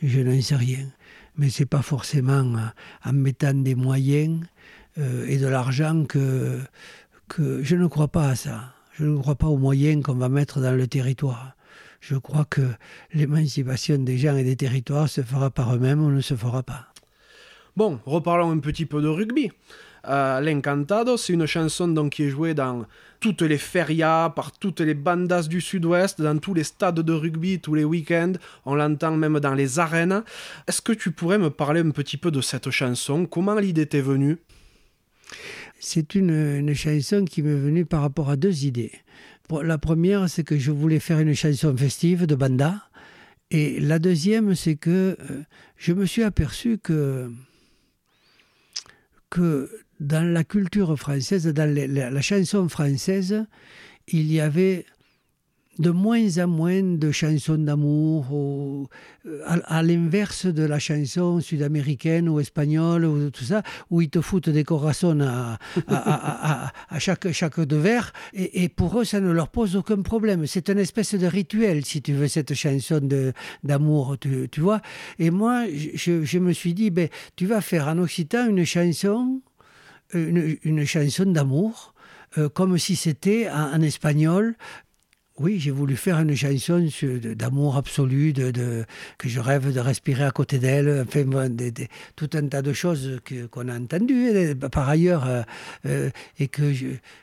[0.00, 0.86] Je n'en sais rien.
[1.36, 2.54] Mais c'est pas forcément
[3.04, 4.44] en mettant des moyens
[4.98, 6.60] euh, et de l'argent que,
[7.28, 8.72] que je ne crois pas à ça.
[8.92, 11.56] Je ne crois pas aux moyens qu'on va mettre dans le territoire.
[12.00, 12.62] Je crois que
[13.12, 16.86] l'émancipation des gens et des territoires se fera par eux-mêmes ou ne se fera pas.
[17.76, 19.50] Bon, reparlons un petit peu de rugby.
[20.06, 22.86] L'Encantado, c'est une chanson donc, qui est jouée dans
[23.18, 27.58] toutes les ferias, par toutes les bandas du sud-ouest, dans tous les stades de rugby,
[27.60, 28.34] tous les week-ends.
[28.64, 30.22] On l'entend même dans les arènes.
[30.68, 33.26] Est-ce que tu pourrais me parler un petit peu de cette chanson?
[33.26, 34.36] Comment l'idée t'est venue?
[35.80, 38.92] C'est une, une chanson qui m'est venue par rapport à deux idées.
[39.62, 42.82] La première, c'est que je voulais faire une chanson festive de banda.
[43.50, 45.42] Et la deuxième, c'est que euh,
[45.76, 47.30] je me suis aperçu que,
[49.30, 49.70] que
[50.00, 53.46] dans la culture française, dans la chanson française,
[54.08, 54.84] il y avait
[55.78, 58.26] de moins en moins de chansons d'amour,
[59.26, 64.20] euh, à, l'inverse de la chanson sud-américaine ou espagnole ou tout ça, où ils te
[64.20, 65.58] foutent des corazones à,
[66.98, 70.46] chaque, chaque de verre, et, pour eux, ça ne leur pose aucun problème.
[70.46, 73.00] C'est une espèce de rituel, si tu veux, cette chanson
[73.62, 74.80] d'amour, tu, tu, vois.
[75.18, 79.42] Et moi, je, je, me suis dit, ben, tu vas faire en occitan une chanson
[80.12, 81.94] une, chanson d'amour,
[82.38, 84.56] euh, comme si c'était en, espagnol.
[85.38, 86.88] Oui, j'ai voulu faire une chanson
[87.34, 88.86] d'amour absolu, de,
[89.18, 91.04] que je rêve de respirer à côté d'elle,
[92.16, 93.20] tout un tas de choses
[93.50, 95.42] qu'on a entendues hein, par ailleurs, euh,
[95.84, 96.72] euh, et que,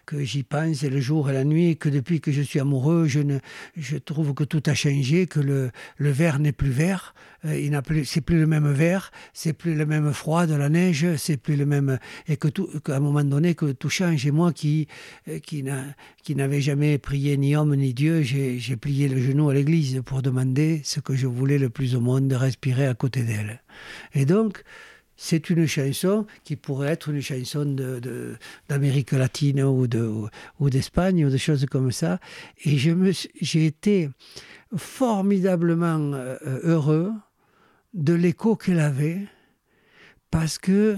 [0.05, 3.07] que j'y pense le jour et la nuit, et que depuis que je suis amoureux,
[3.07, 3.39] je, ne,
[3.75, 7.81] je trouve que tout a changé, que le, le verre n'est plus vert, il n'a
[7.81, 11.37] plus, c'est plus le même verre, c'est plus le même froid de la neige, c'est
[11.37, 14.25] plus le même, et que tout, qu'à un moment donné, que tout change.
[14.25, 14.87] Et moi qui,
[15.43, 15.83] qui, n'a,
[16.29, 20.81] n'avais jamais prié ni homme ni Dieu, j'ai plié le genou à l'église pour demander
[20.83, 23.61] ce que je voulais le plus au monde, de respirer à côté d'elle.
[24.13, 24.63] Et donc,
[25.15, 27.65] c'est une chanson qui pourrait être une chanson
[28.69, 29.87] d'Amérique de, latine ou
[30.69, 32.19] d'Espagne ou, ou des choses comme ça.
[32.65, 34.09] Et j'ai été
[34.75, 37.11] formidablement euh, heureux
[37.93, 39.19] de l'écho qu'elle avait
[40.31, 40.97] parce que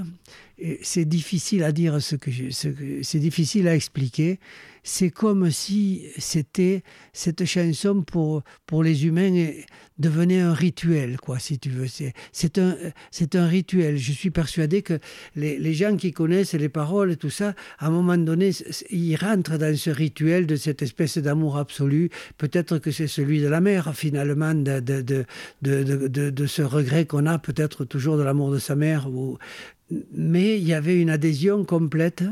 [0.82, 4.40] c'est difficile à dire ce que, c'est difficile à expliquer
[4.88, 9.50] c'est comme si c'était cette chanson pour, pour les humains
[9.98, 11.88] devenait un rituel, quoi, si tu veux.
[12.32, 12.76] C'est un,
[13.34, 13.98] un rituel.
[13.98, 15.00] Je suis persuadé que
[15.36, 18.52] les, les, gens qui connaissent les paroles et tout ça, à un moment donné,
[18.92, 22.12] ils rentrent dans ce rituel de cette espèce d'amour absolu.
[22.38, 25.26] Peut-être que c'est celui de la mère, finalement, de, de, de,
[25.64, 29.10] de, de ce regret qu'on a peut-être toujours de l'amour de sa mère.
[29.10, 29.40] Ou...
[30.14, 32.24] Mais il y avait une adhésion complète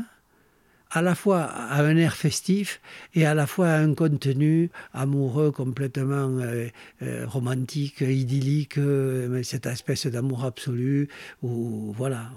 [0.94, 2.80] à la fois à un air festif
[3.14, 6.68] et à la fois à un contenu amoureux complètement euh,
[7.02, 11.08] euh, romantique, idyllique, euh, cette espèce d'amour absolu
[11.42, 12.30] où, voilà,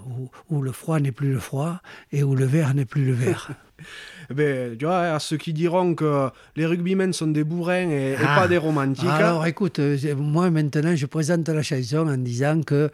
[0.50, 1.80] où, le froid n'est plus le froid
[2.10, 3.52] et où le vert n'est plus le vert.
[4.30, 8.16] Eh ben, tu vois, à ceux qui diront que les rugbymen sont des bourrins et,
[8.16, 8.40] ah.
[8.40, 9.06] pas des romantiques.
[9.08, 9.80] Alors écoute,
[10.16, 12.90] moi maintenant je présente la chanson en disant que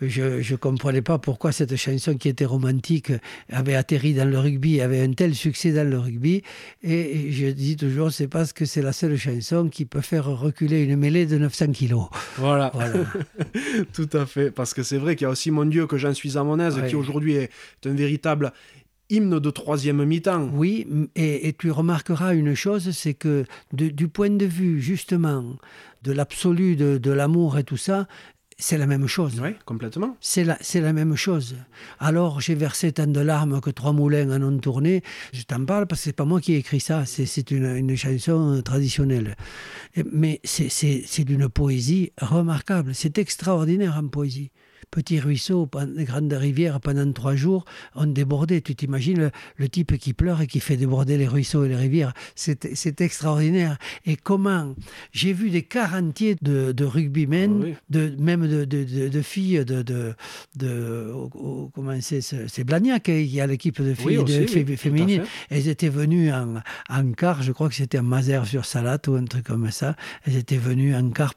[0.00, 3.12] je ne comprenais pas pourquoi cette chanson qui était romantique
[3.50, 6.42] avait atterri dans le rugby, avait un tel succès dans le rugby.
[6.82, 10.82] Et je dis toujours, c'est parce que c'est la seule chanson qui peut faire reculer
[10.82, 12.08] une mêlée de 900 kilos.
[12.36, 12.72] Voilà.
[13.92, 14.50] Tout à fait.
[14.50, 16.58] Parce que c'est vrai qu'il y a aussi Mon Dieu que j'en suis à mon
[16.58, 17.50] aise, qui aujourd'hui est
[17.86, 18.52] un véritable
[19.10, 20.50] hymne de troisième mi-temps.
[20.52, 25.44] Oui, et, tu remarqueras une chose, c'est que du point de vue justement
[26.02, 28.06] de l'absolu de, de l'amour et tout ça,
[28.58, 29.40] c'est la même chose.
[29.40, 30.16] Oui, complètement.
[30.20, 31.56] C'est la, c'est la même chose.
[31.98, 35.02] Alors, j'ai versé tant de larmes que trois moulins en ont tourné.
[35.32, 37.04] Je t'en parle parce que c'est pas moi qui ai écrit ça.
[37.04, 39.36] C'est, c'est une, une, chanson traditionnelle.
[40.12, 42.94] Mais c'est, c'est, c'est d'une poésie remarquable.
[42.94, 44.50] C'est extraordinaire en poésie
[44.90, 48.60] petits ruisseaux, des grandes rivières pendant trois jours ont débordé.
[48.62, 52.12] Tu t'imagines le, type qui pleure et qui fait déborder les ruisseaux et les rivières.
[52.34, 53.78] C'est extraordinaire.
[54.06, 54.74] Et comment
[55.12, 61.12] J'ai vu des quarantiers de, de rugbymen, ah de, même de, de filles de, de,
[61.74, 65.24] comment c'est c'est Blagnac hein, qui a l'équipe de filles féminines.
[65.50, 66.56] Elles étaient venues en,
[66.88, 69.96] en car, je crois que c'était en Mazère sur Salat ou un truc comme ça.
[70.26, 71.34] Elles étaient venues en car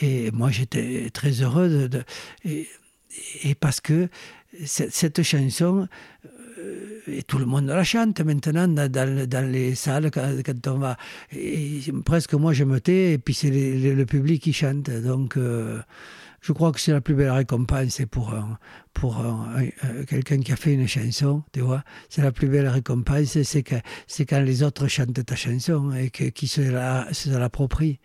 [0.00, 2.02] et moi j'étais très heureux de,
[2.44, 2.68] et
[3.60, 4.08] parce que
[4.64, 5.88] cette chanson,
[6.58, 10.96] euh, et tout le monde la chante maintenant dans, les salles quand, on va.
[11.32, 14.90] Et presque moi je me tais et puis c'est le public qui chante.
[14.90, 15.80] Donc euh,
[16.40, 18.34] je crois que c'est la plus belle récompense pour,
[18.94, 19.22] pour
[20.08, 21.84] quelqu'un qui a fait une chanson, tu vois.
[22.08, 23.62] C'est la plus belle récompense, c'est
[24.24, 26.62] quand les autres chantent ta chanson et que, qui se,
[27.38, 27.98] l'approprient.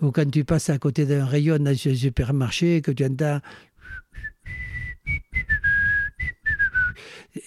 [0.00, 3.40] Ou quand tu passes à côté d'un rayon dans un supermarché et que tu entends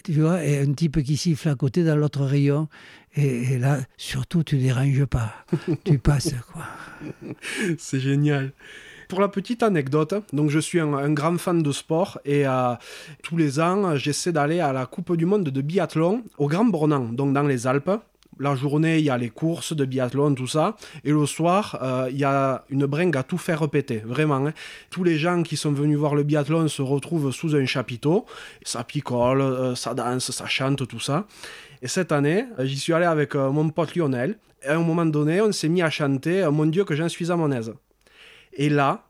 [0.03, 2.68] tu vois, et un type qui siffle à côté dans l'autre rayon.
[3.16, 5.34] Et, là, surtout, tu déranges pas.
[5.84, 6.64] tu passes, quoi.
[7.78, 8.52] C'est génial.
[9.07, 12.74] Pour la petite anecdote, donc je suis un, grand fan de sport et euh,
[13.22, 17.14] tous les ans, j'essaie d'aller à la Coupe du Monde de biathlon au Grand Bornand,
[17.14, 17.91] donc dans les Alpes
[18.40, 20.76] la journée, il y a les courses de biathlon, tout ça.
[21.03, 24.48] Et le soir, euh, il y a une bringue à tout faire répéter, vraiment.
[24.48, 24.53] Hein.
[24.90, 28.26] Tous les gens qui sont venus voir le biathlon se retrouvent sous un chapiteau.
[28.64, 31.28] Ça picole, euh, ça danse, ça chante, tout ça.
[31.82, 34.38] Et cette année, euh, j'y suis allé avec mon pote Lionel.
[34.64, 37.32] Et à un moment donné, on s'est mis à chanter Mon Dieu, que j'en suis
[37.32, 37.74] à mon aise.
[38.53, 39.06] Et là,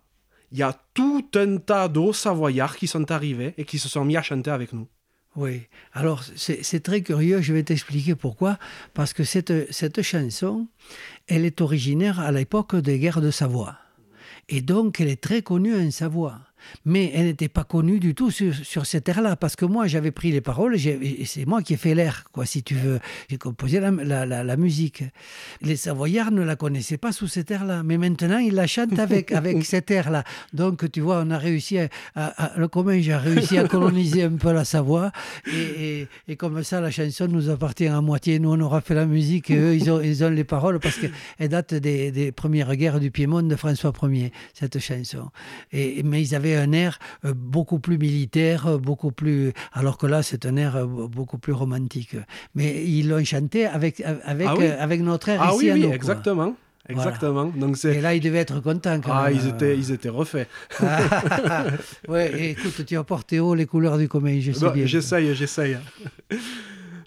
[0.52, 4.06] il y a tout un tas d'eau savoyards qui sont arrivés et qui se sont
[4.06, 4.88] mis à chanter avec nous.
[5.36, 8.58] Oui, alors c'est très curieux, je vais t'expliquer pourquoi.
[8.94, 10.68] Parce que cette, cette chanson,
[11.28, 13.78] elle est originaire à l'époque des guerres de Savoie.
[14.48, 16.40] Et donc, elle est très connue en Savoie
[16.86, 20.12] mais elle n'était pas connue du tout sur, sur cette air-là, parce que moi j'avais
[20.12, 23.00] pris les paroles, et c'est moi qui ai fait l'air, quoi, si tu veux.
[23.30, 25.04] J'ai composé la, la, la, musique.
[25.62, 29.32] Les Savoyards ne la connaissaient pas sous cette air-là, mais maintenant ils la chantent avec,
[29.32, 30.24] avec cette air-là.
[30.54, 31.90] Donc tu vois, on a réussi à,
[32.58, 35.12] le commun, j'ai réussi à coloniser un peu la Savoie,
[35.52, 38.40] et, et, comme ça la chanson nous appartient à moitié.
[38.40, 40.98] Nous on aura fait la musique, et eux ils ont, ils ont les paroles, parce
[40.98, 45.30] qu'elle date des, des premières guerres du Piémont de François Ier, cette chanson.
[45.72, 49.54] Et, mais ils avaient un air euh, beaucoup plus militaire, euh, beaucoup plus.
[49.74, 52.16] Alors que là, c'est un air euh, beaucoup plus romantique.
[52.56, 56.56] Mais ils l'ont chanté avec, avec, ah avec notre air ah ici oui, oui, exactement.
[56.88, 57.46] Exactement.
[57.46, 59.02] Donc Et là, ils devaient être contents.
[59.10, 60.48] ah, Ils, étaient, ils étaient refaits.
[62.08, 64.86] ouais, écoute, tu as porté haut les couleurs du commun, je sais bah, bien.
[64.86, 65.78] J'essaye, j'essaye.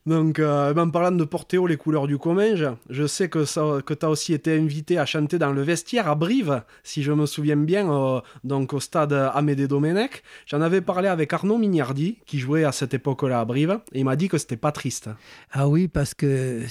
[0.09, 4.07] Donc, euh, en parlant de porter haut les couleurs du Comminges, je sais que, tu
[4.07, 7.59] as aussi été invité à chanter dans le vestiaire à Brive, si je me souviens
[7.59, 10.23] bien, euh, donc au stade Amédée Domenech.
[10.47, 14.07] J'en avais parlé avec Arnaud Mignardi, qui jouait à cette époque-là à Brive, et il
[14.07, 15.11] m'a dit que c'était pas triste.
[15.53, 16.63] Ah oui, parce que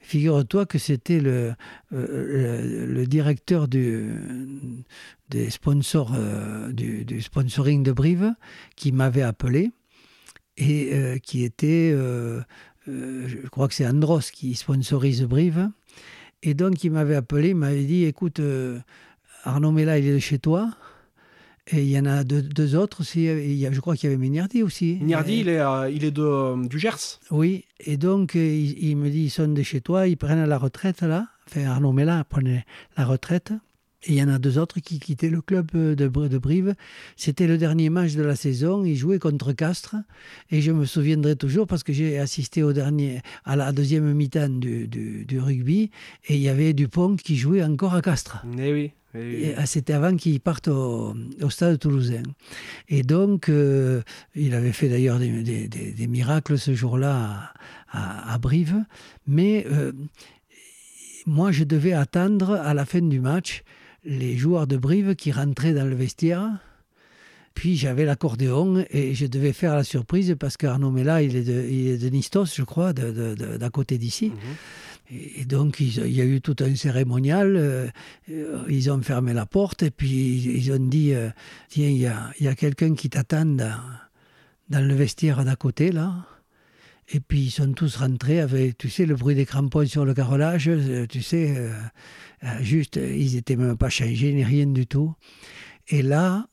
[0.00, 1.54] figure-toi que c'était le,
[1.94, 4.10] euh, directeur des
[5.48, 6.12] sponsors,
[6.70, 8.34] du, sponsoring de Brive
[8.76, 9.70] qui m'avait appelé
[10.58, 12.40] et euh, qui était, euh,
[12.88, 15.70] euh, je crois que c'est Andros qui sponsorise Brive.
[16.42, 18.40] Et donc il m'avait appelé, il m'avait dit, écoute,
[19.44, 20.70] Arnaud Mella, il est de chez toi.
[21.70, 23.26] Et il y en a deux, autres aussi.
[23.26, 24.98] je crois qu'il y avait Mignardi aussi.
[25.00, 25.60] Mignardi, il est,
[25.92, 27.20] il est de, du Gers.
[27.30, 31.02] Oui, et donc il, me dit, ils sont de chez toi, ils prennent la retraite
[31.02, 31.26] là.
[31.46, 32.64] Enfin, Arnaud Mella prenait
[32.96, 33.52] la retraite.
[34.04, 36.74] Et il y en a deux autres qui quittaient le club de, de Brive.
[37.16, 38.84] C'était le dernier match de la saison.
[38.84, 39.96] Ils jouaient contre Castres.
[40.50, 44.50] Et je me souviendrai toujours parce que j'ai assisté au dernier, à la deuxième mi-temps
[44.50, 45.90] du, du, rugby.
[46.28, 48.44] Et il y avait Dupont qui jouait encore à Castres.
[48.56, 48.92] Eh oui.
[49.56, 52.22] Ah, c'était avant qu'il parte au, au, stade toulousain.
[52.88, 54.02] Et donc, euh,
[54.34, 57.52] il avait fait d'ailleurs des, des, des, miracles ce jour-là
[57.90, 58.76] à, à, Brive.
[59.26, 59.92] Mais euh,
[61.26, 63.64] moi, je devais attendre à la fin du match
[64.08, 66.48] les joueurs de Brive qui rentraient dans le vestiaire.
[67.54, 71.66] Puis j'avais l'accordéon et je devais faire la surprise parce qu'Arnaud Mella, il est de,
[71.68, 74.28] il est de Nistos, je crois, d'à côté d'ici.
[74.28, 74.36] Mhm.
[75.40, 77.54] Et donc il y a eu tout un cérémonial.
[77.56, 77.88] Euh,
[78.68, 81.30] ils ont fermé la porte et puis ils ont dit euh,
[81.68, 83.80] Tiens, il y a, y a quelqu'un qui t'attend dans,
[84.68, 86.14] dans le vestiaire d'à côté, là.
[87.10, 90.12] Et puis ils sont tous rentrés avec, tu sais, le bruit des crampons sur le
[90.12, 91.72] carrelage, euh, tu sais, euh,
[92.44, 95.14] euh, juste, ils n'étaient même pas changés ni rien du tout.
[95.88, 96.46] Et là,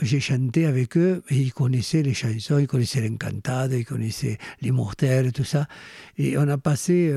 [0.00, 4.70] j'ai chanté avec eux et ils connaissaient les chansons, ils connaissaient l'Encantade, ils connaissaient les
[4.70, 5.68] Mortels, tout ça.
[6.16, 7.12] Et on a passé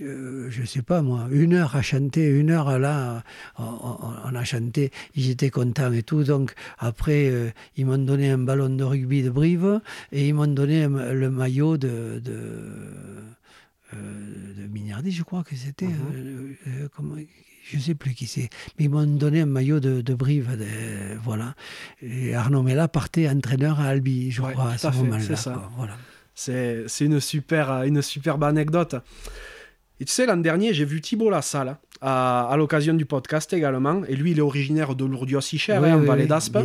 [0.00, 3.22] je sais pas moi, une heure à chanter, une heure là,
[3.58, 6.24] on, a chanté, ils étaient contents et tout.
[6.24, 9.80] Donc après, euh, ils m'ont donné un ballon de rugby de Brive
[10.12, 12.32] et ils m'ont donné le maillot de, de,
[13.94, 15.86] euh, de Mignardi, je crois que c'était.
[15.86, 17.26] Mhm.
[17.64, 18.48] je sais plus qui c'est,
[18.78, 20.48] mais ils m'ont donné un maillot de, de Brive,
[21.22, 21.54] voilà.
[22.02, 25.70] Et Arnaud Mella partait entraîneur à Albi, je crois, à ce moment-là.
[25.76, 25.96] Voilà.
[26.34, 28.96] C'est une, super, une superbe anecdote.
[30.00, 34.02] Et tu sais, l'an dernier, j'ai vu Thibault Lassalle à, à l'occasion du podcast également.
[34.08, 36.56] Et lui, il est originaire de Lourdios-Icher, hein, en Vallée d'Aspe.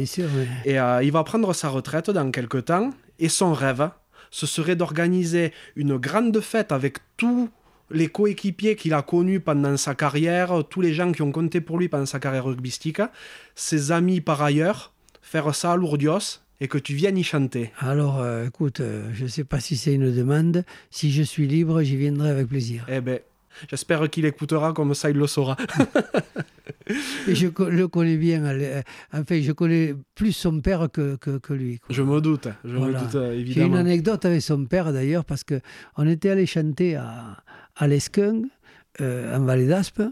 [0.64, 2.92] Et euh, il va prendre sa retraite dans quelques temps.
[3.20, 3.90] Et son rêve,
[4.32, 7.50] ce serait d'organiser une grande fête avec tous
[7.92, 11.78] les coéquipiers qu'il a connus pendant sa carrière, tous les gens qui ont compté pour
[11.78, 13.02] lui pendant sa carrière rugbystique,
[13.54, 17.72] ses amis par ailleurs, faire ça à Lourdios et que tu viennes y chanter.
[17.80, 20.64] Alors, euh, écoute, euh, je ne sais pas si c'est une demande.
[20.90, 22.86] Si je suis libre, j'y viendrai avec plaisir.
[22.90, 23.20] Eh ben,
[23.70, 25.58] j'espère qu'il écoutera, comme ça il le saura.
[27.28, 28.44] et je le connais bien.
[28.46, 28.82] Euh,
[29.14, 31.80] enfin, je connais plus son père que, que, lui.
[31.90, 33.54] Je me doute, je me doute, évidemment.
[33.54, 37.44] J'ai une anecdote avec son père, d'ailleurs, parce qu'on était allé chanter à,
[37.76, 38.44] à l'Escun,
[39.02, 40.04] en Vallée d'Aspe.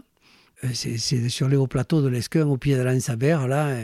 [0.64, 3.76] Euh, c'est sur les hauts plateaux de l'Esquin, au pied de l'Ansabert, là,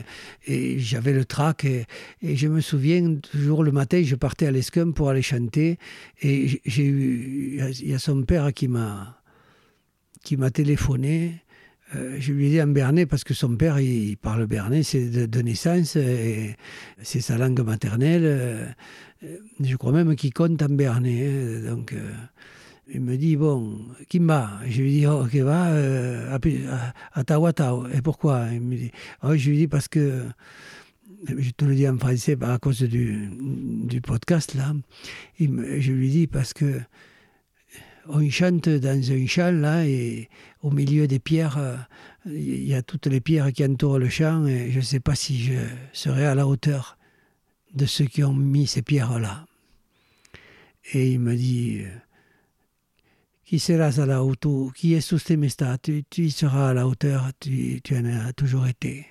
[0.47, 1.86] et, j'avais le trac, et,
[2.23, 5.78] je me souviens, toujours le matin, je partais à l'Esquin pour aller chanter,
[6.23, 9.16] et j'ai eu, il y a son père qui m'a
[10.23, 11.43] qui m'a téléphoné,
[11.97, 15.27] euh, je lui ai dit en Bernay, parce que son père, il, parle Bernay, c'est
[15.27, 16.57] de, naissance, et
[17.02, 18.23] c'est sa langue maternelle.
[18.24, 18.66] Euh,
[19.61, 21.27] je crois même qu'il compte en Bernay.
[21.27, 21.94] Hein, donc,
[22.93, 24.61] il me dit, bon, Kimba.
[24.69, 26.39] Je lui dis, oh, va euh,
[27.12, 27.87] à, Tawatao.
[27.89, 28.47] Et pourquoi?
[28.53, 28.91] Il me dit,
[29.23, 30.25] oh, je lui dis parce que,
[31.27, 33.29] je te le dis en français à cause du,
[33.85, 34.75] du podcast là,
[35.39, 36.81] je lui dis parce que
[38.09, 40.29] on chante dans un champ là et
[40.62, 41.77] au milieu des pierres, euh,
[42.27, 45.15] il y a toutes les pierres qui entourent le champ et je ne sais pas
[45.15, 45.55] si je
[45.93, 46.97] serai à la hauteur
[47.75, 49.47] de ceux qui ont mis ces pierres là.
[50.93, 51.83] Et il me dit,
[53.51, 55.19] qui seras à la hauteur, qui est sous
[55.83, 59.05] tu, tu seras à la hauteur, tu, tu en as toujours été.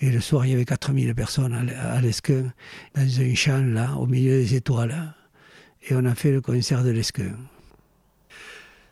[0.00, 2.54] Et le soir, il y avait 4000 personnes à l'Esquin,
[2.94, 5.14] dans un champ là, au milieu des étoiles.
[5.82, 7.36] Et on a fait le concert de l'Esquin.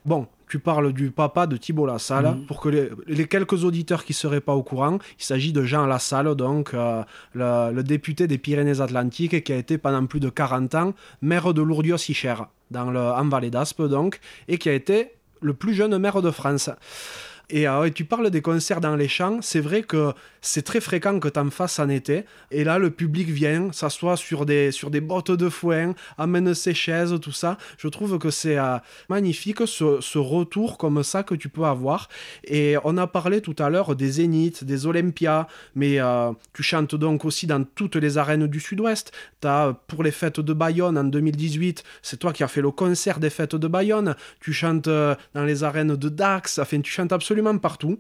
[0.04, 2.26] Bon, tu parles du papa de Thibault Lassalle.
[2.26, 2.46] Mm.
[2.46, 2.68] Pour que
[3.06, 6.74] les, quelques auditeurs qui ne seraient pas au courant, il s'agit de Jean Lassalle, donc
[6.74, 7.02] euh,
[7.34, 11.64] le, député des Pyrénées-Atlantiques qui a été pendant plus de 40 ans maire de
[12.70, 16.30] dans le, en Vallée d'Aspe, donc, et qui a été le plus jeune maire de
[16.30, 16.70] France.
[17.50, 19.38] Et euh, tu parles des concerts dans les champs.
[19.42, 22.24] C'est vrai que c'est très fréquent que tu en fasses en été.
[22.50, 26.74] Et là, le public vient, s'assoit sur des, sur des bottes de foin, amène ses
[26.74, 27.58] chaises, tout ça.
[27.78, 32.08] Je trouve que c'est euh, magnifique ce, ce, retour comme ça que tu peux avoir.
[32.44, 36.94] Et on a parlé tout à l'heure des Zéniths, des Olympias, mais euh, tu chantes
[36.94, 39.12] donc aussi dans toutes les arènes du Sud-Ouest.
[39.40, 42.70] Tu as pour les fêtes de Bayonne en 2018, c'est toi qui as fait le
[42.70, 44.16] concert des fêtes de Bayonne.
[44.40, 47.98] Tu chantes dans les arènes de Dax, enfin, tu chantes absolument partout.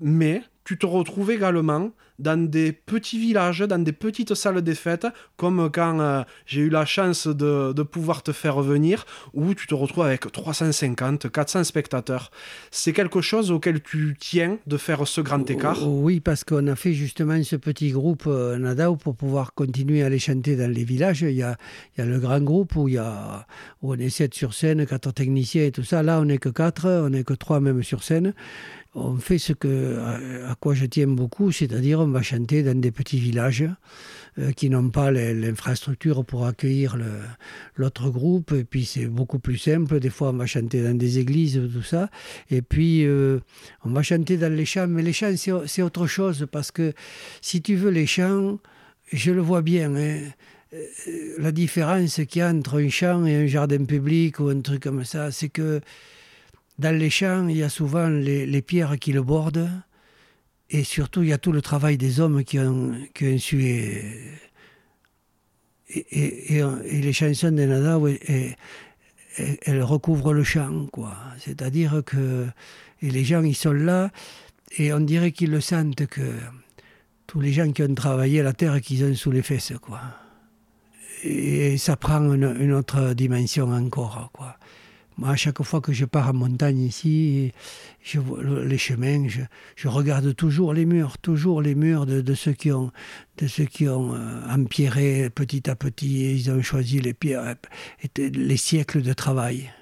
[0.00, 5.06] Mais tu te retrouves également dans des petits villages, dans des petites salles des fêtes,
[5.36, 9.66] comme quand euh, j'ai eu la chance de, de, pouvoir te faire venir, où tu
[9.66, 12.30] te retrouves avec 350, 400 spectateurs.
[12.70, 15.78] C'est quelque chose auquel tu tiens de faire ce grand écart?
[15.82, 20.02] oh, Oui, parce qu'on a fait justement ce petit groupe euh, Nadao pour pouvoir continuer
[20.02, 21.22] à aller chanter dans les villages.
[21.22, 21.56] Il y a,
[21.96, 23.46] il y a le grand groupe où, il y a,
[23.82, 26.02] où on est 7 sur scène, 4 techniciens et tout ça.
[26.02, 28.34] Là, on n'est que 4, on n'est que 3 même sur scène
[28.96, 29.98] on fait ce que,
[30.48, 33.68] à, quoi je tiens beaucoup, c'est-à-dire on va chanter dans des petits villages
[34.38, 36.96] euh, qui n'ont pas l'infrastructure pour accueillir
[37.76, 38.52] l'autre groupe.
[38.52, 40.00] Et puis c'est beaucoup plus simple.
[40.00, 42.08] Des fois, on va chanter dans des églises, tout ça.
[42.50, 43.38] Et puis, euh,
[43.84, 44.86] on va chanter dans les champs.
[44.88, 46.94] Mais les champs, c'est autre chose parce que
[47.42, 48.58] si tu veux, les champs,
[49.12, 49.94] je le vois bien.
[49.94, 50.20] Hein,
[50.72, 54.60] euh, la différence qu'il y a entre un champ et un jardin public ou un
[54.62, 55.82] truc comme ça, c'est que
[56.78, 59.70] dans les champs, il y a souvent les, pierres qui le bordent.
[60.68, 63.62] Et surtout, il y a tout le travail des hommes qui ont, qui su.
[65.88, 67.98] Et, et, les chansons de Nada,
[69.36, 70.86] elles recouvrent le champ.
[70.86, 71.16] quoi.
[71.38, 72.46] C'est-à-dire que
[73.02, 74.10] et les gens, ils sont là,
[74.78, 76.22] et on dirait qu'ils le sentent que
[77.26, 79.74] tous les gens qui ont travaillé la terre qu'ils ont sous les fesses.
[79.80, 80.00] quoi.
[81.22, 84.30] Et ça prend une, une autre dimension encore.
[84.32, 84.56] quoi.
[85.18, 87.52] Moi, à chaque fois que je pars en montagne ici,
[88.02, 92.70] je vois les chemins, je, regarde toujours les murs, toujours les murs de, ceux qui
[92.70, 92.92] ont,
[93.38, 96.34] de ceux qui ont euh, empierré petit à petit.
[96.34, 97.54] ils ont choisi les pierres,
[98.18, 99.72] les siècles de travail.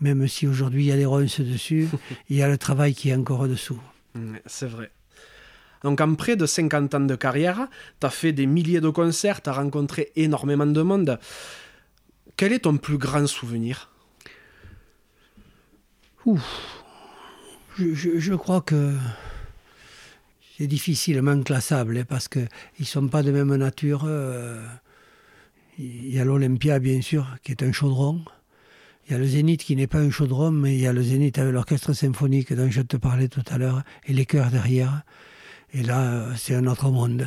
[0.00, 1.88] Même si aujourd'hui il y a des ronces dessus,
[2.28, 3.80] il y a le travail qui est encore dessous.
[4.16, 4.90] Mm, c'est vrai.
[5.84, 7.68] Donc en près de 50 ans de carrière,
[8.00, 11.20] tu as fait des milliers de concerts, tu as rencontré énormément de monde.
[12.36, 13.93] Quel est ton plus grand souvenir?
[17.78, 18.94] Je, crois que
[20.56, 22.48] c'est difficilement classable hein, parce qu'ils
[22.80, 24.04] ne sont pas de même nature.
[24.06, 24.64] Euh,
[25.78, 28.24] il y a l'Olympia, bien sûr, qui est un chaudron.
[29.06, 31.02] Il y a le Zénith qui n'est pas un chaudron, mais il y a le
[31.02, 35.02] Zénith avec l'orchestre symphonique dont je te parlais tout à l'heure et les chœurs derrière.
[35.74, 37.26] Et là, c'est un autre monde.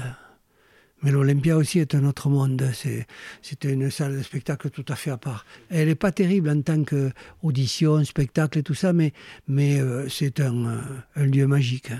[1.03, 2.63] Mais l'Olympia aussi est un autre monde.
[2.73, 5.45] C'est une salle de spectacle tout à fait à part.
[5.69, 9.13] Elle n'est pas terrible en tant qu'audition, spectacle et tout ça, mais,
[9.47, 10.81] mais euh, c'est un, euh,
[11.15, 11.91] un, lieu magique.
[11.91, 11.99] Hein.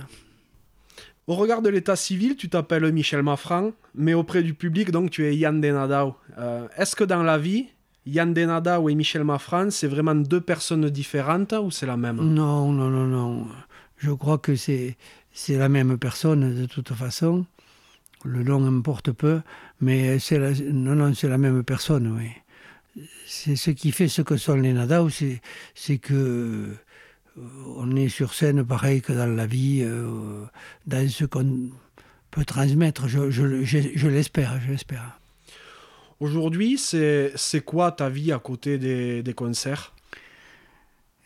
[1.28, 5.26] Au regard de l'état civil, tu t'appelles Michel Maffran, mais auprès du public, donc tu
[5.26, 6.16] es Yann Denadao.
[6.40, 7.68] Euh, est-ce que dans la vie,
[8.08, 12.16] Yann Denadao et Michel Maffran, c'est vraiment deux personnes différentes ou c'est la même?
[12.16, 13.48] Non, non, non, non.
[13.98, 14.96] Je crois que c'est
[15.50, 17.46] la même personne de toute façon.
[18.24, 19.42] Le nom importe peu,
[19.80, 22.32] mais c'est la, non, non, c'est la même personne, oui.
[23.28, 26.76] C'est ce qui fait ce que sont les Nadao, c'est que euh,
[27.76, 30.44] on est sur scène pareil que dans la vie, euh,
[30.88, 31.70] dans ce qu'on
[32.32, 35.20] peut transmettre, je, je, je, l'espère, je l'espère.
[36.20, 39.94] Aujourd'hui, c'est quoi ta vie à côté des, des concerts?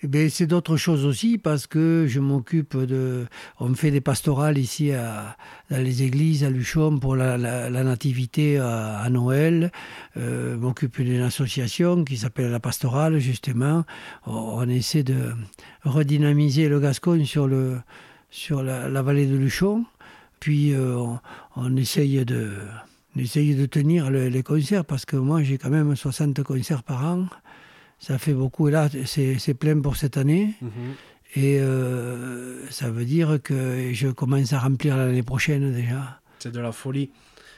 [0.04, 3.28] Eh c'est d'autres choses aussi parce que je m'occupe de.
[3.60, 5.38] On fait des pastorales ici à,
[5.70, 7.38] dans les églises à Luchon pour la,
[7.70, 9.72] nativité à, Noël.
[10.18, 13.84] Euh, m'occupe d'une association qui s'appelle la pastorale justement.
[14.26, 15.34] On, essaie de
[15.84, 17.80] redynamiser le Gascogne sur, le,
[18.32, 19.86] sur la, vallée de Luchon.
[20.40, 20.98] Puis euh,
[21.56, 22.54] on, essaye de.
[23.16, 27.28] de tenir les concerts parce que moi j'ai quand même 60 concerts par an
[28.02, 28.68] ça fait beaucoup.
[28.68, 30.56] Et là, c'est plein pour cette année.
[30.62, 30.70] Mhm.
[31.36, 36.20] Et euh, ça veut dire que je commence à remplir l'année prochaine déjà.
[36.40, 37.12] C'est de la folie.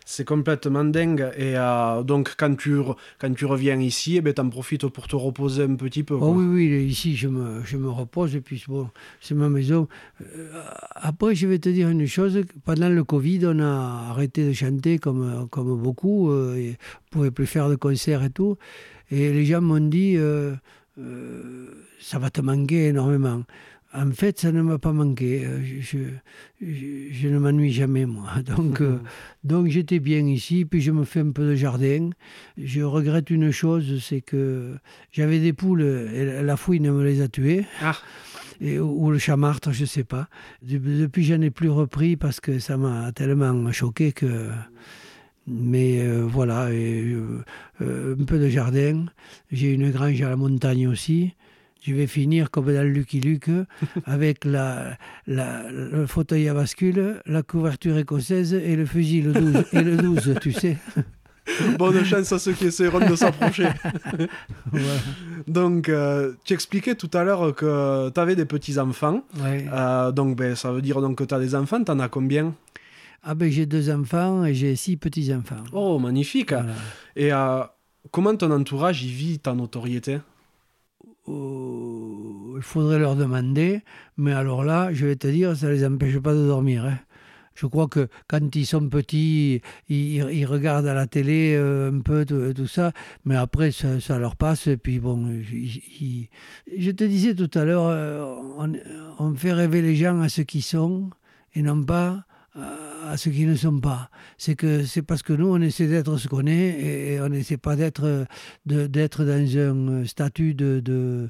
[0.06, 1.32] C'est complètement dingue.
[1.38, 2.76] Et euh, donc, quand tu,
[3.20, 6.16] quand tu reviens ici, eh ben, tu en profites pour te reposer un petit peu.
[6.16, 8.36] Oh, oui, oui, ici, je me, je me repose.
[8.36, 8.90] Et puis, bon,
[9.22, 9.88] c'est ma maison.
[10.22, 10.62] Euh,
[10.96, 12.42] après, je vais te dire une chose.
[12.66, 16.30] Pendant le Covid, on a arrêté de chanter comme, comme beaucoup.
[16.30, 16.74] on ne
[17.10, 18.58] pouvait plus faire de concerts et tout.
[19.14, 20.56] Et les gens m'ont dit, euh,
[20.98, 21.68] euh,
[22.00, 23.44] ça va te manquer énormément.
[23.94, 25.46] En fait, ça ne m'a pas manqué.
[25.46, 26.00] Euh, je,
[26.60, 28.32] je, ne m'ennuie jamais, moi.
[28.58, 28.82] Donc,
[29.44, 32.10] donc j'étais bien ici, puis je me fais un peu de jardin.
[32.58, 34.78] Je regrette une chose, c'est que
[35.12, 37.68] j'avais des poules et la fouine me les a tuées.
[37.84, 37.96] Ah.
[38.62, 40.28] et, ou le chamartre, je sais pas.
[40.64, 44.50] Depuis, je n'ai plus repris parce que ça m'a tellement choqué que.
[45.46, 47.16] Mais euh, voilà, et,
[47.82, 49.06] euh, un peu de jardin.
[49.52, 51.34] J'ai une grange à la montagne aussi.
[51.82, 53.50] Je vais finir comme dans Lucky Luke
[54.06, 54.98] avec la,
[55.28, 59.98] la, le fauteuil à bascule, la couverture écossaise et le fusil le 12, et le
[59.98, 60.78] 12 tu sais.
[61.78, 63.68] Bonne chance à ceux qui essaieront de s'approcher.
[65.48, 69.24] Donc, euh, tu expliquais tout à l'heure que tu avais des petits-enfants.
[69.42, 71.84] Euh, donc, ben, ça veut dire donc, que tu as des enfants.
[71.84, 72.54] Tu en as combien?
[73.24, 75.64] Ah ben, J'ai deux enfants et j'ai six petits-enfants.
[75.72, 76.54] Oh, magnifique.
[77.16, 77.64] Et euh,
[78.12, 80.20] comment ton entourage y vit ta notoriété?
[81.26, 83.82] Oh, Il faudrait leur demander.
[84.18, 86.86] Mais alors là, je vais te dire, ça ne les empêche pas de dormir.
[86.86, 87.00] Hein.
[87.56, 92.26] Je crois que quand ils sont petits, ils, regardent à la télé euh, un peu
[92.26, 92.92] tout, ça,
[93.26, 94.68] mais après ça, leur passe.
[94.68, 98.26] Et puis bon, je te disais tout à l'heure, euh,
[99.20, 101.10] on, fait rêver les gens à ce qu'ils sont
[101.54, 102.26] et non pas
[102.56, 104.10] à ce qu'ils ne sont pas.
[104.38, 107.58] C'est que c'est parce que nous on essaie d'être ce qu'on est et, on n'essaie
[107.58, 108.26] pas d'être
[108.66, 111.30] d'être dans un statut de, de,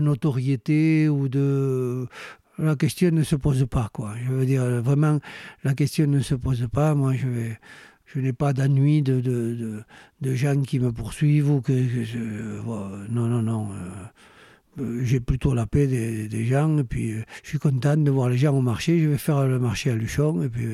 [0.00, 2.06] notoriété ou de
[2.58, 3.90] la question ne se pose pas.
[3.92, 4.14] Quoi.
[4.24, 5.18] Je veux dire, vraiment,
[5.64, 6.94] la question ne se pose pas.
[6.94, 7.52] Moi, je,
[8.06, 9.82] je n'ai pas d'ennui de, de,
[10.20, 11.72] de, gens qui me poursuivent ou que.
[13.10, 13.70] non, non, non.
[13.72, 14.06] Euh, euh,
[15.02, 16.78] j'ai plutôt la paix des, des, gens.
[16.78, 18.98] Et puis, euh, je suis content de voir les gens au marché.
[18.98, 20.42] Je vais faire le marché à Luchon.
[20.42, 20.66] Et puis,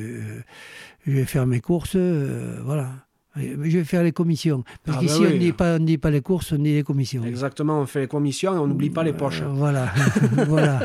[1.05, 1.95] je vais faire mes courses.
[1.95, 2.91] voilà.
[3.35, 4.63] Je vais faire les commissions.
[4.83, 6.83] Parce ah qu'ici, bah on ne dit, pas, dit pas les courses, on dit les
[6.83, 7.23] commissions.
[7.23, 9.43] Exactement, on fait les commissions et on n'oublie pas les poches.
[9.43, 9.93] voilà.
[10.47, 10.81] voilà.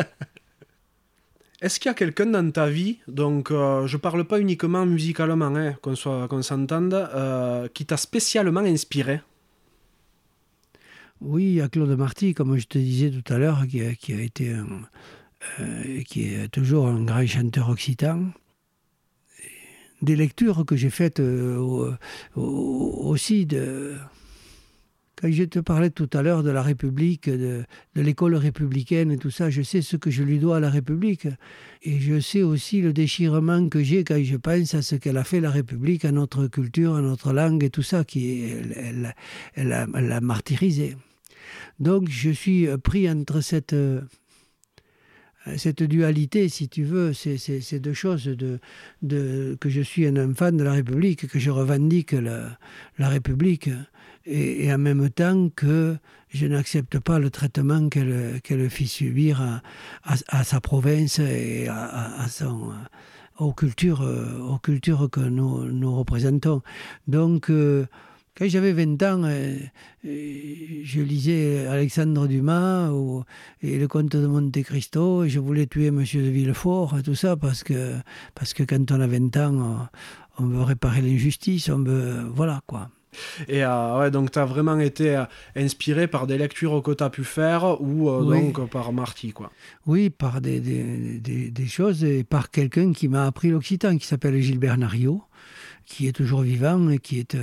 [1.64, 5.46] Est-ce qu'il y a quelqu'un dans ta vie, donc euh, je parle pas uniquement musicalement,
[5.46, 9.22] hein, qu'on soit qu'on s'entende, euh, qui t'a spécialement inspiré?
[11.20, 13.90] Oui, il y a Claude Marty, comme je te disais tout à l'heure, qui, a,
[14.20, 14.54] été
[15.60, 18.30] euh, qui est toujours un grand chanteur occitan.
[20.02, 21.22] Des lectures que j'ai faites
[22.34, 23.96] aussi de
[25.30, 27.64] je te parlais tout à l'heure de la République, de,
[27.94, 31.28] l'école républicaine et tout ça, je sais ce que je lui dois à la République.
[31.82, 35.24] Et je sais aussi le déchirement que j'ai quand je pense à ce qu'elle a
[35.24, 38.44] fait la République, à notre culture, à notre langue et tout ça, qui
[38.76, 39.14] elle,
[39.54, 40.96] elle, a, martyrisé.
[41.78, 43.74] Donc je suis pris entre cette,
[45.56, 48.58] cette dualité, si tu veux, ces, deux choses, de,
[49.60, 53.70] que je suis un enfant de la République, que je revendique la, République
[54.26, 55.96] et, en même temps que
[56.30, 59.60] je n'accepte pas le traitement qu'elle fit subir
[60.02, 62.72] à, sa province et à, son,
[63.38, 64.00] aux, cultures,
[64.48, 66.62] aux cultures que nous, nous représentons.
[67.06, 67.86] Donc, euh,
[68.36, 69.56] quand j'avais 20 ans, euh,
[70.02, 73.22] je lisais Alexandre Dumas ou,
[73.62, 77.36] et le comte de Monte Cristo et je voulais tuer Monsieur de Villefort tout ça
[77.36, 77.94] parce que,
[78.34, 79.88] parce que quand on a 20 ans,
[80.38, 82.22] on veut réparer l'injustice, on veut.
[82.34, 82.90] Voilà quoi.
[83.48, 85.24] Et euh, ouais, donc tu as vraiment été euh,
[85.56, 89.50] inspiré par des lectures que tu as pu faire ou euh, donc par Marty, quoi.
[89.86, 94.40] Oui, par des, des, des, choses et par quelqu'un qui m'a appris l'occitan, qui s'appelle
[94.40, 95.22] Gilbert Nario,
[95.86, 97.36] qui est toujours vivant et qui est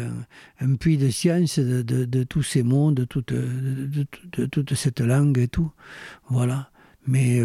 [0.59, 3.33] un, puits de science de, tous ces mots, de toute,
[4.75, 5.71] cette langue et tout.
[6.29, 6.69] Voilà.
[7.07, 7.41] Mais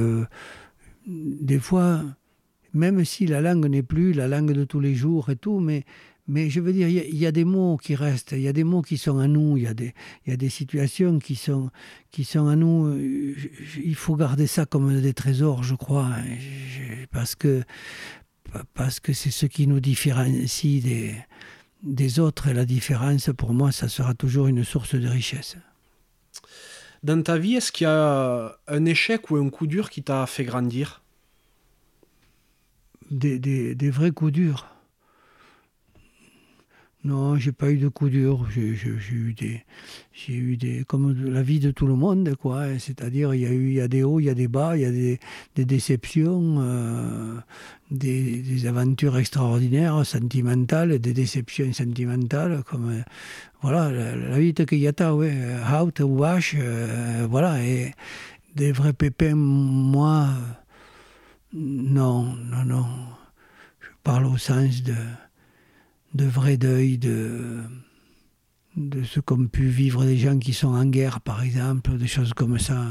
[1.06, 2.02] des fois,
[2.74, 5.84] même si la langue n'est plus la langue de tous les jours et tout, mais
[6.28, 8.64] mais je veux dire, il y, a des mots qui restent, il y a des
[8.64, 9.94] mots qui sont à nous, il y a des,
[10.26, 11.70] y a des situations qui sont,
[12.10, 12.98] qui sont à nous.
[12.98, 16.08] il faut garder ça comme des trésors, je crois,
[17.12, 17.62] parce que
[18.74, 21.14] parce que c'est ce qui nous différencie des,
[21.82, 22.48] des autres.
[22.48, 25.56] Et la différence, pour moi, ça sera toujours une source de richesse.
[27.02, 30.26] Dans ta vie, est-ce qu'il y a un échec ou un coup dur qui t'a
[30.26, 31.02] fait grandir?
[33.10, 34.66] Des, des, des vrais coups durs.
[37.06, 38.48] Non, j'ai pas eu de coup dur.
[38.50, 39.62] J'ai eu des,
[40.12, 42.80] j'ai eu des, comme la vie de tout le monde, quoi.
[42.80, 44.76] C'est-à-dire, il y a eu, il y a des hauts, il y a des bas,
[44.76, 45.20] il y a des,
[45.54, 47.36] des déceptions, euh,
[47.92, 53.02] des, des, aventures extraordinaires, sentimentales, des déceptions sentimentales, comme, euh,
[53.62, 55.32] voilà, la, vie de Kiyata, ouais,
[55.80, 57.92] out ou wash, euh, voilà, et
[58.56, 60.26] des vrais pépins, moi,
[61.54, 62.86] non, non, non.
[63.80, 64.94] Je parle au sens de
[66.16, 67.62] de vrai deuil de,
[68.76, 72.32] de ce qu'ont pu vivre des gens qui sont en guerre, par exemple, des choses
[72.34, 72.82] comme ça.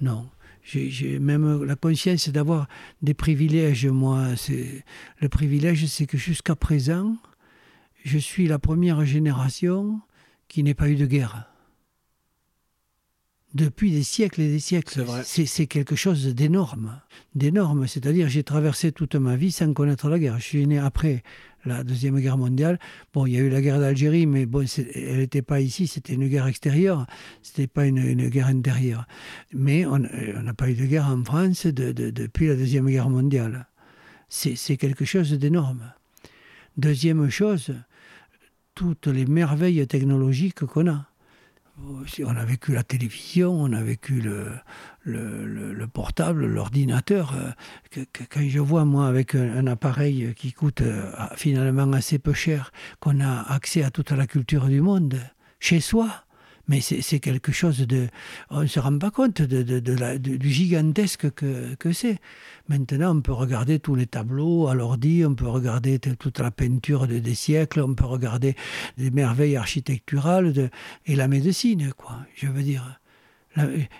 [0.00, 0.28] Non.
[0.62, 2.68] J'ai même la conscience d'avoir
[3.02, 4.28] des privilèges, moi.
[5.20, 7.16] Le privilège, c'est que jusqu'à présent,
[8.04, 10.00] je suis la première génération
[10.48, 11.46] qui n'ait pas eu de guerre.
[13.54, 15.04] depuis des siècles et des siècles.
[15.24, 17.00] C'est quelque chose d'énorme.
[17.34, 17.86] D'énorme.
[17.86, 20.38] C'est-à-dire, j'ai traversé toute ma vie sans connaître la guerre.
[20.38, 21.22] Je suis né après
[21.64, 22.78] la Deuxième Guerre mondiale.
[23.12, 24.64] Bon, il y a eu la guerre d'Algérie, mais bon,
[24.94, 27.06] elle n'était pas ici, c'était une guerre extérieure,
[27.42, 29.06] c'était pas une, guerre intérieure.
[29.52, 33.66] Mais on n'a pas eu de guerre en France depuis la Deuxième Guerre mondiale.
[34.28, 35.92] C'est quelque chose d'énorme.
[36.76, 37.74] Deuxième chose,
[38.74, 41.09] toutes les merveilles technologiques qu'on a.
[42.24, 44.52] On a vécu la télévision, on a vécu le,
[45.04, 47.34] le, portable, l'ordinateur.
[47.34, 52.72] Euh, quand je vois, moi, avec un, appareil qui coûte euh, finalement assez peu cher,
[53.00, 55.20] qu'on a accès à toute la culture du monde,
[55.58, 56.24] chez soi,
[56.70, 58.06] mais c'est quelque chose de...
[58.48, 59.80] On ne se rend pas compte de,
[60.20, 62.18] du gigantesque que, que c'est.
[62.68, 67.08] Maintenant, on peut regarder tous les tableaux à l'ordi, on peut regarder toute la peinture
[67.08, 68.54] des siècles, on peut regarder
[68.98, 70.70] des merveilles architecturales de,
[71.06, 72.18] et la médecine, quoi.
[72.36, 73.00] Je veux dire.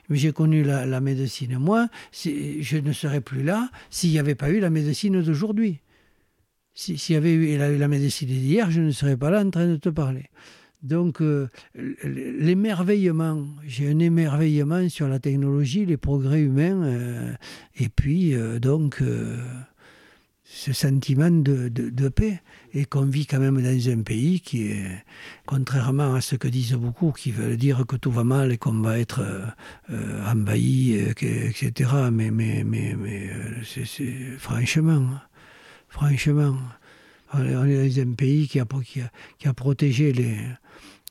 [0.09, 1.59] J'ai connu la, médecine.
[1.59, 5.81] Moi, je ne serais plus là s'il n'y avait pas eu la médecine d'aujourd'hui.
[6.73, 9.75] S'il y avait eu la médecine d'hier, je ne serais pas là en train de
[9.75, 10.31] te parler.
[10.83, 11.49] Donc, euh,
[12.05, 17.33] l'émerveillement, j'ai un émerveillement sur la technologie, les progrès humains, euh,
[17.77, 19.03] et puis, euh, donc,
[20.43, 22.41] ce sentiment de, paix,
[22.73, 25.05] et qu'on vit quand même dans un pays qui est,
[25.45, 28.81] contrairement à ce que disent beaucoup, qui veulent dire que tout va mal et qu'on
[28.81, 29.23] va être
[30.27, 31.91] envahi, etc.
[32.11, 33.31] Mais, mais, mais, mais
[33.65, 35.09] c'est franchement,
[35.89, 36.57] franchement,
[37.33, 40.37] on est dans un pays qui a, protégé les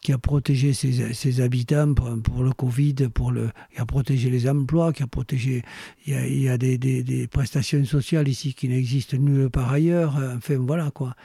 [0.01, 4.93] qui a protégé ses, habitants pour, le Covid, pour le, qui a protégé les emplois,
[4.93, 5.61] qui a protégé.
[6.05, 10.17] Il y a, des, prestations sociales ici qui n'existent nulle part ailleurs.
[10.37, 11.15] Enfin, voilà quoi.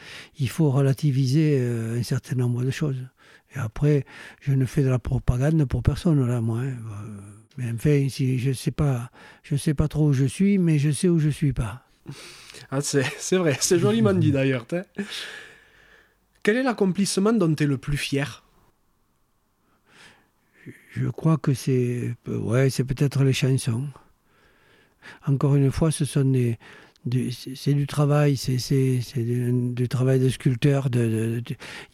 [0.40, 3.06] Il faut relativiser euh, un certain nombre de choses.
[3.54, 4.04] Et après,
[4.40, 6.60] je ne fais de la propagande pour personne, là, moi.
[6.60, 6.74] Hein.
[7.56, 9.10] Mais enfin, je ne sais, pas,
[9.56, 11.83] sais pas trop où je suis, mais je sais où je ne suis pas.
[12.70, 14.66] Ah, c'est vrai, c'est joliment dit d'ailleurs.
[16.42, 18.44] Quel est l'accomplissement dont tu es le plus fier?
[20.90, 23.88] Je crois que c'est ouais, c'est peut-être les chansons.
[25.26, 26.58] Encore une fois, ce sont des,
[27.54, 28.56] c'est du travail, c'est
[29.16, 30.86] du, travail de sculpteur.
[30.86, 31.42] Il de,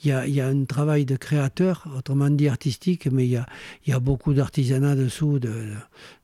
[0.05, 3.47] y, a, y, a, un travail de créateur, autrement dit artistique, mais il y a,
[3.87, 5.73] y a beaucoup d'artisanat dessous, de,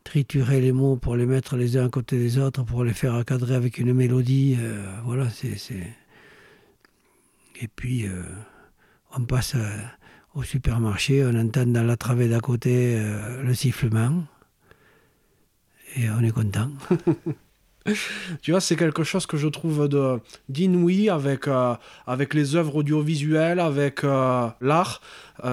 [0.05, 3.15] triturer les mots pour les mettre les uns à côté des autres, pour les faire
[3.15, 4.57] encadrer avec une mélodie.
[4.59, 5.57] Euh, voilà, c'est.
[7.61, 8.23] Et puis, euh,
[9.17, 9.55] on passe.
[9.55, 9.59] À,
[10.37, 14.23] au supermarché, on entend dans la travée d'à côté euh, le sifflement
[15.97, 16.71] et on est content.
[18.43, 19.89] tu vois, c'est quelque chose que je trouve
[20.49, 21.75] d'inouï avec, euh,
[22.07, 25.01] avec les œuvres audiovisuelles, avec euh, l'art.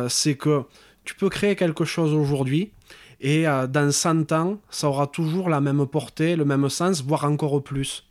[0.09, 0.63] c'est que
[1.03, 2.71] tu peux créer quelque chose aujourd'hui
[3.19, 7.63] et dans 100 ans, ça aura toujours la même portée, le même sens, voire encore
[7.63, 8.03] plus.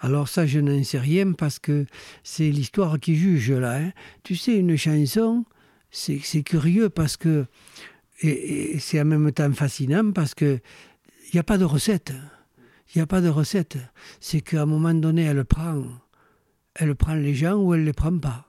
[0.00, 1.86] Alors ça, je n'en sais rien parce que
[2.22, 3.76] c'est l'histoire qui juge là.
[3.76, 3.92] Hein.
[4.24, 5.44] Tu sais, une chanson,
[5.90, 7.46] c'est curieux parce que,
[8.20, 10.60] et, c'est en même temps fascinant parce que
[11.28, 12.12] il n'y a pas de recette.
[12.94, 13.78] Il n'y a pas de recette.
[14.20, 15.82] C'est qu'à un moment donné, elle prend,
[16.74, 18.46] elle prend les gens ou elle ne les prend pas.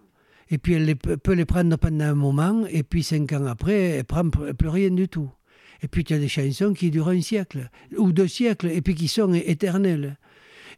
[0.49, 4.05] Et puis elle peut les prendre pendant un moment, et puis cinq ans après, elle
[4.05, 5.29] prend plus rien du tout.
[5.81, 8.95] Et puis tu as des chansons qui durent un siècle, ou deux siècles, et puis
[8.95, 10.17] qui sont éternelles.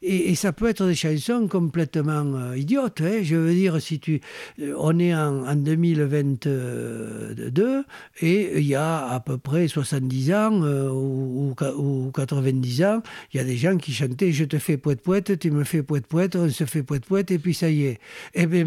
[0.04, 3.02] Et, ça peut être des chansons complètement euh, idiotes.
[3.02, 3.20] Hein.
[3.22, 4.20] Je veux dire, si tu,
[4.60, 7.84] euh, on est en, 2022
[8.22, 11.54] et il y a à peu près 70 ans euh, ou,
[12.16, 13.04] 90 ans,
[13.34, 15.84] il y a des gens qui chantaient Je te fais poète poète, tu me fais
[15.84, 18.00] poète poète, on se fait poète poète, et puis ça y est.
[18.34, 18.66] Eh bien,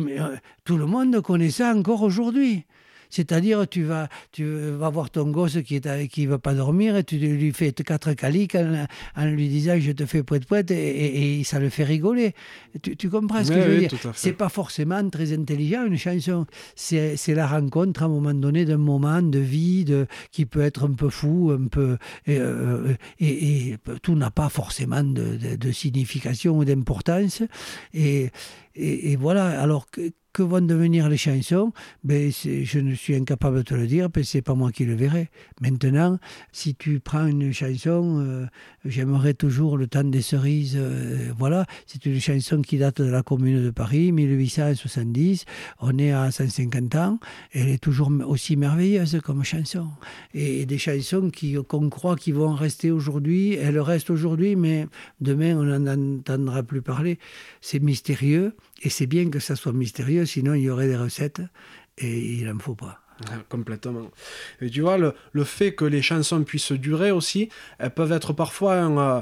[0.64, 2.64] tout le monde connaît ça encore aujourd'hui.
[3.14, 7.04] C'est-à-dire, tu vas, tu vas voir ton gosse qui ne qui va pas dormir et
[7.04, 11.44] tu lui fais quatre caliques en, lui disant je te fais poète poète et, et,
[11.44, 12.34] ça le fait rigoler.
[12.82, 13.90] Tu, comprends ce que je veux dire?
[14.14, 16.44] C'est pas forcément très intelligent une chanson.
[16.74, 20.84] C'est la rencontre à un moment donné d'un moment de vie de, qui peut être
[20.84, 21.98] un peu fou, un peu.
[22.26, 27.42] Et, euh, et tout n'a pas forcément de, de, de signification ou d'importance.
[27.92, 28.30] Et,
[28.74, 29.86] et, voilà, alors
[30.34, 34.22] que, vont devenir les chansons ben, Je ne suis incapable de te le dire, que
[34.22, 35.30] c'est pas moi qui le verrai.
[35.60, 36.18] Maintenant,
[36.52, 38.46] si tu prends une chanson, euh,
[38.84, 43.22] j'aimerais toujours le temps des cerises, euh, voilà, c'est une chanson qui date de la
[43.22, 45.44] Commune de Paris, 1870,
[45.80, 47.18] on est à 150 ans,
[47.52, 49.86] elle est toujours aussi merveilleuse comme chanson.
[50.34, 51.30] Et des chansons
[51.68, 54.86] qu'on croit qui vont rester aujourd'hui, elles restent aujourd'hui, mais
[55.20, 57.18] demain on n'en entendra plus parler.
[57.60, 58.54] C'est mystérieux.
[58.82, 61.42] Et c'est bien que ça soit mystérieux, sinon il y aurait des recettes
[61.98, 63.00] et il n'en faut pas.
[63.48, 64.10] Complètement.
[64.60, 67.48] Et tu vois, le, le, fait que les chansons puissent durer aussi,
[67.78, 69.20] elles peuvent être parfois un, euh,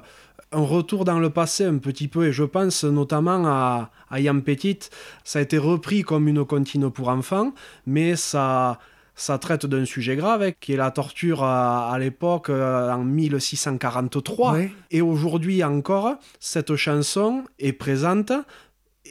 [0.53, 4.43] un, retour dans le passé un petit peu, et je pense notamment à, à Yann
[4.43, 4.79] Petit.
[5.25, 7.53] Ça a été repris comme une contine pour enfants,
[7.87, 8.79] mais ça,
[9.15, 14.55] ça traite d'un sujet grave, qui est la torture à, à l'époque, euh, en 1643.
[14.55, 14.71] Oui.
[14.91, 18.33] Et aujourd'hui encore, cette chanson est présente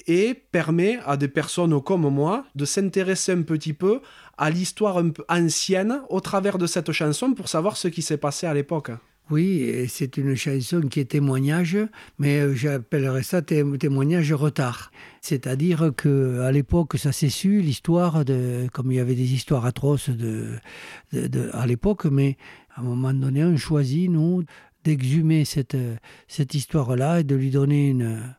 [0.07, 4.01] et permet à des personnes comme moi de s'intéresser un petit peu
[4.37, 8.17] à l'histoire un peu ancienne au travers de cette chanson pour savoir ce qui s'est
[8.17, 8.91] passé à l'époque.
[9.31, 11.77] Oui, c'est une chanson qui est témoignage,
[12.19, 14.91] mais euh, j'appellerais ça témoignage retard.
[15.21, 19.65] C'est-à-dire que à l'époque, ça s'est su l'histoire de, comme il y avait des histoires
[19.65, 20.59] atroces de,
[21.53, 22.35] à l'époque, mais
[22.75, 24.43] à un moment donné, on choisit nous
[24.83, 25.77] d'exhumer cette
[26.27, 28.35] cette histoire-là et de lui donner une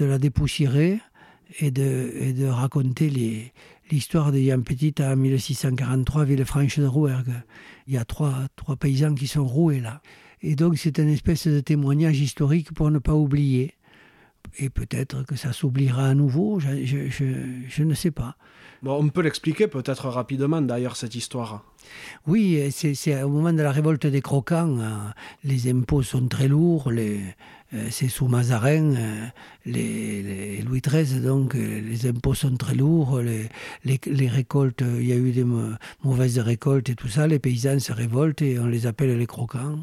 [0.00, 0.98] de la dépoussiérer
[1.58, 3.52] et de, et de raconter
[3.90, 7.34] l'histoire de Yann Petit à 1643, Villefranche de Rouergue.
[7.86, 10.00] Il y a trois, trois paysans qui sont roués là.
[10.42, 13.74] Et donc c'est une espèce de témoignage historique pour ne pas oublier.
[14.58, 17.24] Et peut-être que ça s'oubliera à nouveau, je, je, je,
[17.68, 18.36] je, ne sais pas.
[18.82, 21.64] Bon, on peut l'expliquer peut-être rapidement d'ailleurs cette histoire.
[22.26, 24.88] Oui, c'est au moment de la révolte des croquants, euh,
[25.44, 27.18] les impôts sont très lourds, euh,
[27.90, 29.26] c'est sous Mazarin, euh,
[29.66, 33.48] les, les, Louis XIII, donc les impôts sont très lourds, les,
[33.84, 35.46] les, les récoltes, il y a eu des
[36.02, 39.78] mauvaises récoltes et tout ça, les paysans se révoltent et on les appelle les croquants.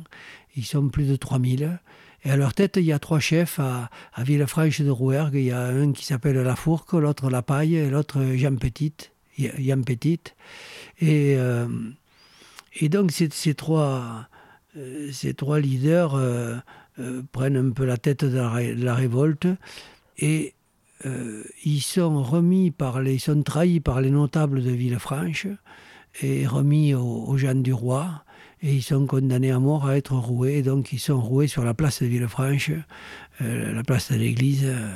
[0.56, 1.80] Ils sont plus de 3000.
[2.23, 5.35] Et à leur tête, il y a trois chefs à, à Villefranche de Rouergue.
[5.35, 8.94] Il y a un qui s'appelle La Fourque, l'autre La Paille et l'autre Jean Petit.
[9.38, 10.19] Jean Petit.
[10.99, 11.68] Et, euh,
[12.80, 14.27] et donc, ces, ces, trois,
[15.11, 16.56] ces trois leaders euh,
[16.99, 19.48] euh, prennent un peu la tête de la, révolte
[20.18, 20.53] et
[21.06, 25.48] euh, ils sont remis par sont trahis par les notables de Villefranche
[26.22, 28.23] et remis aux, aux gens du roi
[28.62, 30.62] et ils sont condamnés à mort à être roués.
[30.62, 32.72] Donc ils sont roués sur la place de Villefranche
[33.42, 34.64] euh, la place de l'église.
[34.66, 34.92] Euh,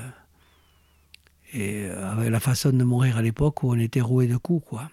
[1.54, 4.90] et avec la façon de mourir à l'époque où on était roué de coups quoi.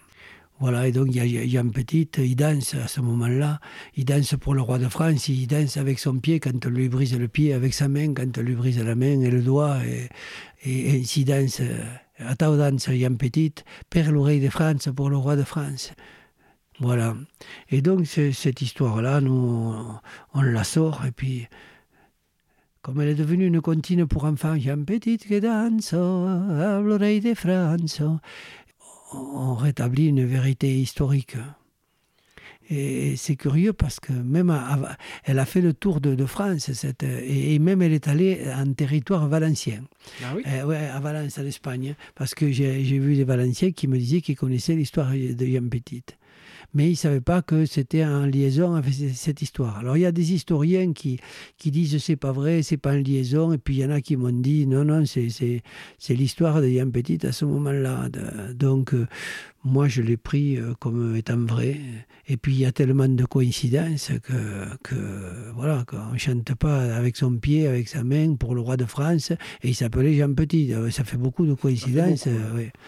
[0.59, 3.61] Voilà, et donc il y, a, y a une petite, il danse à ce moment-là,
[3.95, 6.89] il danse pour le roi de France, il danse avec son pied quand on lui
[6.89, 9.77] brise le pied, avec sa main quand on lui brise la main et le doigt,
[9.85, 10.09] et,
[10.69, 11.61] et, et ainsi danse.
[12.19, 13.53] À ta danse, Yann Petit,
[13.89, 15.93] perd l'oreille de France pour le roi de France.
[16.79, 17.15] Voilà.
[17.69, 19.83] Et donc cette histoire-là, nous,
[20.33, 21.47] on, la sort, et puis
[22.81, 27.33] comme elle est devenue une comptine pour enfants, Jean Petit qui danse à l'oreille de
[27.33, 28.01] France,
[29.13, 31.35] on rétablit une vérité historique.
[32.71, 34.55] Et c'est curieux parce que même
[35.23, 38.41] elle a fait le tour de, de France cette, et, et, même elle est allée
[38.55, 39.83] en territoire valencien.
[40.23, 40.43] Ah oui?
[40.45, 41.95] Euh, ouais, à Valence, en Espagne.
[42.13, 46.03] Parce que j'ai vu des Valenciens qui me disaient qu'ils connaissaient l'histoire de Jean Petit
[46.73, 49.77] mais ils ne savaient pas que c'était en liaison avec cette histoire.
[49.77, 51.19] Alors il y a des historiens qui,
[51.57, 54.01] qui disent c'est pas vrai, c'est pas en liaison, et puis il y en a
[54.01, 55.61] qui m'ont dit non, non, c'est
[56.09, 58.09] l'histoire de Yann Petit à ce moment-là.
[58.53, 59.07] Donc euh,
[59.63, 61.79] moi je l'ai pris euh, comme étant vrai.
[62.27, 66.95] Et puis il y a tellement de coïncidences que, que voilà, qu'on ne chante pas
[66.95, 70.33] avec son pied, avec sa main pour le roi de France, et il s'appelait Jean
[70.33, 70.71] Petit.
[70.91, 72.27] Ça fait beaucoup de coïncidences.
[72.27, 72.71] Beaucoup, ouais.
[72.73, 72.79] Oui.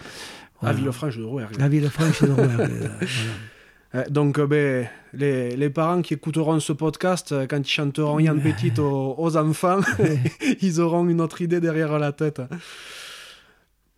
[0.61, 0.75] Voilà.
[0.75, 1.57] La Villefranche de Rouergue.
[1.57, 2.55] La Villefranche de Rouergue.
[2.55, 2.89] voilà.
[3.93, 8.41] Euh, donc, ben, les, les, parents qui écouteront ce podcast, euh, quand ils chanteront Yann
[8.43, 9.81] Petit aux, aux enfants,
[10.61, 12.41] ils auront une autre idée derrière la tête.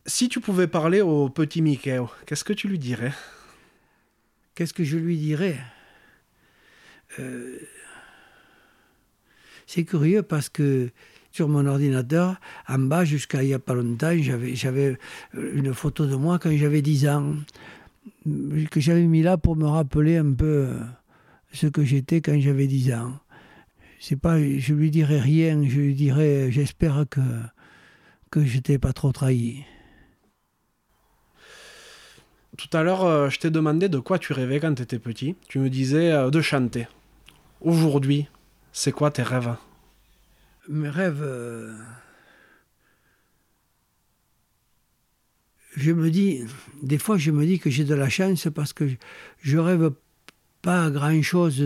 [0.06, 3.14] Si tu pouvais parler au petit Mickey, qu'est-ce que tu lui dirais?
[4.56, 5.58] Qu'est-ce que je lui dirais?
[7.20, 7.60] Euh...
[9.66, 10.90] C'est curieux parce que
[11.32, 12.36] sur mon ordinateur,
[12.68, 14.14] en bas, jusqu'à il n'y a pas longtemps,
[14.54, 14.98] j'avais
[15.34, 17.36] une photo de moi quand j'avais 10 ans
[18.70, 20.70] que j'avais mis là pour me rappeler un peu
[21.52, 23.14] ce que j'étais quand j'avais 10 ans.
[24.00, 27.22] C'est pas, je lui dirais rien, je lui dirais, j'espère que
[28.34, 29.64] que je t'ai pas trop trahi.
[32.58, 35.36] Tout à l'heure, euh, je t'ai demandé de quoi tu rêvais quand tu étais petit.
[35.48, 36.88] Tu me disais euh, de chanter.
[37.62, 38.28] Aujourd'hui,
[38.72, 39.56] c'est quoi tes rêves?
[40.68, 41.24] Mes rêves.
[45.76, 46.42] Je me dis,
[46.82, 48.86] des fois, je me dis que j'ai de la chance parce que
[49.42, 49.92] je rêve
[50.62, 51.60] pas grand-chose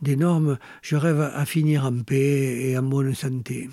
[0.00, 0.58] d'énorme.
[0.82, 3.68] Je rêve à finir en paix et en bonne santé,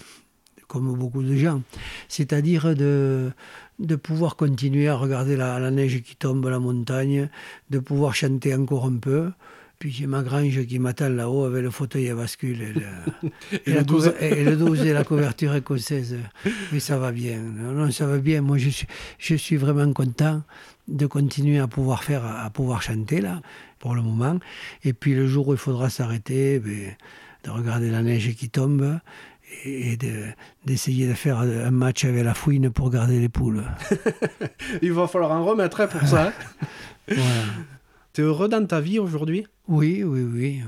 [0.67, 1.61] comme beaucoup de gens.
[2.07, 3.31] C'est-à-dire de,
[3.79, 7.29] de pouvoir continuer à regarder la, la neige qui tombe à la montagne,
[7.69, 9.31] de pouvoir chanter encore un peu
[9.79, 12.81] Puis j'ai ma grange qui m'attend là-haut avec le fauteuil à bascule et le,
[13.61, 16.17] et, et le 12 et la couverture écossaise.
[16.71, 17.37] Mais ça va bien.
[17.37, 18.41] Non, ça va bien.
[18.41, 18.87] Moi, je suis,
[19.19, 20.41] je suis vraiment content
[20.87, 23.41] de continuer à pouvoir faire, à pouvoir chanter là,
[23.79, 24.39] pour le moment.
[24.83, 26.95] Et puis le jour où il faudra s'arrêter, ben,
[27.43, 28.99] de regarder la neige qui tombe
[29.63, 29.97] et
[30.65, 33.63] d'essayer de, faire un match avec la fouine pour garder les poules.
[34.81, 36.33] il va falloir en remettre pour ça.
[37.09, 37.15] Hein.
[38.17, 39.45] Tu es heureux dans ta vie aujourd'hui?
[39.67, 40.61] Oui, oui, oui.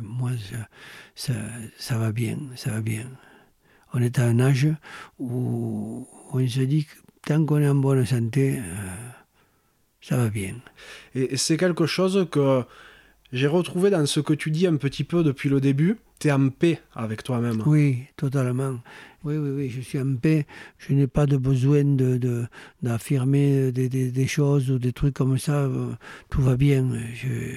[0.00, 0.30] Moi,
[1.16, 1.32] ça,
[1.76, 3.10] ça, va bien, ça va bien.
[3.92, 4.68] On est à un âge
[5.18, 6.92] où on se dit que
[7.26, 8.62] tant qu'on est en bonne santé, euh,
[10.00, 10.54] ça va bien.
[11.16, 12.62] Et c'est quelque chose que
[13.32, 15.96] j'ai retrouvé dans ce que tu dis un petit peu depuis le début.
[16.20, 17.60] Tu es en paix avec toi-même.
[17.66, 18.78] Oui, totalement.
[19.24, 20.46] Oui, oui, oui, je suis en paix.
[20.76, 22.46] Je n'ai pas de besoin de,
[22.82, 25.66] d'affirmer des, des, choses ou des trucs comme ça.
[26.28, 26.86] Tout va bien.
[27.14, 27.56] Je,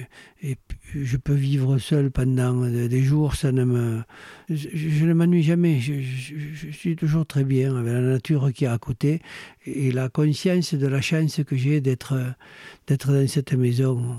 [0.94, 3.34] je peux vivre seul pendant des jours.
[3.34, 4.02] Ça ne me,
[4.48, 5.78] je, ne m'ennuie jamais.
[5.78, 9.20] Je, je, suis toujours très bien avec la nature qui est à côté
[9.66, 12.14] et la conscience de la chance que j'ai d'être,
[12.86, 14.16] dans cette maison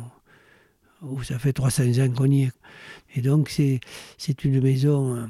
[1.02, 2.52] où ça fait 300 ans qu'on y est.
[3.16, 3.80] Et donc, c'est,
[4.18, 5.26] c'est une maison euh,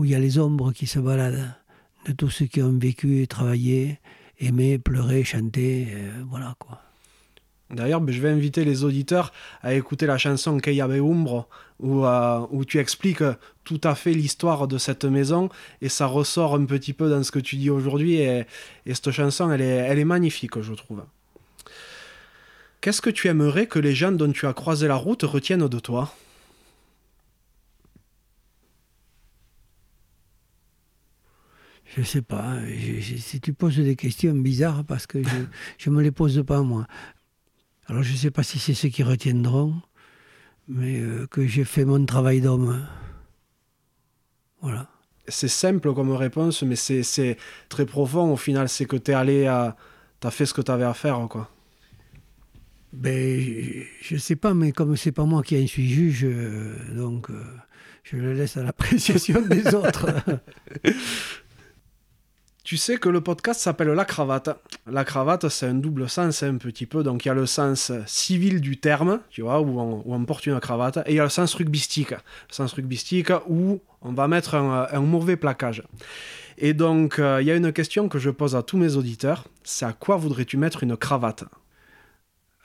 [0.00, 1.52] où il y a les ombres qui se baladent
[2.06, 3.98] de tous ceux qui ont vécu travaillé,
[4.38, 6.80] aimé, pleuré, chanté, euh, voilà quoi.
[7.70, 9.30] D'ailleurs, ben, je vais inviter les auditeurs
[9.62, 11.46] à écouter la chanson Umbre,
[11.80, 13.22] où, euh, où tu expliques
[13.62, 15.50] tout à fait l'histoire de cette maison,
[15.82, 18.46] et ça ressort un petit peu dans ce que tu dis aujourd'hui, et,
[18.86, 21.04] et cette chanson, elle est, elle est magnifique, je trouve.
[22.80, 25.78] Qu'est-ce que tu aimerais que les gens dont tu as croisé la route retiennent de
[25.78, 26.10] toi?
[31.96, 32.58] Je sais pas.
[33.18, 35.20] si tu poses des questions bizarres, parce que
[35.78, 36.86] je ne me les pose pas moi.
[37.86, 39.74] Alors je ne sais pas si c'est ceux qui retiendront,
[40.68, 42.86] mais euh, que j'ai fait mon travail d'homme.
[44.62, 44.88] Voilà.
[45.26, 47.36] C'est simple comme réponse, mais c'est
[47.68, 48.68] très profond au final.
[48.68, 49.76] C'est que tu es allé à.
[50.20, 51.50] Tu as fait ce que tu avais à faire, quoi.
[52.92, 53.40] Ben,
[54.00, 57.30] je ne sais pas, mais comme c'est pas moi qui en suis juge, euh, donc
[57.30, 57.42] euh,
[58.02, 60.06] je le laisse à l'appréciation des autres.
[62.62, 64.50] Tu sais que le podcast s'appelle La Cravate.
[64.86, 67.02] La cravate, c'est un double sens un petit peu.
[67.02, 70.60] Donc il y a le sens civil du terme, tu vois, où on, porte une
[70.60, 72.10] cravate, et il y a le sens rugbystique.
[72.10, 72.16] Le
[72.50, 75.82] sens rugbystique où on va mettre un, mauvais plaquage.
[76.58, 79.44] Et donc euh, il y a une question que je pose à tous mes auditeurs,
[79.64, 81.44] c'est à quoi voudrais-tu mettre une cravate?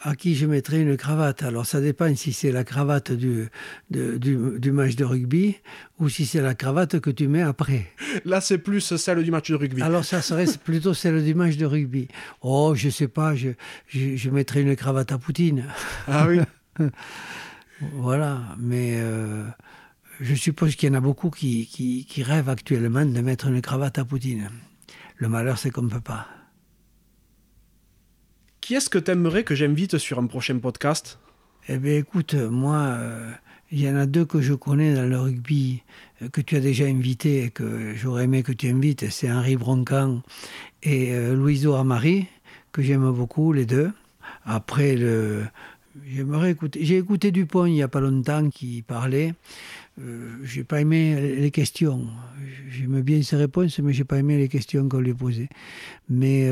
[0.02, 1.44] À qui je mettrais une cravate.
[1.44, 3.48] Alors ça dépend si c'est la cravate du,
[3.90, 5.58] du, match de rugby
[6.00, 7.92] ou si c'est la cravate que tu mets après.
[8.26, 9.82] Là, c'est plus celle du match de rugby.
[9.82, 12.08] Alors ça serait plutôt celle du match de rugby.
[12.42, 13.50] Oh, je sais pas, je,
[13.88, 15.66] je, mettrais une cravate à Poutine.
[16.08, 16.40] Ah oui
[17.94, 19.44] Voilà, mais euh,
[20.22, 23.62] je suppose qu'il y en a beaucoup qui, qui, qui rêvent actuellement de mettre une
[23.62, 24.50] cravate à Poutine.
[25.18, 26.28] Le malheur, c'est qu'on ne peut pas.
[28.66, 31.20] Qui est-ce que tu aimerais que j'invite sur un prochain podcast?
[31.70, 33.32] Eh bien, écoute, moi, euh,
[33.72, 35.84] il y en a deux que je connais dans le rugby,
[36.24, 39.08] euh, que tu as déjà invité et que j'aurais aimé que tu invites.
[39.12, 40.24] C'est Henri Broncan
[40.82, 42.26] et euh, Louiso Amari,
[42.72, 43.92] que j'aime beaucoup, les deux.
[44.46, 44.98] Après,
[46.04, 46.80] j'aimerais écouter.
[46.84, 49.36] J'ai écouté Dupont il n'y a pas longtemps qui parlait.
[50.02, 52.08] Euh, j'ai pas aimé les questions.
[52.72, 55.50] J'aime bien ses réponses, mais j'ai pas aimé les questions qu'on lui posait.
[56.10, 56.50] Mais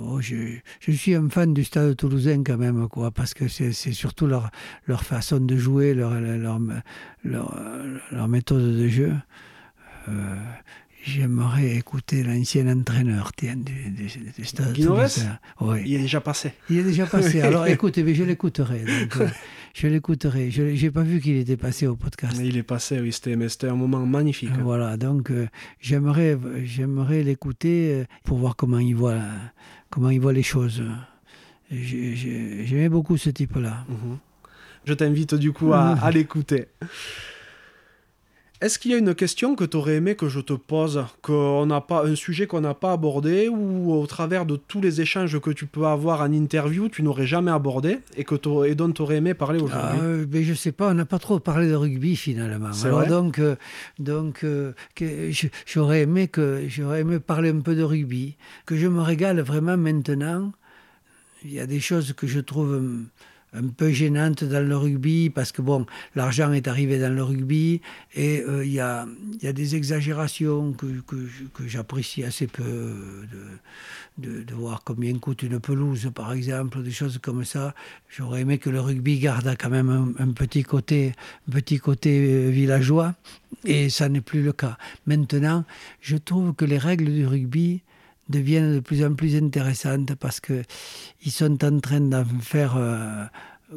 [0.00, 0.60] Oh, je,
[0.92, 4.50] suis un fan du stade toulousain quand même, quoi, parce que c'est surtout leur,
[4.86, 6.60] leur façon de jouer, leur, leur,
[7.24, 9.12] leur, méthode de jeu.
[10.08, 10.36] Euh,
[11.04, 15.38] j'aimerais écouter l'ancien entraîneur du, du, stade toulousain.
[15.84, 16.52] Il est déjà passé.
[16.70, 17.40] Il est déjà passé.
[17.42, 18.84] Alors écoute, je l'écouterai.
[18.86, 19.28] Euh,
[19.74, 20.52] je l'écouterai.
[20.52, 22.36] Je n'ai pas vu qu'il était passé au podcast.
[22.38, 24.52] Mais il est passé, oui, c'était un moment magnifique.
[24.62, 25.48] Voilà, donc euh,
[25.80, 26.36] j'aimerais
[27.24, 29.18] l'écouter pour voir comment il voit
[29.90, 30.82] comment il voit les choses.
[31.70, 33.84] J'aimais beaucoup ce type-là.
[33.88, 34.18] Mhm.
[34.84, 36.68] Je t'invite du coup à, à l'écouter.
[38.60, 41.66] Est-ce qu'il y a une question que tu aurais aimé que je te pose, qu'on
[41.66, 45.38] n'a pas un sujet qu'on n'a pas abordé ou au travers de tous les échanges
[45.38, 48.34] que tu peux avoir en interview, tu n'aurais jamais abordé et que
[48.66, 51.20] et dont tu aurais aimé parler aujourd'hui euh, ben Je sais pas, on n'a pas
[51.20, 52.70] trop parlé de rugby finalement.
[52.82, 53.54] Alors donc euh,
[54.00, 54.72] donc euh,
[55.64, 58.36] j'aurais aimé que j'aurais aimé parler un peu de rugby,
[58.66, 60.52] que je me régale vraiment maintenant.
[61.44, 62.80] Il y a des choses que je trouve
[63.52, 67.80] un peu gênante dans le rugby parce que bon, l'argent est arrivé dans le rugby
[68.14, 69.06] et euh, il y, a,
[69.42, 70.86] des exagérations que,
[71.66, 72.94] j'apprécie assez peu
[74.18, 77.74] de, voir combien coûte une pelouse par exemple, des choses comme ça.
[78.10, 81.12] J'aurais aimé que le rugby garde quand même un, un petit côté,
[81.48, 83.14] un petit côté euh, villageois
[83.64, 84.76] et ça n'est plus le cas.
[85.06, 85.64] Maintenant,
[86.00, 87.82] je trouve que les règles du rugby
[88.28, 90.64] deviennent de plus en plus intéressantes parce qu'ils
[91.32, 93.24] sont en train d'en faire euh,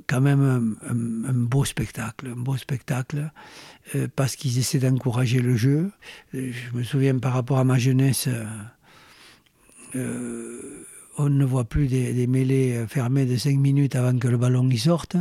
[0.07, 3.31] quand même un, beau spectacle, un beau spectacle,
[3.95, 5.91] euh, parce qu'ils essaient d'encourager le jeu.
[6.33, 8.29] Euh, je me souviens par rapport à ma jeunesse,
[9.93, 14.69] on ne voit plus des, des mêlées fermées de 5 minutes avant que le ballon
[14.69, 15.17] y sorte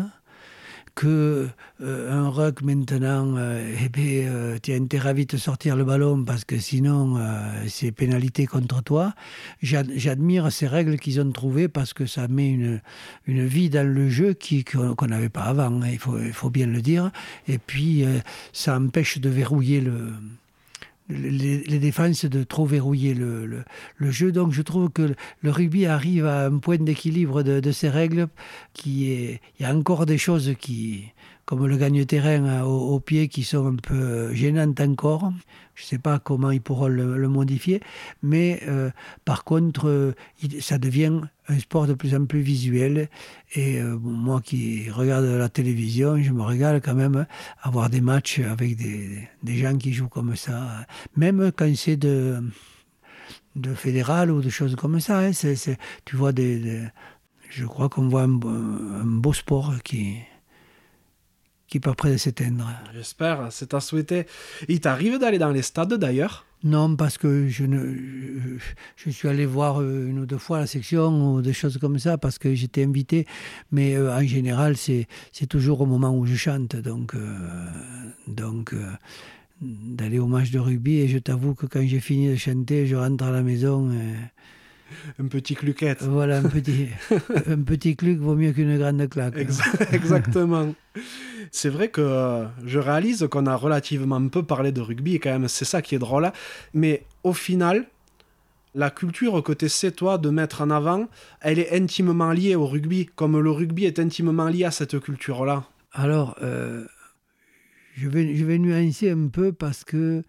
[0.94, 1.48] que
[1.82, 5.84] euh, un ruck maintenant, euh, eh bien, euh, tu as intérêt à vite sortir le
[5.84, 9.14] ballon parce que sinon euh, c'est pénalité contre toi.
[9.62, 12.80] J'admire ces règles qu'ils ont trouvées parce que ça met une,
[13.26, 16.50] une vie dans le jeu qu'on qu n'avait pas avant, hein, il, faut, il faut
[16.50, 17.10] bien le dire.
[17.48, 18.04] Et puis
[18.52, 20.12] ça empêche de verrouiller le,
[21.10, 23.64] les, défenses de trop verrouiller le, le,
[23.96, 24.32] le, jeu.
[24.32, 28.28] Donc je trouve que le rugby arrive à un point d'équilibre de, de, ces règles
[28.72, 29.40] qui est...
[29.58, 31.12] Il y a encore des choses qui,
[31.50, 35.32] comme le gagne-terrain au, au, pied, qui sont un peu gênantes encore.
[35.74, 37.80] Je ne sais pas comment ils pourront le, modifier,
[38.22, 38.90] mais euh,
[39.24, 40.12] par contre, euh,
[40.60, 43.08] ça devient un sport de plus en plus visuel.
[43.56, 47.26] Et euh, moi qui regarde la télévision, je me régale quand même
[47.60, 50.86] à voir des matchs avec des, des gens qui jouent comme ça,
[51.16, 52.44] même quand c'est de,
[53.56, 55.18] de fédéral ou de choses comme ça.
[55.18, 55.32] Hein,
[56.04, 56.80] tu vois des,
[57.48, 58.28] je crois qu'on voit un
[59.04, 60.18] beau sport qui,
[61.70, 62.68] qui est pas près de s'éteindre.
[62.92, 64.26] J'espère, c'est à souhaiter.
[64.68, 66.44] Il t'arrive d'aller dans les stades d'ailleurs?
[66.62, 68.58] Non, parce que je, ne, je,
[68.96, 72.18] je, suis allé voir une ou deux fois la section ou des choses comme ça
[72.18, 73.26] parce que j'étais invité,
[73.72, 75.06] mais euh, en général c'est
[75.48, 77.38] toujours au moment où je chante, donc, euh,
[78.26, 78.84] donc euh,
[79.62, 82.96] d'aller au match de rugby et je t'avoue que quand j'ai fini de chanter, je
[82.96, 83.90] rentre à la maison.
[83.92, 84.16] Et,
[85.18, 86.02] un petit cluquette.
[86.02, 86.88] Voilà, un petit,
[87.46, 89.36] un petit cluc vaut mieux qu'une grande claque.
[89.92, 90.74] Exactement.
[91.50, 95.30] C'est vrai que euh, je réalise qu'on a relativement peu parlé de rugby et quand
[95.30, 96.30] même c'est ça qui est drôle.
[96.74, 97.86] Mais au final,
[98.74, 101.08] la culture que tu essaies toi de mettre en avant,
[101.40, 105.64] elle est intimement liée au rugby, comme le rugby est intimement lié à cette culture-là.
[105.92, 106.86] Alors, euh,
[107.96, 110.22] je, vais, je vais nuancer un peu parce que,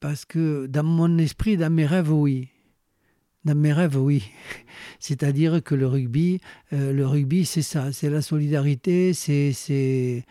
[0.00, 2.48] parce que dans mon esprit, dans mes rêves, oui
[3.44, 4.24] dans mes rêves, oui.
[5.00, 6.40] C'est-à-dire que le rugby,
[6.72, 10.24] euh, le rugby, c'est ça, c'est la solidarité, c'est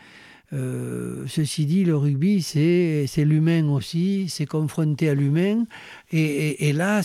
[0.54, 5.66] euh, ceci dit, le rugby, c'est l'humain aussi, c'est confronté à l'humain
[6.12, 7.02] et, là,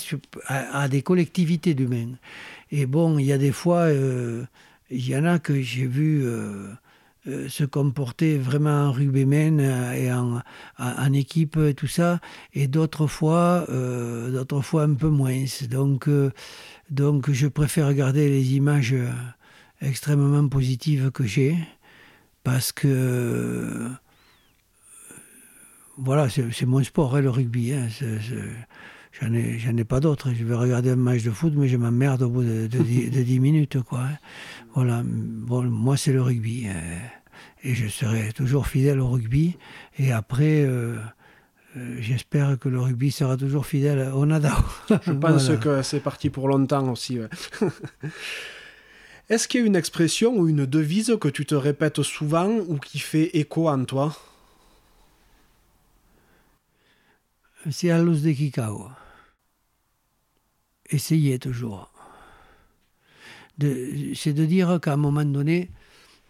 [0.47, 2.13] à, des collectivités d'humains.
[2.71, 4.45] Et bon, il y a des fois, euh,
[4.91, 6.25] il y en a que j'ai vu.
[7.27, 12.21] Euh, se comporter vraiment en rugbyman euh, et en, équipe et tout ça
[12.55, 16.09] et d'autres fois d'autres fois un peu moins donc
[16.91, 18.95] donc je préfère regarder les images
[19.83, 21.57] extrêmement positives que j'ai
[22.51, 23.89] parce que euh,
[25.99, 27.75] voilà c'est mon sport hein, le rugby
[29.21, 31.77] j'en ai j'en ai pas d'autres je vais regarder un match de foot mais je
[31.77, 34.17] m'emmerde au bout de, de, de, de 10 minutes quoi hein
[34.75, 36.69] voilà bon moi c'est le rugby
[37.65, 39.59] et je serai toujours fidèle au rugby
[39.99, 40.97] et après euh,
[41.77, 44.57] euh, j'espère que le rugby sera toujours fidèle au nada
[44.89, 45.61] je pense voilà.
[45.61, 47.29] que c'est parti pour longtemps aussi ouais.
[49.29, 52.79] est-ce qu'il y a une expression ou une devise que tu te répètes souvent ou
[52.79, 54.17] qui fait écho en toi?
[57.71, 58.89] C'est à l'os de Kikao
[60.91, 61.91] essayez toujours
[64.15, 65.71] c'est de dire qu'à un moment donné,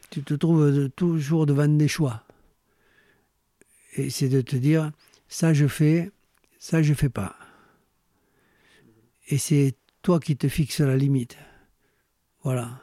[0.08, 2.24] tu te trouves toujours devant des choix.
[3.96, 4.92] Et c'est de te dire,
[5.28, 6.10] ça je fais,
[6.58, 7.36] ça je fais pas.
[9.28, 11.36] Et c'est toi qui te fixes la limite.
[12.42, 12.80] Voilà.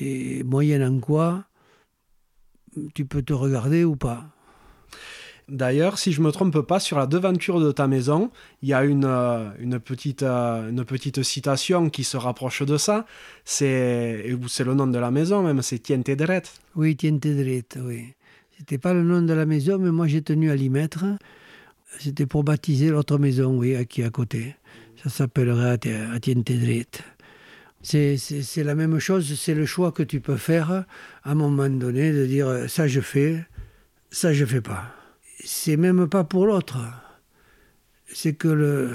[0.00, 1.44] Et moyenne en quoi,
[2.94, 4.26] tu peux te regarder ou pas?
[5.48, 8.30] D'ailleurs, si je me trompe pas, sur la devanture de ta maison,
[8.62, 12.76] il y a une, euh, une, petite, euh, une petite citation qui se rapproche de
[12.76, 13.06] ça.
[13.46, 16.42] C'est le nom de la maison même, c'est Tiente Dret.
[16.76, 18.12] Oui, Tiente Dret, oui.
[18.58, 21.04] C'était pas le nom de la maison, mais moi j'ai tenu à l'y mettre.
[21.98, 24.54] C'était pour baptiser l'autre maison, oui, qui est à côté.
[25.02, 26.50] Ça s'appellerait Tiente.
[27.82, 28.18] C'est
[28.56, 32.26] la même chose, c'est le choix que tu peux faire à un moment donné de
[32.26, 33.46] dire ça je fais,
[34.10, 34.94] ça je fais pas
[35.44, 36.78] c'est même pas pour l'autre
[38.06, 38.94] c'est que le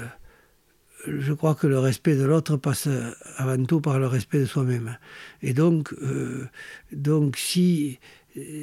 [1.06, 2.88] je crois que le respect de l'autre passe
[3.36, 4.96] avant tout par le respect de soi-même.
[5.42, 6.48] Et donc, euh,
[6.92, 7.98] donc si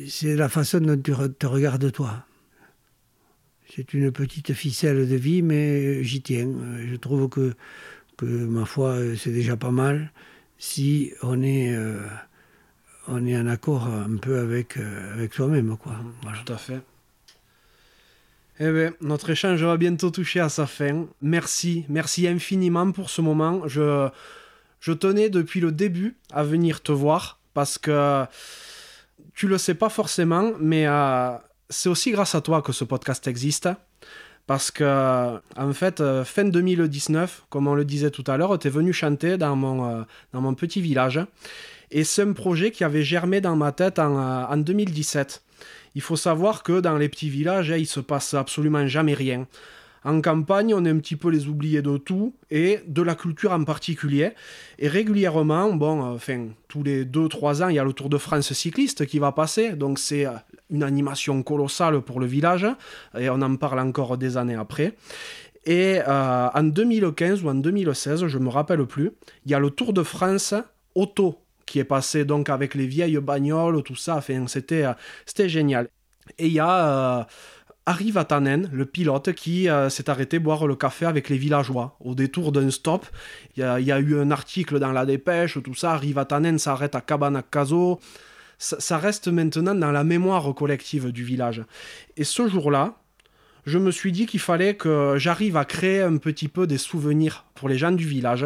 [0.07, 2.25] c'est la façon dont tu te regardes toi.
[3.75, 6.51] C'est une petite ficelle de vie, mais j'y tiens.
[6.89, 7.53] Je trouve que,
[8.21, 10.11] que ma foi, c'est déjà pas mal
[10.57, 12.05] si on est, euh,
[13.07, 15.75] on est en accord un peu avec, euh, avec soi-même.
[15.75, 15.93] Quoi.
[16.45, 16.81] Tout à fait.
[18.59, 21.07] Eh bien, notre échange va bientôt toucher à sa fin.
[21.21, 23.67] Merci, merci infiniment pour ce moment.
[23.67, 24.07] Je,
[24.79, 28.25] je tenais depuis le début à venir te voir parce que
[29.33, 31.31] tu le sais pas forcément, mais euh,
[31.69, 33.67] c'est aussi grâce à toi que ce podcast existe.
[34.47, 38.67] Parce que, en fait, euh, fin 2019, comme on le disait tout à l'heure, tu
[38.67, 40.01] es venu chanter dans mon, euh,
[40.33, 41.19] dans mon petit village.
[41.91, 45.41] Et c'est un projet qui avait germé dans ma tête en, en 2017.
[45.95, 49.45] Il faut savoir que dans les petits villages, il se passe absolument jamais rien.
[50.03, 53.51] En campagne, on est un petit peu les oubliés de tout et de la culture
[53.51, 54.31] en particulier.
[54.79, 58.17] Et régulièrement, bon, euh, enfin, tous les 2-3 ans, il y a le Tour de
[58.17, 59.73] France cycliste qui va passer.
[59.73, 60.31] Donc c'est euh,
[60.71, 62.65] une animation colossale pour le village.
[63.17, 64.95] Et on en parle encore des années après.
[65.65, 69.11] Et euh, en 2015 ou en 2016, je ne me rappelle plus,
[69.45, 70.55] il y a le Tour de France
[70.95, 74.17] auto qui est passé donc avec les vieilles bagnoles, tout ça.
[74.17, 74.85] Enfin, c'était,
[75.47, 75.87] génial.
[76.37, 77.27] Et il y a
[77.85, 81.97] Harry Vatanen, le pilote, qui euh, s'est arrêté boire le café avec les villageois.
[81.99, 83.05] Au détour d'un stop,
[83.55, 85.93] il y, a eu un article dans la dépêche, tout ça.
[85.93, 87.99] Harry Vatanen s'arrête à Cabanaccaso.
[88.63, 91.63] Ça, reste maintenant dans la mémoire collective du village.
[92.15, 92.93] Et ce jour-là,
[93.65, 97.45] je me suis dit qu'il fallait que j'arrive à créer un petit peu des souvenirs
[97.55, 98.45] pour les gens du village.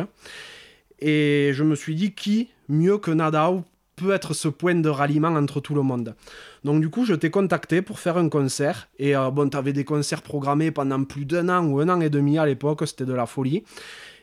[1.00, 3.66] Et je me suis dit qui mieux que Nadao
[3.98, 6.16] peut être ce point de ralliement entre tout le monde.
[6.64, 8.88] Donc du coup, je t'ai contacté pour faire un concert.
[8.98, 12.00] Et euh, bon, tu avais des concerts programmés pendant plus d'un an ou un an
[12.00, 13.66] et demi à l'époque, c'était de la folie.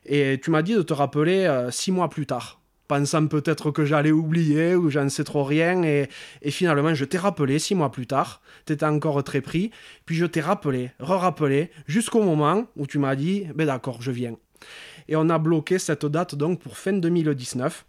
[0.07, 2.62] Et tu m'as dit de te rappeler euh, six mois plus tard,
[2.93, 5.83] pensant peut-être que j'allais oublier ou j'en sais trop rien.
[5.83, 6.09] Et,
[6.51, 8.43] finalement, je t'ai rappelé six mois plus tard.
[8.67, 9.71] Tu étais encore très pris.
[10.05, 14.37] Puis je t'ai rappelé, re-rappelé, jusqu'au moment où tu m'as dit, ben d'accord, je viens.
[15.09, 17.87] Et on a bloqué cette date donc pour fin 2019.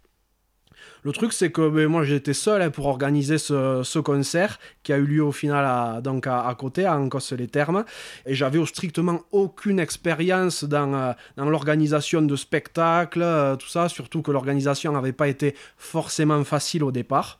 [1.02, 4.96] Le truc, c'est que ben, moi, j'étais seul hein, pour organiser ce, concert qui a
[4.96, 7.84] eu lieu au final à, donc à, côté, à Ancos-les-Thermes.
[8.26, 14.22] Et j'avais strictement aucune expérience dans, euh, dans l'organisation de spectacles, euh, tout ça, surtout
[14.22, 17.38] que l'organisation n'avait pas été forcément facile au départ.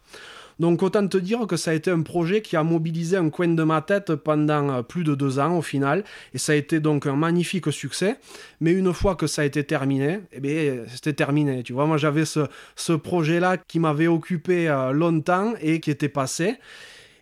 [0.60, 3.48] Donc autant te dire que ça a été un projet qui a mobilisé un coin
[3.48, 6.80] de ma tête pendant euh, plus de deux ans au final, et ça a été
[6.80, 8.18] donc un magnifique succès.
[8.60, 11.62] Mais une fois que ça a été terminé, eh bien, c'était terminé.
[11.62, 16.56] Tu vois, moi j'avais ce, projet-là qui m'avait occupé euh, longtemps et qui était passé.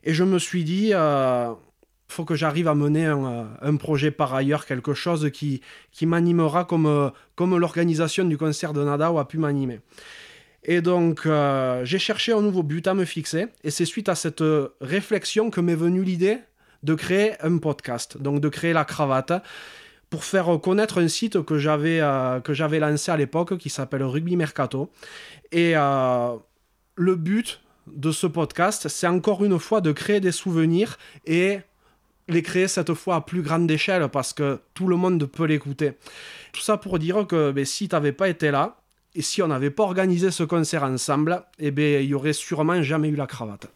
[0.04, 1.52] Et je me suis dit, euh,
[2.08, 6.64] faut que j'arrive à mener un, un, projet par ailleurs, quelque chose qui, qui m'animera
[6.64, 9.80] comme, comme l'organisation du concert de Nada a pu m'animer.
[10.64, 13.46] Et donc, euh, j'ai cherché un nouveau but à me fixer.
[13.64, 14.44] Et c'est suite à cette
[14.80, 16.38] réflexion que m'est venue l'idée
[16.82, 19.32] de créer un podcast, donc de créer la cravate,
[20.10, 24.02] pour faire connaître un site que j'avais euh, que j'avais lancé à l'époque qui s'appelle
[24.02, 24.90] Rugby Mercato.
[25.52, 26.36] Et euh,
[26.96, 31.60] le but de ce podcast, c'est encore une fois de créer des souvenirs et
[32.28, 35.92] les créer cette fois à plus grande échelle parce que tout le monde peut l'écouter.
[36.52, 38.81] Tout ça pour dire que ben, si tu n'avais pas été là,
[39.14, 42.82] et si on n'avait pas organisé ce concert ensemble, eh bien, il n'y aurait sûrement
[42.82, 43.66] jamais eu la cravate.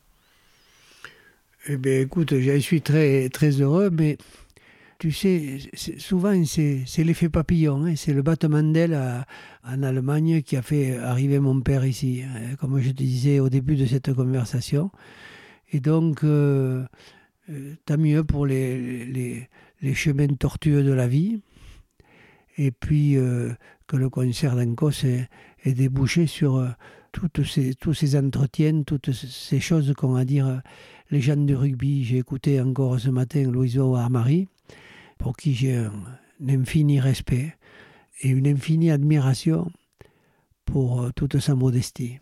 [1.68, 4.18] Eh bien, écoute, je suis très, très heureux, mais
[4.98, 5.58] tu sais,
[5.98, 7.84] souvent, c'est l'effet papillon.
[7.84, 7.96] Hein.
[7.96, 8.98] c'est le battement d'aile
[9.64, 13.50] en Allemagne qui a fait arriver mon père ici, hein, comme je te disais au
[13.50, 14.90] début de cette conversation.
[15.72, 16.84] Et donc, euh,
[17.50, 19.04] euh, tant mieux pour les,
[19.82, 21.42] les, chemins tortueux de la vie.
[22.56, 23.52] Et puis, euh,
[23.86, 25.28] que le concert d'Ancos est,
[25.64, 26.68] débouché sur euh,
[27.12, 30.56] toutes ces, tous ces entretiens, toutes ces choses qu'ont à dire euh,
[31.10, 32.04] les gens du rugby.
[32.04, 34.48] J'ai écouté encore ce matin Louiso Armari,
[35.18, 35.92] pour qui j'ai un,
[36.48, 37.56] infini respect
[38.20, 39.70] et une infinie admiration
[40.64, 42.20] pour euh, toute sa modestie.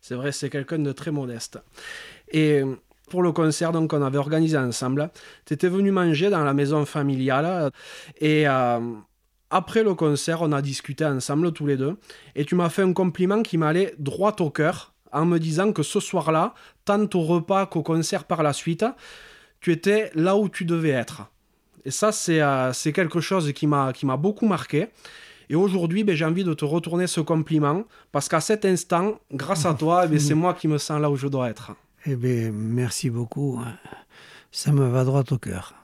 [0.00, 1.58] C'est vrai, c'est quelqu'un de très modeste.
[2.32, 2.62] Et
[3.10, 5.10] pour le concert donc qu'on avait organisé ensemble,
[5.44, 7.70] tu étais venu manger dans la maison familiale
[8.20, 8.46] et
[9.50, 11.96] après le concert, on a discuté ensemble tous les deux,
[12.34, 15.82] et tu m'as fait un compliment qui m'allait droit au cœur, en me disant que
[15.82, 16.54] ce soir-là,
[16.84, 18.84] tant au repas qu'au concert par la suite,
[19.60, 21.30] tu étais là où tu devais être.
[21.84, 24.88] Et ça, c'est euh, quelque chose qui m'a beaucoup marqué.
[25.48, 29.64] Et aujourd'hui, ben, j'ai envie de te retourner ce compliment, parce qu'à cet instant, grâce
[29.64, 31.72] à toi, ben, c'est moi qui me sens là où je dois être.
[32.04, 33.60] Eh bien, merci beaucoup.
[34.50, 35.74] Ça me va droit au cœur.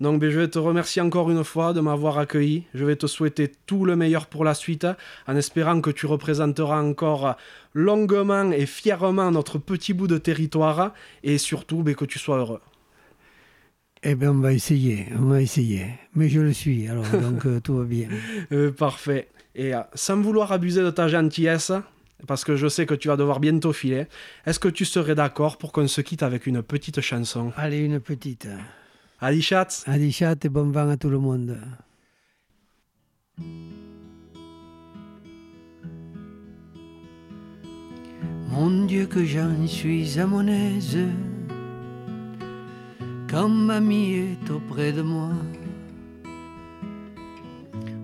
[0.00, 2.64] Donc ben, je vais te remercier encore une fois de m'avoir accueilli.
[2.74, 4.86] Je vais te souhaiter tout le meilleur pour la suite,
[5.26, 7.36] en espérant que tu représenteras encore
[7.74, 10.92] longuement et fièrement notre petit bout de territoire,
[11.22, 12.60] et surtout ben, que tu sois heureux.
[14.06, 15.86] Eh bien, on va essayer, on va essayer.
[16.14, 18.08] Mais je le suis, alors donc euh, tout va bien.
[18.52, 19.28] Euh, parfait.
[19.54, 21.72] Et euh, sans vouloir abuser de ta gentillesse,
[22.26, 24.06] parce que je sais que tu vas devoir bientôt filer,
[24.44, 27.52] est-ce que tu serais d'accord pour qu'on se quitte avec une petite chanson?
[27.56, 28.46] Allez, une petite.
[29.26, 29.42] Adi
[30.20, 31.56] et bon vent à tout le monde.
[38.50, 40.98] Mon Dieu que j'en suis à mon aise
[43.30, 45.32] quand mamie est auprès de moi.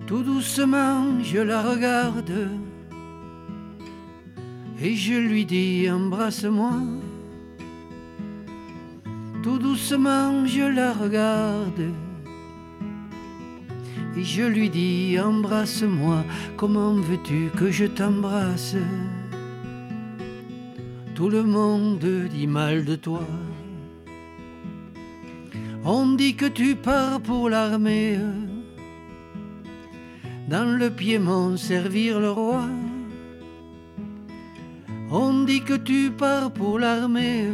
[0.07, 2.49] Tout doucement je la regarde
[4.81, 6.81] et je lui dis embrasse-moi.
[9.43, 11.81] Tout doucement je la regarde
[14.15, 16.23] et je lui dis embrasse-moi.
[16.57, 18.75] Comment veux-tu que je t'embrasse?
[21.15, 23.25] Tout le monde dit mal de toi.
[25.83, 28.19] On dit que tu pars pour l'armée,
[30.47, 32.65] dans le Piémont servir le roi.
[35.09, 37.47] On dit que tu pars pour l'armée,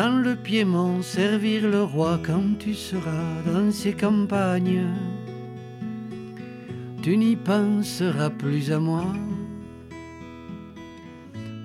[0.00, 4.86] dans le Piémont servir le roi quand tu seras dans ces campagnes.
[7.02, 9.04] Tu n'y penseras plus à moi.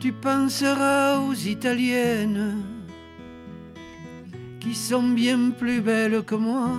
[0.01, 2.61] Tu penseras aux Italiennes
[4.59, 6.71] qui sont bien plus belles que moi.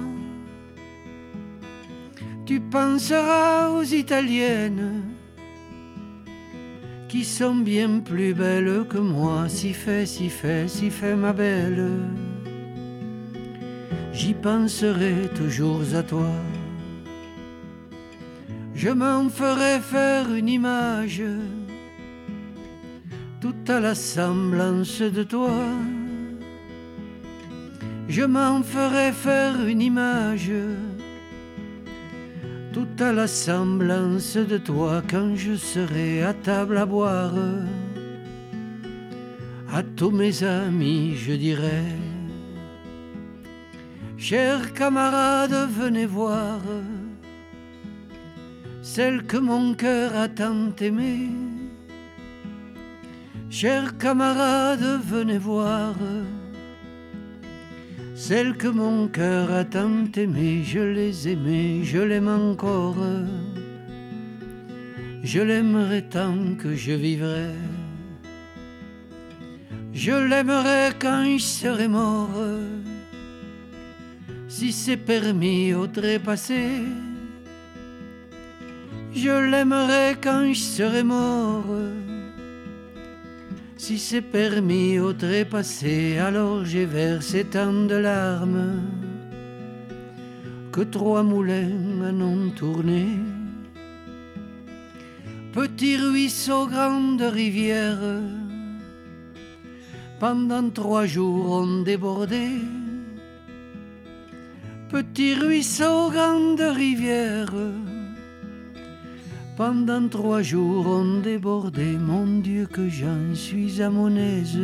[2.45, 5.16] Tu penseras aux Italiennes
[7.25, 9.49] sont bien plus belles que moi.
[9.49, 11.91] Si fait, si fait, si fait ma belle.
[14.13, 16.31] J'y penserai toujours à toi.
[18.75, 21.23] Je m'en ferai faire une image,
[23.41, 25.65] toute à la semblance de toi.
[28.09, 30.51] Je m'en ferai faire une image,
[32.77, 37.33] tout à la semblance de toi quand je serai à table à boire.
[39.73, 41.85] À tous mes amis, je dirai,
[44.19, 46.61] chers camarades, venez voir
[48.83, 51.31] celle que mon cœur a tant aimée.
[53.49, 55.95] Chers camarades, venez voir
[58.17, 62.97] celle que mon cœur a tant aimée, je les aimais, je l'aime encore.
[65.23, 67.51] Je l'aimerai tant que je vivrai.
[69.93, 72.31] Je l'aimerai quand je serai mort.
[74.49, 76.71] Si c'est permis au trépassé,
[79.15, 81.67] je l'aimerai quand je serai mort.
[83.79, 88.83] Si c'est permis au trépassé, alors j'ai versé tant de larmes
[90.73, 93.07] que trois moulins en ont tourné.
[95.53, 97.99] Petit ruisseau, grande rivière,
[100.21, 102.49] pendant trois jours ont débordé.
[104.89, 107.53] Petit ruisseau, grande rivière,
[109.57, 114.61] pendant trois jours on débordé, mon Dieu que j'en suis à mon aise.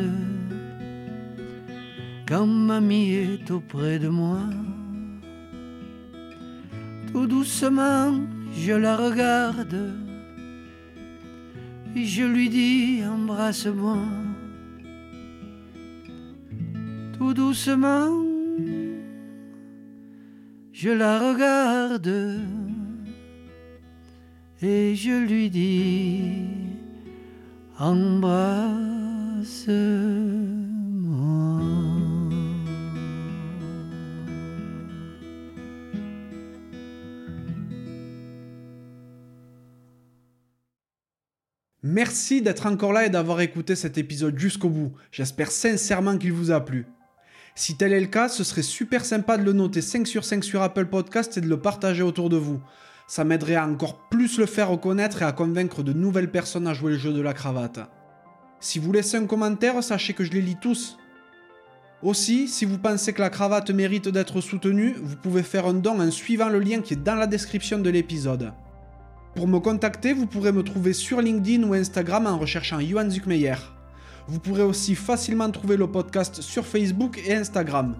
[2.29, 4.41] Quand mamie est auprès de moi,
[7.13, 8.15] tout doucement
[8.55, 9.95] je la regarde
[11.97, 13.99] et je lui dis embrasse-moi.
[17.19, 18.11] Tout doucement
[20.73, 22.62] je la regarde
[24.63, 26.47] et je lui dis
[27.79, 29.73] embrasse-moi.
[41.85, 44.93] Merci d'être encore là et d'avoir écouté cet épisode jusqu'au bout.
[45.11, 46.87] J'espère sincèrement qu'il vous a plu.
[47.55, 50.45] Si tel est le cas, ce serait super sympa de le noter 5 sur 5
[50.45, 52.63] sur Apple Podcast et de le partager autour de vous.
[53.13, 56.73] Ça m'aiderait à encore plus le faire reconnaître et à convaincre de nouvelles personnes à
[56.73, 57.81] jouer le jeu de la cravate.
[58.59, 60.97] Si vous laissez un commentaire, sachez que je les lis tous.
[62.03, 66.01] Aussi, si vous pensez que la cravate mérite d'être soutenue, vous pouvez faire un don
[66.01, 68.55] en suivant le lien qui est dans la description de l'épisode.
[69.35, 73.57] Pour me contacter, vous pourrez me trouver sur LinkedIn ou Instagram en recherchant Johan Zuckmeyer.
[74.27, 77.95] Vous pourrez aussi facilement trouver le podcast sur Facebook et Instagram.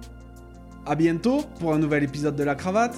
[0.87, 2.97] À bientôt pour un nouvel épisode de la cravate.